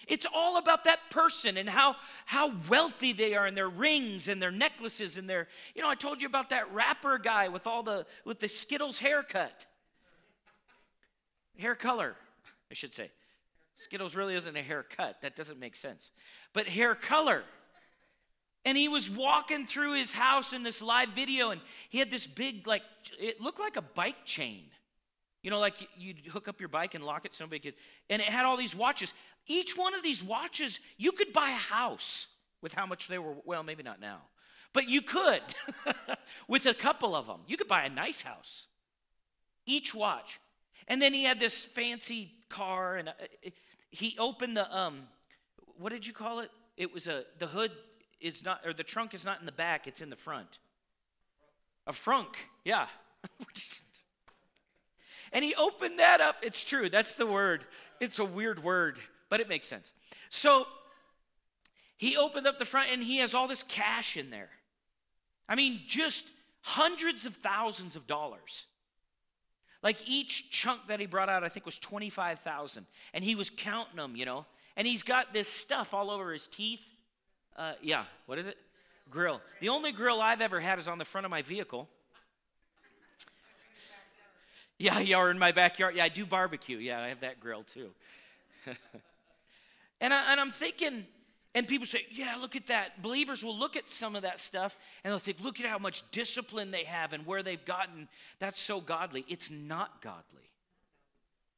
It's 0.08 0.26
all 0.34 0.58
about 0.58 0.84
that 0.84 1.10
person 1.10 1.56
and 1.56 1.68
how, 1.68 1.96
how 2.26 2.52
wealthy 2.68 3.12
they 3.12 3.34
are 3.34 3.46
and 3.46 3.56
their 3.56 3.68
rings 3.68 4.28
and 4.28 4.42
their 4.42 4.50
necklaces 4.50 5.16
and 5.16 5.30
their, 5.30 5.48
you 5.74 5.82
know, 5.82 5.88
I 5.88 5.94
told 5.94 6.20
you 6.20 6.26
about 6.26 6.50
that 6.50 6.72
rapper 6.72 7.18
guy 7.18 7.48
with 7.48 7.66
all 7.66 7.82
the 7.82 8.04
with 8.24 8.40
the 8.40 8.48
Skittles 8.48 8.98
haircut. 8.98 9.66
Hair 11.56 11.76
color. 11.76 12.16
I 12.72 12.74
should 12.74 12.94
say. 12.94 13.10
Skittles 13.76 14.16
really 14.16 14.34
isn't 14.34 14.56
a 14.56 14.62
haircut. 14.62 15.20
That 15.20 15.36
doesn't 15.36 15.60
make 15.60 15.76
sense. 15.76 16.10
But 16.54 16.66
hair 16.66 16.94
color. 16.94 17.44
And 18.64 18.78
he 18.78 18.88
was 18.88 19.10
walking 19.10 19.66
through 19.66 19.92
his 19.92 20.14
house 20.14 20.54
in 20.54 20.62
this 20.62 20.80
live 20.80 21.10
video, 21.10 21.50
and 21.50 21.60
he 21.90 21.98
had 21.98 22.10
this 22.10 22.26
big, 22.26 22.66
like, 22.66 22.82
it 23.20 23.40
looked 23.42 23.60
like 23.60 23.76
a 23.76 23.82
bike 23.82 24.24
chain. 24.24 24.64
You 25.42 25.50
know, 25.50 25.58
like 25.58 25.74
you'd 25.98 26.24
hook 26.26 26.48
up 26.48 26.60
your 26.60 26.68
bike 26.68 26.94
and 26.94 27.04
lock 27.04 27.26
it, 27.26 27.34
somebody 27.34 27.58
could, 27.58 27.74
and 28.08 28.22
it 28.22 28.28
had 28.28 28.46
all 28.46 28.56
these 28.56 28.74
watches. 28.74 29.12
Each 29.46 29.76
one 29.76 29.92
of 29.92 30.02
these 30.02 30.22
watches, 30.22 30.80
you 30.96 31.12
could 31.12 31.32
buy 31.32 31.50
a 31.50 31.74
house 31.74 32.28
with 32.62 32.72
how 32.72 32.86
much 32.86 33.08
they 33.08 33.18
were, 33.18 33.34
well, 33.44 33.64
maybe 33.64 33.82
not 33.82 34.00
now, 34.00 34.20
but 34.72 34.88
you 34.88 35.02
could 35.02 35.42
with 36.48 36.64
a 36.66 36.74
couple 36.74 37.16
of 37.16 37.26
them. 37.26 37.40
You 37.48 37.56
could 37.56 37.68
buy 37.68 37.82
a 37.84 37.90
nice 37.90 38.22
house. 38.22 38.66
Each 39.66 39.92
watch. 39.92 40.38
And 40.88 41.00
then 41.00 41.14
he 41.14 41.24
had 41.24 41.40
this 41.40 41.64
fancy 41.64 42.32
car, 42.52 42.96
and 42.96 43.08
uh, 43.08 43.12
he 43.90 44.16
opened 44.18 44.56
the 44.56 44.76
um, 44.76 45.00
what 45.78 45.90
did 45.90 46.06
you 46.06 46.12
call 46.12 46.40
it? 46.40 46.50
It 46.76 46.92
was 46.92 47.08
a 47.08 47.24
the 47.38 47.46
hood 47.46 47.72
is 48.20 48.44
not 48.44 48.60
or 48.64 48.72
the 48.72 48.84
trunk 48.84 49.14
is 49.14 49.24
not 49.24 49.40
in 49.40 49.46
the 49.46 49.52
back; 49.52 49.86
it's 49.86 50.00
in 50.00 50.10
the 50.10 50.16
front. 50.16 50.58
A 51.86 51.92
frunk, 51.92 52.34
yeah. 52.64 52.86
and 55.32 55.44
he 55.44 55.54
opened 55.56 55.98
that 55.98 56.20
up. 56.20 56.36
It's 56.42 56.62
true. 56.62 56.88
That's 56.88 57.14
the 57.14 57.26
word. 57.26 57.64
It's 58.00 58.18
a 58.18 58.24
weird 58.24 58.62
word, 58.62 58.98
but 59.28 59.40
it 59.40 59.48
makes 59.48 59.66
sense. 59.66 59.92
So 60.28 60.66
he 61.96 62.16
opened 62.16 62.46
up 62.46 62.58
the 62.58 62.64
front, 62.64 62.90
and 62.92 63.02
he 63.02 63.18
has 63.18 63.34
all 63.34 63.48
this 63.48 63.64
cash 63.64 64.16
in 64.16 64.30
there. 64.30 64.50
I 65.48 65.54
mean, 65.54 65.80
just 65.86 66.24
hundreds 66.60 67.26
of 67.26 67.34
thousands 67.36 67.96
of 67.96 68.06
dollars. 68.06 68.66
Like 69.82 70.08
each 70.08 70.50
chunk 70.50 70.86
that 70.88 71.00
he 71.00 71.06
brought 71.06 71.28
out, 71.28 71.42
I 71.42 71.48
think 71.48 71.66
was 71.66 71.78
25,000. 71.78 72.86
And 73.14 73.24
he 73.24 73.34
was 73.34 73.50
counting 73.50 73.96
them, 73.96 74.14
you 74.14 74.24
know. 74.24 74.46
And 74.76 74.86
he's 74.86 75.02
got 75.02 75.32
this 75.32 75.48
stuff 75.48 75.92
all 75.92 76.10
over 76.10 76.32
his 76.32 76.46
teeth. 76.46 76.80
Uh, 77.56 77.74
yeah, 77.82 78.04
what 78.26 78.38
is 78.38 78.46
it? 78.46 78.56
Grill. 79.10 79.40
The 79.60 79.68
only 79.68 79.92
grill 79.92 80.20
I've 80.20 80.40
ever 80.40 80.60
had 80.60 80.78
is 80.78 80.88
on 80.88 80.98
the 80.98 81.04
front 81.04 81.24
of 81.24 81.30
my 81.30 81.42
vehicle. 81.42 81.88
Yeah, 84.78 84.98
yeah, 85.00 85.18
or 85.18 85.30
in 85.30 85.38
my 85.38 85.52
backyard. 85.52 85.96
Yeah, 85.96 86.04
I 86.04 86.08
do 86.08 86.24
barbecue. 86.24 86.78
Yeah, 86.78 87.02
I 87.02 87.08
have 87.08 87.20
that 87.20 87.40
grill 87.40 87.64
too. 87.64 87.90
and, 90.00 90.14
I, 90.14 90.32
and 90.32 90.40
I'm 90.40 90.52
thinking, 90.52 91.04
and 91.54 91.68
people 91.68 91.86
say, 91.86 92.06
yeah, 92.10 92.36
look 92.40 92.56
at 92.56 92.68
that. 92.68 93.02
Believers 93.02 93.44
will 93.44 93.58
look 93.58 93.76
at 93.76 93.90
some 93.90 94.16
of 94.16 94.22
that 94.22 94.38
stuff 94.38 94.76
and 95.04 95.10
they'll 95.10 95.18
think, 95.18 95.38
look 95.40 95.60
at 95.60 95.66
how 95.66 95.78
much 95.78 96.02
discipline 96.10 96.70
they 96.70 96.84
have 96.84 97.12
and 97.12 97.26
where 97.26 97.42
they've 97.42 97.64
gotten. 97.64 98.08
That's 98.38 98.60
so 98.60 98.80
godly. 98.80 99.24
It's 99.28 99.50
not 99.50 100.00
godly, 100.02 100.50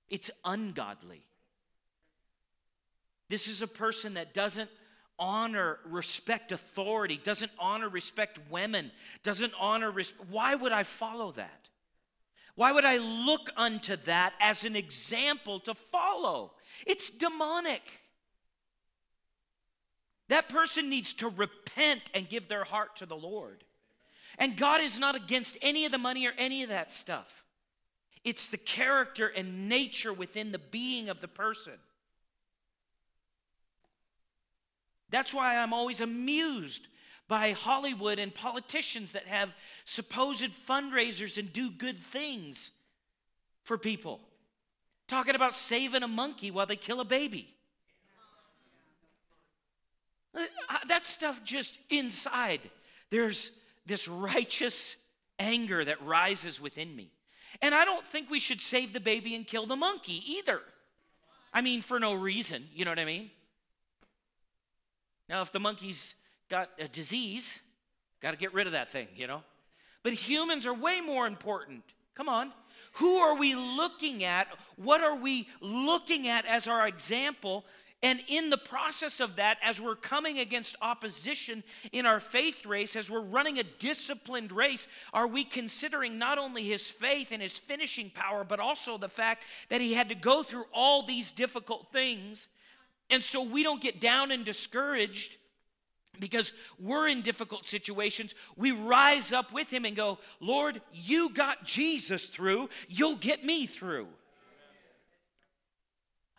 it's 0.09 0.31
ungodly. 0.45 1.23
This 3.31 3.49
is 3.49 3.63
a 3.63 3.67
person 3.67 4.15
that 4.15 4.35
doesn't 4.35 4.69
honor, 5.19 5.79
respect 5.87 6.53
authority, 6.53 7.19
doesn't 7.23 7.53
honor, 7.59 7.89
respect 7.89 8.39
women, 8.51 8.91
doesn't 9.23 9.53
honor, 9.59 9.91
res- 9.91 10.13
why 10.29 10.55
would 10.55 10.73
I 10.73 10.83
follow 10.83 11.33
that? 11.33 11.69
Why 12.55 12.71
would 12.71 12.85
I 12.85 12.99
look 12.99 13.51
unto 13.57 13.97
that 14.05 14.35
as 14.41 14.65
an 14.65 14.77
example 14.77 15.59
to 15.61 15.75
follow? 15.75 16.53
It's 16.87 17.11
demonic. 17.11 17.83
That 20.29 20.49
person 20.49 20.89
needs 20.89 21.13
to 21.15 21.29
repent 21.29 22.03
and 22.15 22.29
give 22.29 22.49
their 22.49 22.65
heart 22.65 22.97
to 22.97 23.07
the 23.07 23.17
Lord. 23.17 23.65
And 24.39 24.57
God 24.57 24.81
is 24.81 24.99
not 24.99 25.15
against 25.15 25.59
any 25.63 25.85
of 25.85 25.93
the 25.93 25.99
money 25.99 26.27
or 26.27 26.33
any 26.39 26.63
of 26.63 26.71
that 26.71 26.91
stuff. 26.91 27.45
It's 28.25 28.49
the 28.49 28.57
character 28.57 29.29
and 29.29 29.69
nature 29.69 30.13
within 30.13 30.51
the 30.51 30.59
being 30.59 31.09
of 31.09 31.21
the 31.21 31.29
person. 31.29 31.75
That's 35.11 35.35
why 35.35 35.59
I'm 35.59 35.73
always 35.73 36.01
amused 36.01 36.89
by 37.29 37.53
Hollywood 37.53 38.19
and 38.19 38.35
politicians 38.35 39.13
that 39.13 39.27
have 39.27 39.51
supposed 39.85 40.51
fundraisers 40.67 41.39
and 41.39 41.53
do 41.53 41.71
good 41.71 41.99
things 41.99 42.73
for 43.63 43.79
people. 43.79 44.21
Talking 45.07 45.35
about 45.35 45.55
saving 45.55 46.03
a 46.03 46.09
monkey 46.09 46.51
while 46.51 46.67
they 46.67 46.77
kill 46.77 47.01
a 47.01 47.05
baby. 47.05 47.55
Uh, 50.35 50.47
that 50.89 51.05
stuff 51.05 51.43
just 51.45 51.79
inside, 51.91 52.61
there's 53.11 53.51
this 53.87 54.09
righteous 54.09 54.97
anger 55.39 55.85
that 55.85 56.03
rises 56.05 56.61
within 56.61 56.95
me. 56.95 57.11
And 57.63 57.75
I 57.75 57.85
don't 57.85 58.07
think 58.07 58.31
we 58.31 58.41
should 58.41 58.61
save 58.61 58.93
the 58.93 59.01
baby 59.01 59.35
and 59.35 59.47
kill 59.47 59.67
the 59.67 59.77
monkey 59.77 60.23
either. 60.27 60.61
I 61.53 61.61
mean, 61.61 61.83
for 61.83 62.01
no 62.01 62.15
reason, 62.15 62.65
you 62.75 62.85
know 62.85 62.91
what 62.91 62.99
I 62.99 63.05
mean? 63.05 63.31
Now, 65.29 65.43
if 65.43 65.53
the 65.53 65.61
monkey's 65.61 66.15
got 66.49 66.71
a 66.79 66.89
disease, 66.89 67.61
got 68.21 68.33
to 68.33 68.37
get 68.37 68.53
rid 68.53 68.67
of 68.67 68.73
that 68.73 68.89
thing, 68.89 69.09
you 69.15 69.27
know? 69.27 69.43
But 70.03 70.13
humans 70.13 70.67
are 70.67 70.75
way 70.75 71.01
more 71.01 71.27
important. 71.27 71.83
Come 72.15 72.29
on. 72.29 72.53
Who 72.95 73.17
are 73.17 73.37
we 73.37 73.55
looking 73.55 74.23
at? 74.25 74.49
What 74.77 75.01
are 75.01 75.17
we 75.17 75.49
looking 75.61 76.29
at 76.29 76.45
as 76.47 76.69
our 76.69 76.87
example 76.87 77.65
And 78.05 78.23
in 78.29 78.51
the 78.51 78.59
process 78.59 79.19
of 79.19 79.37
that, 79.37 79.57
as 79.63 79.81
we're 79.81 79.97
coming 79.97 80.39
against 80.39 80.77
opposition 80.83 81.65
in 81.91 82.05
our 82.05 82.21
faith 82.21 82.67
race, 82.67 82.97
as 82.97 83.09
we're 83.09 83.23
running 83.23 83.59
a 83.59 83.63
disciplined 83.63 84.53
race, 84.53 84.87
are 85.15 85.27
we 85.27 85.43
considering 85.43 86.19
not 86.19 86.37
only 86.37 86.65
his 86.65 86.87
faith 86.87 87.29
and 87.31 87.41
his 87.41 87.57
finishing 87.57 88.11
power, 88.11 88.45
but 88.45 88.61
also 88.61 88.99
the 88.99 89.09
fact 89.09 89.45
that 89.71 89.81
he 89.81 89.95
had 89.95 90.11
to 90.11 90.15
go 90.15 90.43
through 90.43 90.67
all 90.71 91.07
these 91.07 91.33
difficult 91.33 91.87
things? 91.93 92.49
And 93.09 93.25
so 93.25 93.43
we 93.43 93.63
don't 93.63 93.81
get 93.81 94.03
down 94.03 94.33
and 94.33 94.45
discouraged 94.45 95.39
because 96.21 96.53
we're 96.79 97.09
in 97.09 97.23
difficult 97.23 97.65
situations, 97.65 98.35
we 98.55 98.71
rise 98.71 99.33
up 99.33 99.51
with 99.51 99.73
him 99.73 99.87
and 99.87 99.97
go, 99.97 100.19
Lord, 100.41 100.83
you 100.93 101.31
got 101.31 101.65
Jesus 101.65 102.27
through, 102.27 102.69
you'll 102.87 103.17
get 103.17 103.47
me 103.47 103.67
through. 103.67 104.09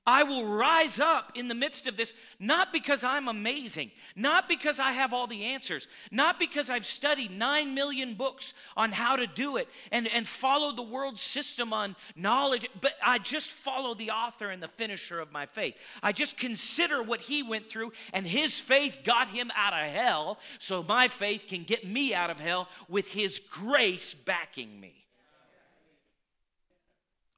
I 0.07 0.21
will 0.21 0.45
rise 0.45 0.99
up 0.99 1.31
in 1.33 1.47
the 1.47 1.55
midst 1.55 1.87
of 1.87 1.97
this, 1.97 2.13
not 2.39 2.71
because 2.71 3.03
I'm 3.03 3.27
amazing, 3.27 3.89
not 4.15 4.47
because 4.47 4.79
I 4.79 4.91
have 4.91 5.13
all 5.13 5.25
the 5.25 5.45
answers, 5.45 5.87
not 6.11 6.37
because 6.37 6.69
I've 6.69 6.85
studied 6.85 7.31
nine 7.31 7.73
million 7.73 8.13
books 8.13 8.53
on 8.77 8.91
how 8.91 9.15
to 9.15 9.25
do 9.25 9.57
it 9.57 9.67
and, 9.91 10.07
and 10.07 10.27
followed 10.27 10.77
the 10.77 10.83
world 10.83 11.17
system 11.17 11.73
on 11.73 11.95
knowledge, 12.15 12.69
but 12.81 12.93
I 13.03 13.17
just 13.17 13.49
follow 13.49 13.95
the 13.95 14.11
author 14.11 14.51
and 14.51 14.61
the 14.61 14.67
finisher 14.67 15.19
of 15.19 15.31
my 15.31 15.47
faith. 15.47 15.73
I 16.03 16.11
just 16.11 16.37
consider 16.37 17.01
what 17.01 17.21
he 17.21 17.41
went 17.41 17.67
through, 17.67 17.91
and 18.13 18.27
his 18.27 18.59
faith 18.59 18.99
got 19.03 19.29
him 19.29 19.49
out 19.55 19.73
of 19.73 19.87
hell, 19.87 20.37
so 20.59 20.83
my 20.83 21.07
faith 21.07 21.47
can 21.47 21.63
get 21.63 21.87
me 21.87 22.13
out 22.13 22.29
of 22.29 22.39
hell 22.39 22.67
with 22.87 23.07
his 23.07 23.39
grace 23.49 24.13
backing 24.13 24.79
me. 24.79 24.93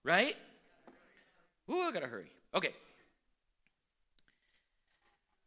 Right? 0.03 0.35
Ooh, 1.69 1.81
I 1.81 1.91
gotta 1.93 2.07
hurry. 2.07 2.31
Okay. 2.53 2.73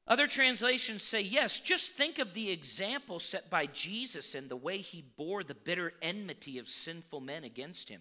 Other 0.07 0.27
translations 0.27 1.05
say, 1.05 1.21
yes, 1.21 1.61
just 1.61 1.93
think 1.93 2.19
of 2.19 2.35
the 2.35 2.51
example 2.51 3.21
set 3.21 3.49
by 3.49 3.67
Jesus 3.67 4.35
and 4.35 4.49
the 4.49 4.57
way 4.57 4.79
he 4.79 5.05
bore 5.17 5.45
the 5.45 5.55
bitter 5.55 5.93
enmity 6.03 6.59
of 6.59 6.69
sinful 6.69 7.21
men 7.21 7.45
against 7.45 7.89
him. 7.89 8.01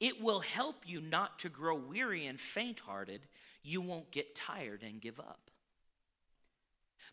It 0.00 0.20
will 0.20 0.40
help 0.40 0.76
you 0.86 1.00
not 1.00 1.38
to 1.40 1.48
grow 1.48 1.76
weary 1.76 2.26
and 2.26 2.40
faint 2.40 2.80
hearted. 2.80 3.20
You 3.62 3.80
won't 3.80 4.10
get 4.10 4.34
tired 4.34 4.82
and 4.82 5.00
give 5.00 5.20
up. 5.20 5.50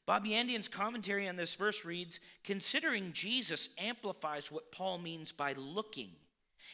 Bobby 0.07 0.29
Yandian's 0.29 0.69
commentary 0.69 1.27
on 1.27 1.35
this 1.35 1.53
verse 1.53 1.83
reads 1.83 2.19
Considering 2.43 3.11
Jesus 3.13 3.69
amplifies 3.77 4.51
what 4.51 4.71
Paul 4.71 4.97
means 4.97 5.31
by 5.31 5.53
looking. 5.53 6.11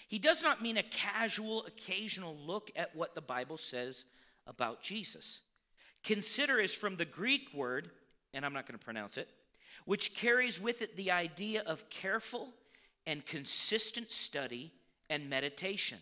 He 0.08 0.20
does 0.20 0.44
not 0.44 0.62
mean 0.62 0.78
a 0.78 0.84
casual, 0.84 1.66
occasional 1.66 2.38
look 2.38 2.72
at 2.76 2.96
what 2.96 3.16
the 3.16 3.22
Bible 3.22 3.58
says 3.58 4.06
about 4.48 4.82
Jesus. 4.82 5.40
Consider 6.04 6.60
is 6.60 6.74
from 6.74 6.98
the 6.98 7.06
Greek 7.06 7.54
word, 7.54 7.90
and 8.34 8.46
I'm 8.46 8.54
not 8.54 8.68
going 8.68 8.78
to 8.78 8.84
pronounce 8.84 9.18
it, 9.18 9.30
which 9.86 10.14
carries 10.14 10.60
with 10.60 10.82
it 10.82 10.96
the 10.96 11.12
idea 11.12 11.64
of 11.66 11.90
careful 11.90 12.54
and 13.06 13.26
consistent 13.26 14.12
study 14.12 14.72
and 15.10 15.30
meditation. 15.30 16.00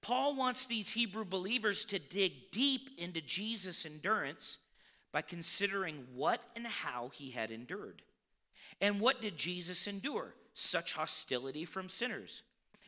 Paul 0.00 0.34
wants 0.34 0.66
these 0.66 0.90
Hebrew 0.90 1.24
believers 1.24 1.84
to 1.86 1.98
dig 1.98 2.50
deep 2.50 2.90
into 2.98 3.20
Jesus' 3.20 3.86
endurance 3.86 4.58
by 5.12 5.22
considering 5.22 6.04
what 6.14 6.42
and 6.56 6.66
how 6.66 7.10
he 7.14 7.30
had 7.30 7.50
endured. 7.50 8.02
And 8.80 9.00
what 9.00 9.20
did 9.20 9.36
Jesus 9.36 9.86
endure? 9.86 10.34
Such 10.54 10.92
hostility 10.92 11.64
from 11.64 11.88
sinners. 11.88 12.42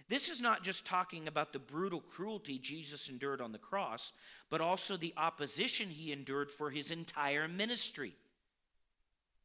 This 0.09 0.29
is 0.29 0.41
not 0.41 0.63
just 0.63 0.85
talking 0.85 1.29
about 1.29 1.53
the 1.53 1.59
brutal 1.59 2.01
cruelty 2.01 2.59
Jesus 2.59 3.09
endured 3.09 3.41
on 3.41 3.53
the 3.53 3.59
cross, 3.59 4.13
but 4.51 4.61
also 4.61 4.97
the 4.97 5.15
opposition 5.17 5.89
he 5.89 6.13
endured 6.13 6.51
for 6.51 6.71
his 6.71 6.91
entire 6.91 7.49
ministry. 7.49 8.15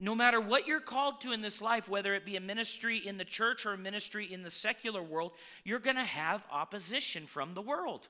No 0.01 0.15
matter 0.15 0.39
what 0.39 0.67
you're 0.67 0.79
called 0.79 1.21
to 1.21 1.31
in 1.31 1.41
this 1.41 1.61
life, 1.61 1.89
whether 1.89 2.13
it 2.13 2.25
be 2.25 2.35
a 2.35 2.41
ministry 2.41 3.05
in 3.05 3.17
the 3.17 3.25
church 3.25 3.65
or 3.65 3.73
a 3.73 3.77
ministry 3.77 4.31
in 4.31 4.43
the 4.43 4.51
secular 4.51 5.03
world, 5.03 5.31
you're 5.63 5.79
going 5.79 5.97
to 5.97 6.03
have 6.03 6.45
opposition 6.51 7.25
from 7.25 7.53
the 7.53 7.61
world 7.61 8.07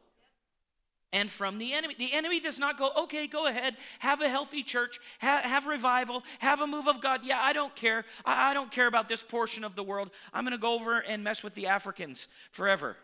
and 1.12 1.30
from 1.30 1.58
the 1.58 1.74
enemy. 1.74 1.96
The 1.98 2.14
enemy 2.14 2.40
does 2.40 2.60
not 2.60 2.78
go, 2.78 2.92
okay, 2.96 3.28
go 3.28 3.48
ahead, 3.48 3.76
have 4.00 4.22
a 4.22 4.30
healthy 4.30 4.64
church, 4.64 5.00
have, 5.20 5.44
have 5.44 5.68
revival, 5.68 6.24
have 6.40 6.62
a 6.62 6.68
move 6.68 6.88
of 6.88 7.02
God. 7.02 7.22
Yeah, 7.24 7.40
I 7.42 7.54
don't 7.54 7.76
care. 7.76 8.06
I, 8.26 8.52
I 8.52 8.54
don't 8.54 8.72
care 8.72 8.88
about 8.88 9.10
this 9.10 9.24
portion 9.24 9.64
of 9.64 9.76
the 9.76 9.84
world. 9.84 10.12
I'm 10.34 10.44
going 10.44 10.52
to 10.52 10.62
go 10.62 10.74
over 10.74 11.00
and 11.00 11.24
mess 11.24 11.44
with 11.44 11.54
the 11.56 11.68
Africans 11.68 12.28
forever. 12.52 12.96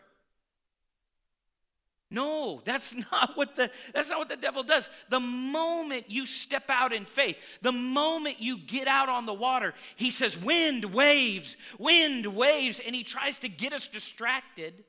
No, 2.08 2.62
that's 2.64 2.94
not 3.12 3.36
what 3.36 3.56
the 3.56 3.70
that's 3.92 4.10
not 4.10 4.18
what 4.18 4.28
the 4.28 4.36
devil 4.36 4.62
does. 4.62 4.88
The 5.08 5.18
moment 5.18 6.04
you 6.08 6.24
step 6.24 6.64
out 6.68 6.92
in 6.92 7.04
faith, 7.04 7.36
the 7.62 7.72
moment 7.72 8.36
you 8.38 8.58
get 8.58 8.86
out 8.86 9.08
on 9.08 9.26
the 9.26 9.34
water, 9.34 9.74
he 9.96 10.12
says 10.12 10.38
wind, 10.38 10.84
waves, 10.84 11.56
wind, 11.78 12.26
waves 12.26 12.80
and 12.84 12.94
he 12.94 13.02
tries 13.02 13.40
to 13.40 13.48
get 13.48 13.72
us 13.72 13.88
distracted 13.88 14.84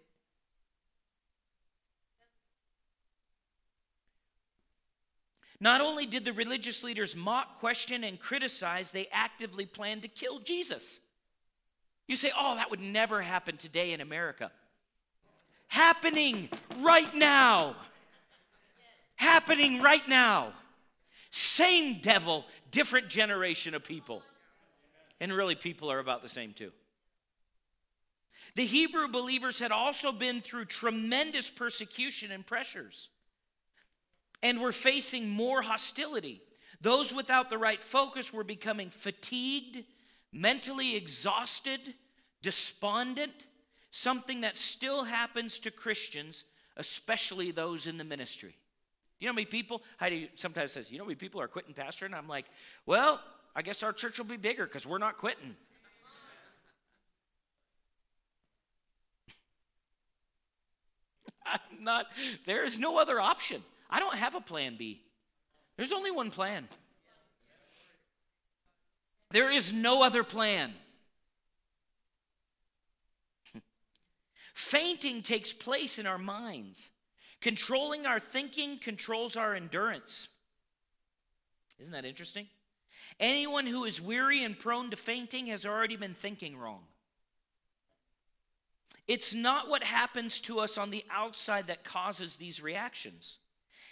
Not 5.60 5.82
only 5.82 6.06
did 6.06 6.24
the 6.24 6.34
religious 6.34 6.84
leaders 6.84 7.16
mock, 7.16 7.60
question, 7.60 8.04
and 8.04 8.20
criticize, 8.20 8.92
they 8.92 9.08
actively 9.12 9.66
planned 9.66 10.04
to 10.04 10.08
kill 10.08 10.40
Jesus. 10.40 11.00
You 12.08 12.16
say, 12.16 12.32
oh, 12.38 12.56
that 12.56 12.70
would 12.70 12.80
never 12.80 13.22
happen 13.22 13.58
today 13.58 13.92
in 13.92 14.02
America. 14.02 14.52
Happening 15.68 16.50
right 16.80 17.14
now. 17.14 17.76
Happening 19.16 19.82
right 19.82 20.08
now. 20.08 20.54
Same 21.32 22.00
devil, 22.02 22.46
different 22.72 23.10
generation 23.10 23.74
of 23.74 23.84
people. 23.84 24.22
And 25.20 25.34
really, 25.34 25.56
people 25.56 25.92
are 25.92 26.00
about 26.00 26.22
the 26.22 26.30
same 26.30 26.54
too. 26.54 26.72
The 28.56 28.66
Hebrew 28.66 29.08
believers 29.08 29.60
had 29.60 29.72
also 29.72 30.12
been 30.12 30.42
through 30.42 30.66
tremendous 30.66 31.50
persecution 31.50 32.32
and 32.32 32.46
pressures 32.46 33.10
and 34.44 34.62
were 34.62 34.72
facing 34.72 35.30
more 35.30 35.62
hostility. 35.62 36.42
Those 36.82 37.14
without 37.14 37.50
the 37.50 37.58
right 37.58 37.84
focus 37.84 38.32
were 38.32 38.44
becoming 38.44 38.90
fatigued, 38.90 39.84
mentally 40.32 40.96
exhausted, 40.96 41.94
despondent, 42.42 43.48
something 43.92 44.42
that 44.42 44.56
still 44.56 45.04
happens 45.04 45.60
to 45.60 45.72
Christians, 45.72 46.44
especially 46.76 47.52
those 47.52 47.88
in 47.88 47.98
the 47.98 48.04
ministry. 48.04 48.56
You 49.20 49.26
know 49.26 49.32
how 49.32 49.36
many 49.36 49.46
people, 49.46 49.82
Heidi 50.00 50.30
sometimes 50.36 50.72
says, 50.74 50.92
you 50.92 51.00
know 51.00 51.06
how 51.06 51.08
many 51.08 51.16
people 51.16 51.42
are 51.42 51.48
quitting 51.48 51.74
pastor? 51.74 52.06
And 52.06 52.14
I'm 52.14 52.28
like, 52.28 52.46
well, 52.86 53.20
I 53.56 53.64
guess 53.64 53.82
our 53.82 53.92
church 53.92 54.20
will 54.20 54.26
be 54.26 54.38
bigger 54.38 54.66
because 54.66 54.86
we're 54.86 55.00
not 55.00 55.18
quitting. 55.18 55.56
I'm 61.48 61.60
not, 61.84 62.06
there 62.46 62.64
is 62.64 62.78
no 62.78 63.00
other 63.00 63.20
option. 63.20 63.64
I 63.90 64.00
don't 64.00 64.16
have 64.16 64.36
a 64.36 64.42
plan 64.42 64.76
B. 64.78 65.02
There's 65.78 65.92
only 65.92 66.12
one 66.12 66.32
plan. 66.32 66.68
There 69.32 69.52
is 69.52 69.74
no 69.74 70.04
other 70.04 70.24
plan. 70.24 70.74
Fainting 74.54 75.22
takes 75.22 75.54
place 75.54 76.00
in 76.00 76.08
our 76.08 76.18
minds. 76.18 76.90
Controlling 77.42 78.06
our 78.06 78.20
thinking 78.20 78.80
controls 78.80 79.38
our 79.38 79.54
endurance. 79.54 80.28
Isn't 81.80 81.94
that 81.94 82.06
interesting? 82.06 82.48
Anyone 83.20 83.68
who 83.68 83.86
is 83.86 84.02
weary 84.02 84.44
and 84.44 84.58
prone 84.58 84.90
to 84.90 84.98
fainting 84.98 85.48
has 85.48 85.66
already 85.66 85.96
been 85.96 86.14
thinking 86.14 86.58
wrong. 86.58 86.82
It's 89.08 89.34
not 89.34 89.70
what 89.70 89.84
happens 89.84 90.40
to 90.42 90.60
us 90.60 90.78
on 90.78 90.90
the 90.90 91.06
outside 91.10 91.68
that 91.68 91.84
causes 91.84 92.36
these 92.36 92.62
reactions. 92.62 93.38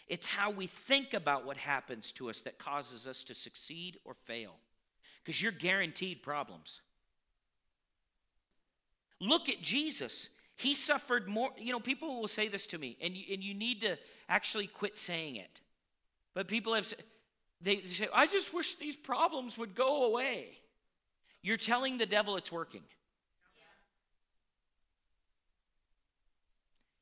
It's 0.07 0.27
how 0.27 0.51
we 0.51 0.67
think 0.67 1.13
about 1.13 1.45
what 1.45 1.57
happens 1.57 2.11
to 2.13 2.29
us 2.29 2.41
that 2.41 2.59
causes 2.59 3.07
us 3.07 3.23
to 3.23 3.33
succeed 3.33 3.97
or 4.05 4.13
fail. 4.13 4.55
Because 5.23 5.41
you're 5.41 5.51
guaranteed 5.51 6.21
problems. 6.21 6.81
Look 9.19 9.49
at 9.49 9.61
Jesus. 9.61 10.29
He 10.55 10.75
suffered 10.75 11.27
more. 11.27 11.49
You 11.57 11.71
know, 11.71 11.79
people 11.79 12.21
will 12.21 12.27
say 12.27 12.47
this 12.47 12.67
to 12.67 12.77
me, 12.77 12.97
and 13.01 13.15
you, 13.15 13.33
and 13.33 13.43
you 13.43 13.53
need 13.53 13.81
to 13.81 13.97
actually 14.29 14.67
quit 14.67 14.95
saying 14.97 15.37
it. 15.37 15.61
But 16.33 16.47
people 16.47 16.75
have 16.75 16.93
they 17.61 17.81
say, 17.81 18.07
I 18.13 18.27
just 18.27 18.53
wish 18.53 18.75
these 18.75 18.95
problems 18.95 19.57
would 19.57 19.73
go 19.73 20.05
away. 20.05 20.49
You're 21.41 21.57
telling 21.57 21.97
the 21.97 22.05
devil 22.05 22.37
it's 22.37 22.51
working. 22.51 22.83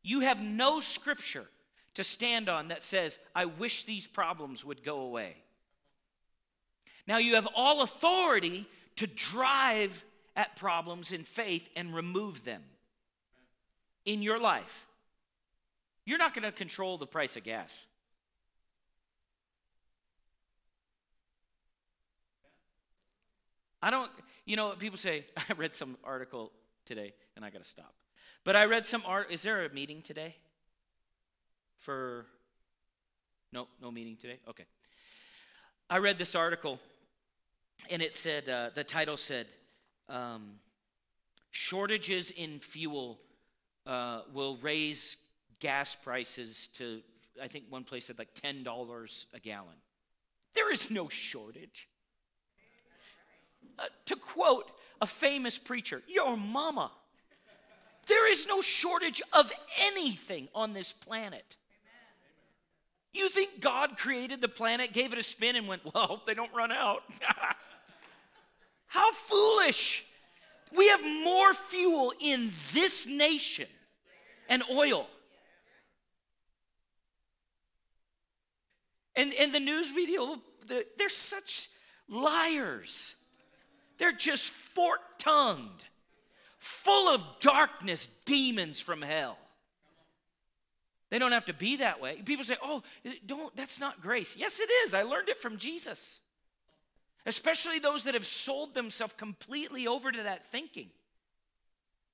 You 0.03 0.21
have 0.21 0.39
no 0.41 0.79
scripture 0.79 1.45
to 1.95 2.03
stand 2.03 2.49
on 2.49 2.69
that 2.69 2.81
says, 2.83 3.19
I 3.35 3.45
wish 3.45 3.83
these 3.83 4.07
problems 4.07 4.65
would 4.65 4.83
go 4.83 5.01
away. 5.01 5.35
Now 7.07 7.17
you 7.17 7.35
have 7.35 7.47
all 7.55 7.81
authority 7.81 8.67
to 8.95 9.07
drive 9.07 10.03
at 10.35 10.55
problems 10.55 11.11
in 11.11 11.23
faith 11.23 11.69
and 11.75 11.93
remove 11.93 12.43
them 12.43 12.63
in 14.05 14.21
your 14.21 14.39
life. 14.39 14.87
You're 16.05 16.17
not 16.17 16.33
going 16.33 16.43
to 16.43 16.51
control 16.51 16.97
the 16.97 17.07
price 17.07 17.37
of 17.37 17.43
gas. 17.43 17.85
I 23.81 23.89
don't, 23.89 24.09
you 24.45 24.55
know, 24.55 24.71
people 24.71 24.97
say, 24.97 25.25
I 25.37 25.53
read 25.53 25.75
some 25.75 25.97
article 26.03 26.51
today 26.85 27.13
and 27.35 27.43
I 27.43 27.49
got 27.49 27.63
to 27.63 27.69
stop. 27.69 27.93
But 28.45 28.55
I 28.55 28.65
read 28.65 28.85
some 28.85 29.03
art. 29.05 29.31
Is 29.31 29.41
there 29.41 29.65
a 29.65 29.73
meeting 29.73 30.01
today? 30.01 30.35
For, 31.83 32.25
no, 33.51 33.67
no 33.81 33.91
meeting 33.91 34.15
today? 34.15 34.39
Okay. 34.47 34.63
I 35.89 35.97
read 35.97 36.17
this 36.17 36.33
article, 36.33 36.79
and 37.89 38.01
it 38.01 38.13
said, 38.13 38.47
uh, 38.47 38.69
the 38.73 38.85
title 38.85 39.17
said, 39.17 39.47
um, 40.07 40.53
shortages 41.51 42.31
in 42.31 42.59
fuel 42.59 43.19
uh, 43.85 44.21
will 44.33 44.55
raise 44.61 45.17
gas 45.59 45.93
prices 45.93 46.69
to, 46.75 47.01
I 47.41 47.49
think 47.49 47.65
one 47.69 47.83
place 47.83 48.05
said 48.05 48.17
like 48.17 48.33
$10 48.33 49.25
a 49.33 49.39
gallon. 49.41 49.75
There 50.53 50.71
is 50.71 50.89
no 50.89 51.09
shortage. 51.09 51.89
Uh, 53.77 53.87
to 54.05 54.15
quote 54.15 54.71
a 55.01 55.05
famous 55.05 55.57
preacher, 55.57 56.01
your 56.07 56.37
mama. 56.37 56.91
There 58.07 58.31
is 58.31 58.47
no 58.47 58.61
shortage 58.61 59.21
of 59.33 59.51
anything 59.81 60.47
on 60.55 60.71
this 60.71 60.93
planet. 60.93 61.57
You 63.13 63.29
think 63.29 63.61
God 63.61 63.97
created 63.97 64.41
the 64.41 64.47
planet, 64.47 64.91
gave 64.91 65.13
it 65.13 65.19
a 65.19 65.23
spin, 65.23 65.55
and 65.55 65.67
went, 65.67 65.83
Well, 65.85 66.03
I 66.03 66.07
hope 66.07 66.25
they 66.25 66.33
don't 66.33 66.53
run 66.53 66.71
out? 66.71 67.03
How 68.87 69.11
foolish! 69.11 70.05
We 70.75 70.87
have 70.89 71.03
more 71.03 71.53
fuel 71.53 72.13
in 72.19 72.51
this 72.73 73.05
nation 73.05 73.67
and 74.49 74.63
oil. 74.71 75.07
And, 79.15 79.33
and 79.35 79.53
the 79.53 79.59
news 79.59 79.93
media, 79.93 80.17
oh, 80.19 80.41
they're 80.97 81.09
such 81.09 81.69
liars. 82.09 83.15
They're 83.99 84.11
just 84.11 84.49
fork 84.49 85.01
tongued, 85.19 85.83
full 86.57 87.13
of 87.13 87.23
darkness, 87.39 88.07
demons 88.25 88.79
from 88.79 89.03
hell. 89.03 89.37
They 91.13 91.19
don't 91.19 91.31
have 91.31 91.45
to 91.45 91.53
be 91.53 91.75
that 91.75 92.01
way. 92.01 92.23
People 92.25 92.43
say, 92.43 92.57
oh, 92.59 92.81
don't, 93.27 93.55
that's 93.55 93.79
not 93.79 94.01
grace. 94.01 94.35
Yes, 94.35 94.59
it 94.59 94.67
is. 94.83 94.95
I 94.95 95.03
learned 95.03 95.29
it 95.29 95.37
from 95.37 95.57
Jesus. 95.57 96.21
Especially 97.27 97.77
those 97.77 98.05
that 98.05 98.15
have 98.15 98.25
sold 98.25 98.73
themselves 98.73 99.13
completely 99.15 99.85
over 99.85 100.11
to 100.11 100.23
that 100.23 100.47
thinking. 100.47 100.89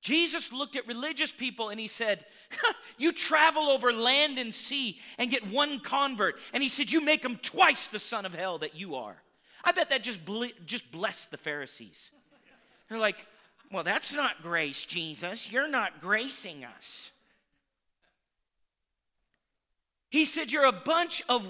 Jesus 0.02 0.52
looked 0.52 0.76
at 0.76 0.86
religious 0.86 1.32
people 1.32 1.70
and 1.70 1.80
he 1.80 1.88
said, 1.88 2.26
You 2.98 3.12
travel 3.12 3.70
over 3.70 3.90
land 3.90 4.38
and 4.38 4.52
sea 4.52 4.98
and 5.16 5.30
get 5.30 5.50
one 5.50 5.80
convert. 5.80 6.36
And 6.52 6.62
he 6.62 6.68
said, 6.68 6.92
You 6.92 7.00
make 7.00 7.22
them 7.22 7.38
twice 7.40 7.86
the 7.86 7.98
son 7.98 8.26
of 8.26 8.34
hell 8.34 8.58
that 8.58 8.74
you 8.74 8.96
are. 8.96 9.16
I 9.64 9.72
bet 9.72 9.88
that 9.88 10.02
just, 10.02 10.26
ble- 10.26 10.52
just 10.66 10.92
blessed 10.92 11.30
the 11.30 11.38
Pharisees. 11.38 12.10
They're 12.90 12.98
like, 12.98 13.26
well, 13.72 13.82
that's 13.82 14.12
not 14.12 14.42
grace, 14.42 14.84
Jesus. 14.84 15.50
You're 15.50 15.70
not 15.70 16.02
gracing 16.02 16.66
us. 16.66 17.12
He 20.10 20.24
said, 20.24 20.52
You're 20.52 20.64
a 20.64 20.72
bunch 20.72 21.22
of, 21.28 21.46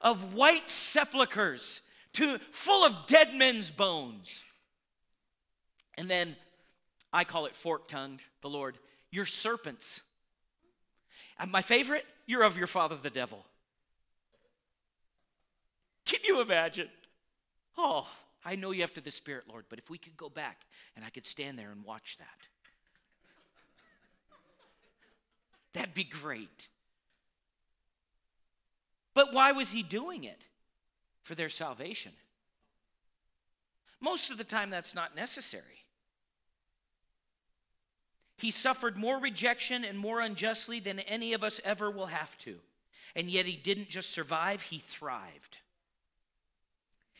of 0.00 0.34
white 0.34 0.68
sepulchres 0.68 1.82
to, 2.14 2.38
full 2.50 2.84
of 2.84 3.06
dead 3.06 3.34
men's 3.34 3.70
bones. 3.70 4.42
And 5.94 6.10
then 6.10 6.36
I 7.12 7.24
call 7.24 7.46
it 7.46 7.54
fork 7.54 7.88
tongued, 7.88 8.22
the 8.40 8.48
Lord, 8.48 8.78
you're 9.10 9.26
serpents. 9.26 10.02
And 11.38 11.50
my 11.50 11.62
favorite, 11.62 12.04
you're 12.26 12.42
of 12.42 12.58
your 12.58 12.66
father, 12.66 12.96
the 13.00 13.10
devil. 13.10 13.44
Can 16.04 16.20
you 16.24 16.40
imagine? 16.40 16.88
Oh, 17.78 18.08
I 18.44 18.56
know 18.56 18.72
you 18.72 18.82
after 18.82 19.00
the 19.00 19.10
Spirit, 19.10 19.44
Lord, 19.48 19.66
but 19.68 19.78
if 19.78 19.88
we 19.88 19.98
could 19.98 20.16
go 20.16 20.28
back 20.28 20.62
and 20.96 21.04
I 21.04 21.10
could 21.10 21.26
stand 21.26 21.58
there 21.58 21.70
and 21.70 21.84
watch 21.84 22.16
that, 22.18 22.26
that'd 25.72 25.94
be 25.94 26.04
great. 26.04 26.68
But 29.14 29.32
why 29.32 29.52
was 29.52 29.72
he 29.72 29.82
doing 29.82 30.24
it? 30.24 30.42
For 31.22 31.34
their 31.34 31.48
salvation. 31.48 32.12
Most 34.00 34.30
of 34.30 34.38
the 34.38 34.44
time, 34.44 34.70
that's 34.70 34.94
not 34.94 35.14
necessary. 35.14 35.84
He 38.38 38.50
suffered 38.50 38.96
more 38.96 39.18
rejection 39.18 39.84
and 39.84 39.96
more 39.96 40.20
unjustly 40.20 40.80
than 40.80 40.98
any 41.00 41.32
of 41.32 41.44
us 41.44 41.60
ever 41.64 41.90
will 41.90 42.06
have 42.06 42.36
to. 42.38 42.56
And 43.14 43.30
yet, 43.30 43.46
he 43.46 43.54
didn't 43.54 43.88
just 43.88 44.10
survive, 44.10 44.62
he 44.62 44.78
thrived. 44.78 45.58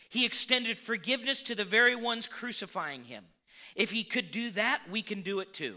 He 0.09 0.27
extended 0.27 0.81
forgiveness 0.81 1.43
to 1.43 1.55
the 1.55 1.65
very 1.65 1.95
ones 1.95 2.27
crucifying 2.27 3.05
him. 3.05 3.25
If 3.77 3.91
he 3.91 4.03
could 4.03 4.31
do 4.31 4.51
that, 4.51 4.83
we 4.91 5.03
can 5.03 5.23
do 5.23 5.41
it 5.41 5.55
too. 5.55 5.77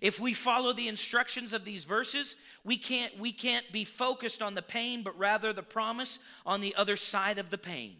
If 0.00 0.20
we 0.20 0.34
follow 0.34 0.72
the 0.72 0.88
instructions 0.88 1.52
of 1.52 1.64
these 1.64 1.84
verses, 1.84 2.36
we 2.64 2.76
can't, 2.76 3.18
we 3.18 3.32
can't 3.32 3.70
be 3.72 3.84
focused 3.84 4.42
on 4.42 4.54
the 4.54 4.62
pain, 4.62 5.02
but 5.02 5.18
rather 5.18 5.52
the 5.52 5.62
promise 5.62 6.18
on 6.46 6.60
the 6.60 6.74
other 6.76 6.96
side 6.96 7.38
of 7.38 7.50
the 7.50 7.58
pain. 7.58 7.96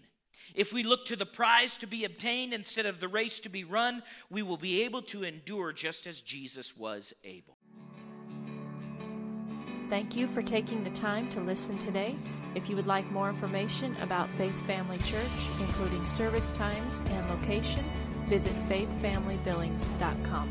If 0.54 0.72
we 0.72 0.82
look 0.82 1.04
to 1.06 1.16
the 1.16 1.26
prize 1.26 1.76
to 1.78 1.86
be 1.86 2.04
obtained 2.04 2.52
instead 2.52 2.86
of 2.86 3.00
the 3.00 3.08
race 3.08 3.38
to 3.40 3.48
be 3.48 3.64
run, 3.64 4.02
we 4.30 4.42
will 4.42 4.56
be 4.56 4.82
able 4.82 5.02
to 5.02 5.24
endure 5.24 5.72
just 5.72 6.06
as 6.06 6.20
Jesus 6.20 6.76
was 6.76 7.12
able. 7.24 7.56
Thank 9.88 10.16
you 10.16 10.28
for 10.28 10.42
taking 10.42 10.84
the 10.84 10.90
time 10.90 11.28
to 11.30 11.40
listen 11.40 11.76
today. 11.78 12.16
If 12.54 12.68
you 12.68 12.76
would 12.76 12.86
like 12.86 13.10
more 13.10 13.28
information 13.28 13.96
about 14.00 14.28
Faith 14.38 14.54
Family 14.66 14.98
Church, 14.98 15.30
including 15.58 16.06
service 16.06 16.52
times 16.52 17.00
and 17.06 17.28
location, 17.30 17.84
visit 18.28 18.52
faithfamilybillings.com. 18.68 20.50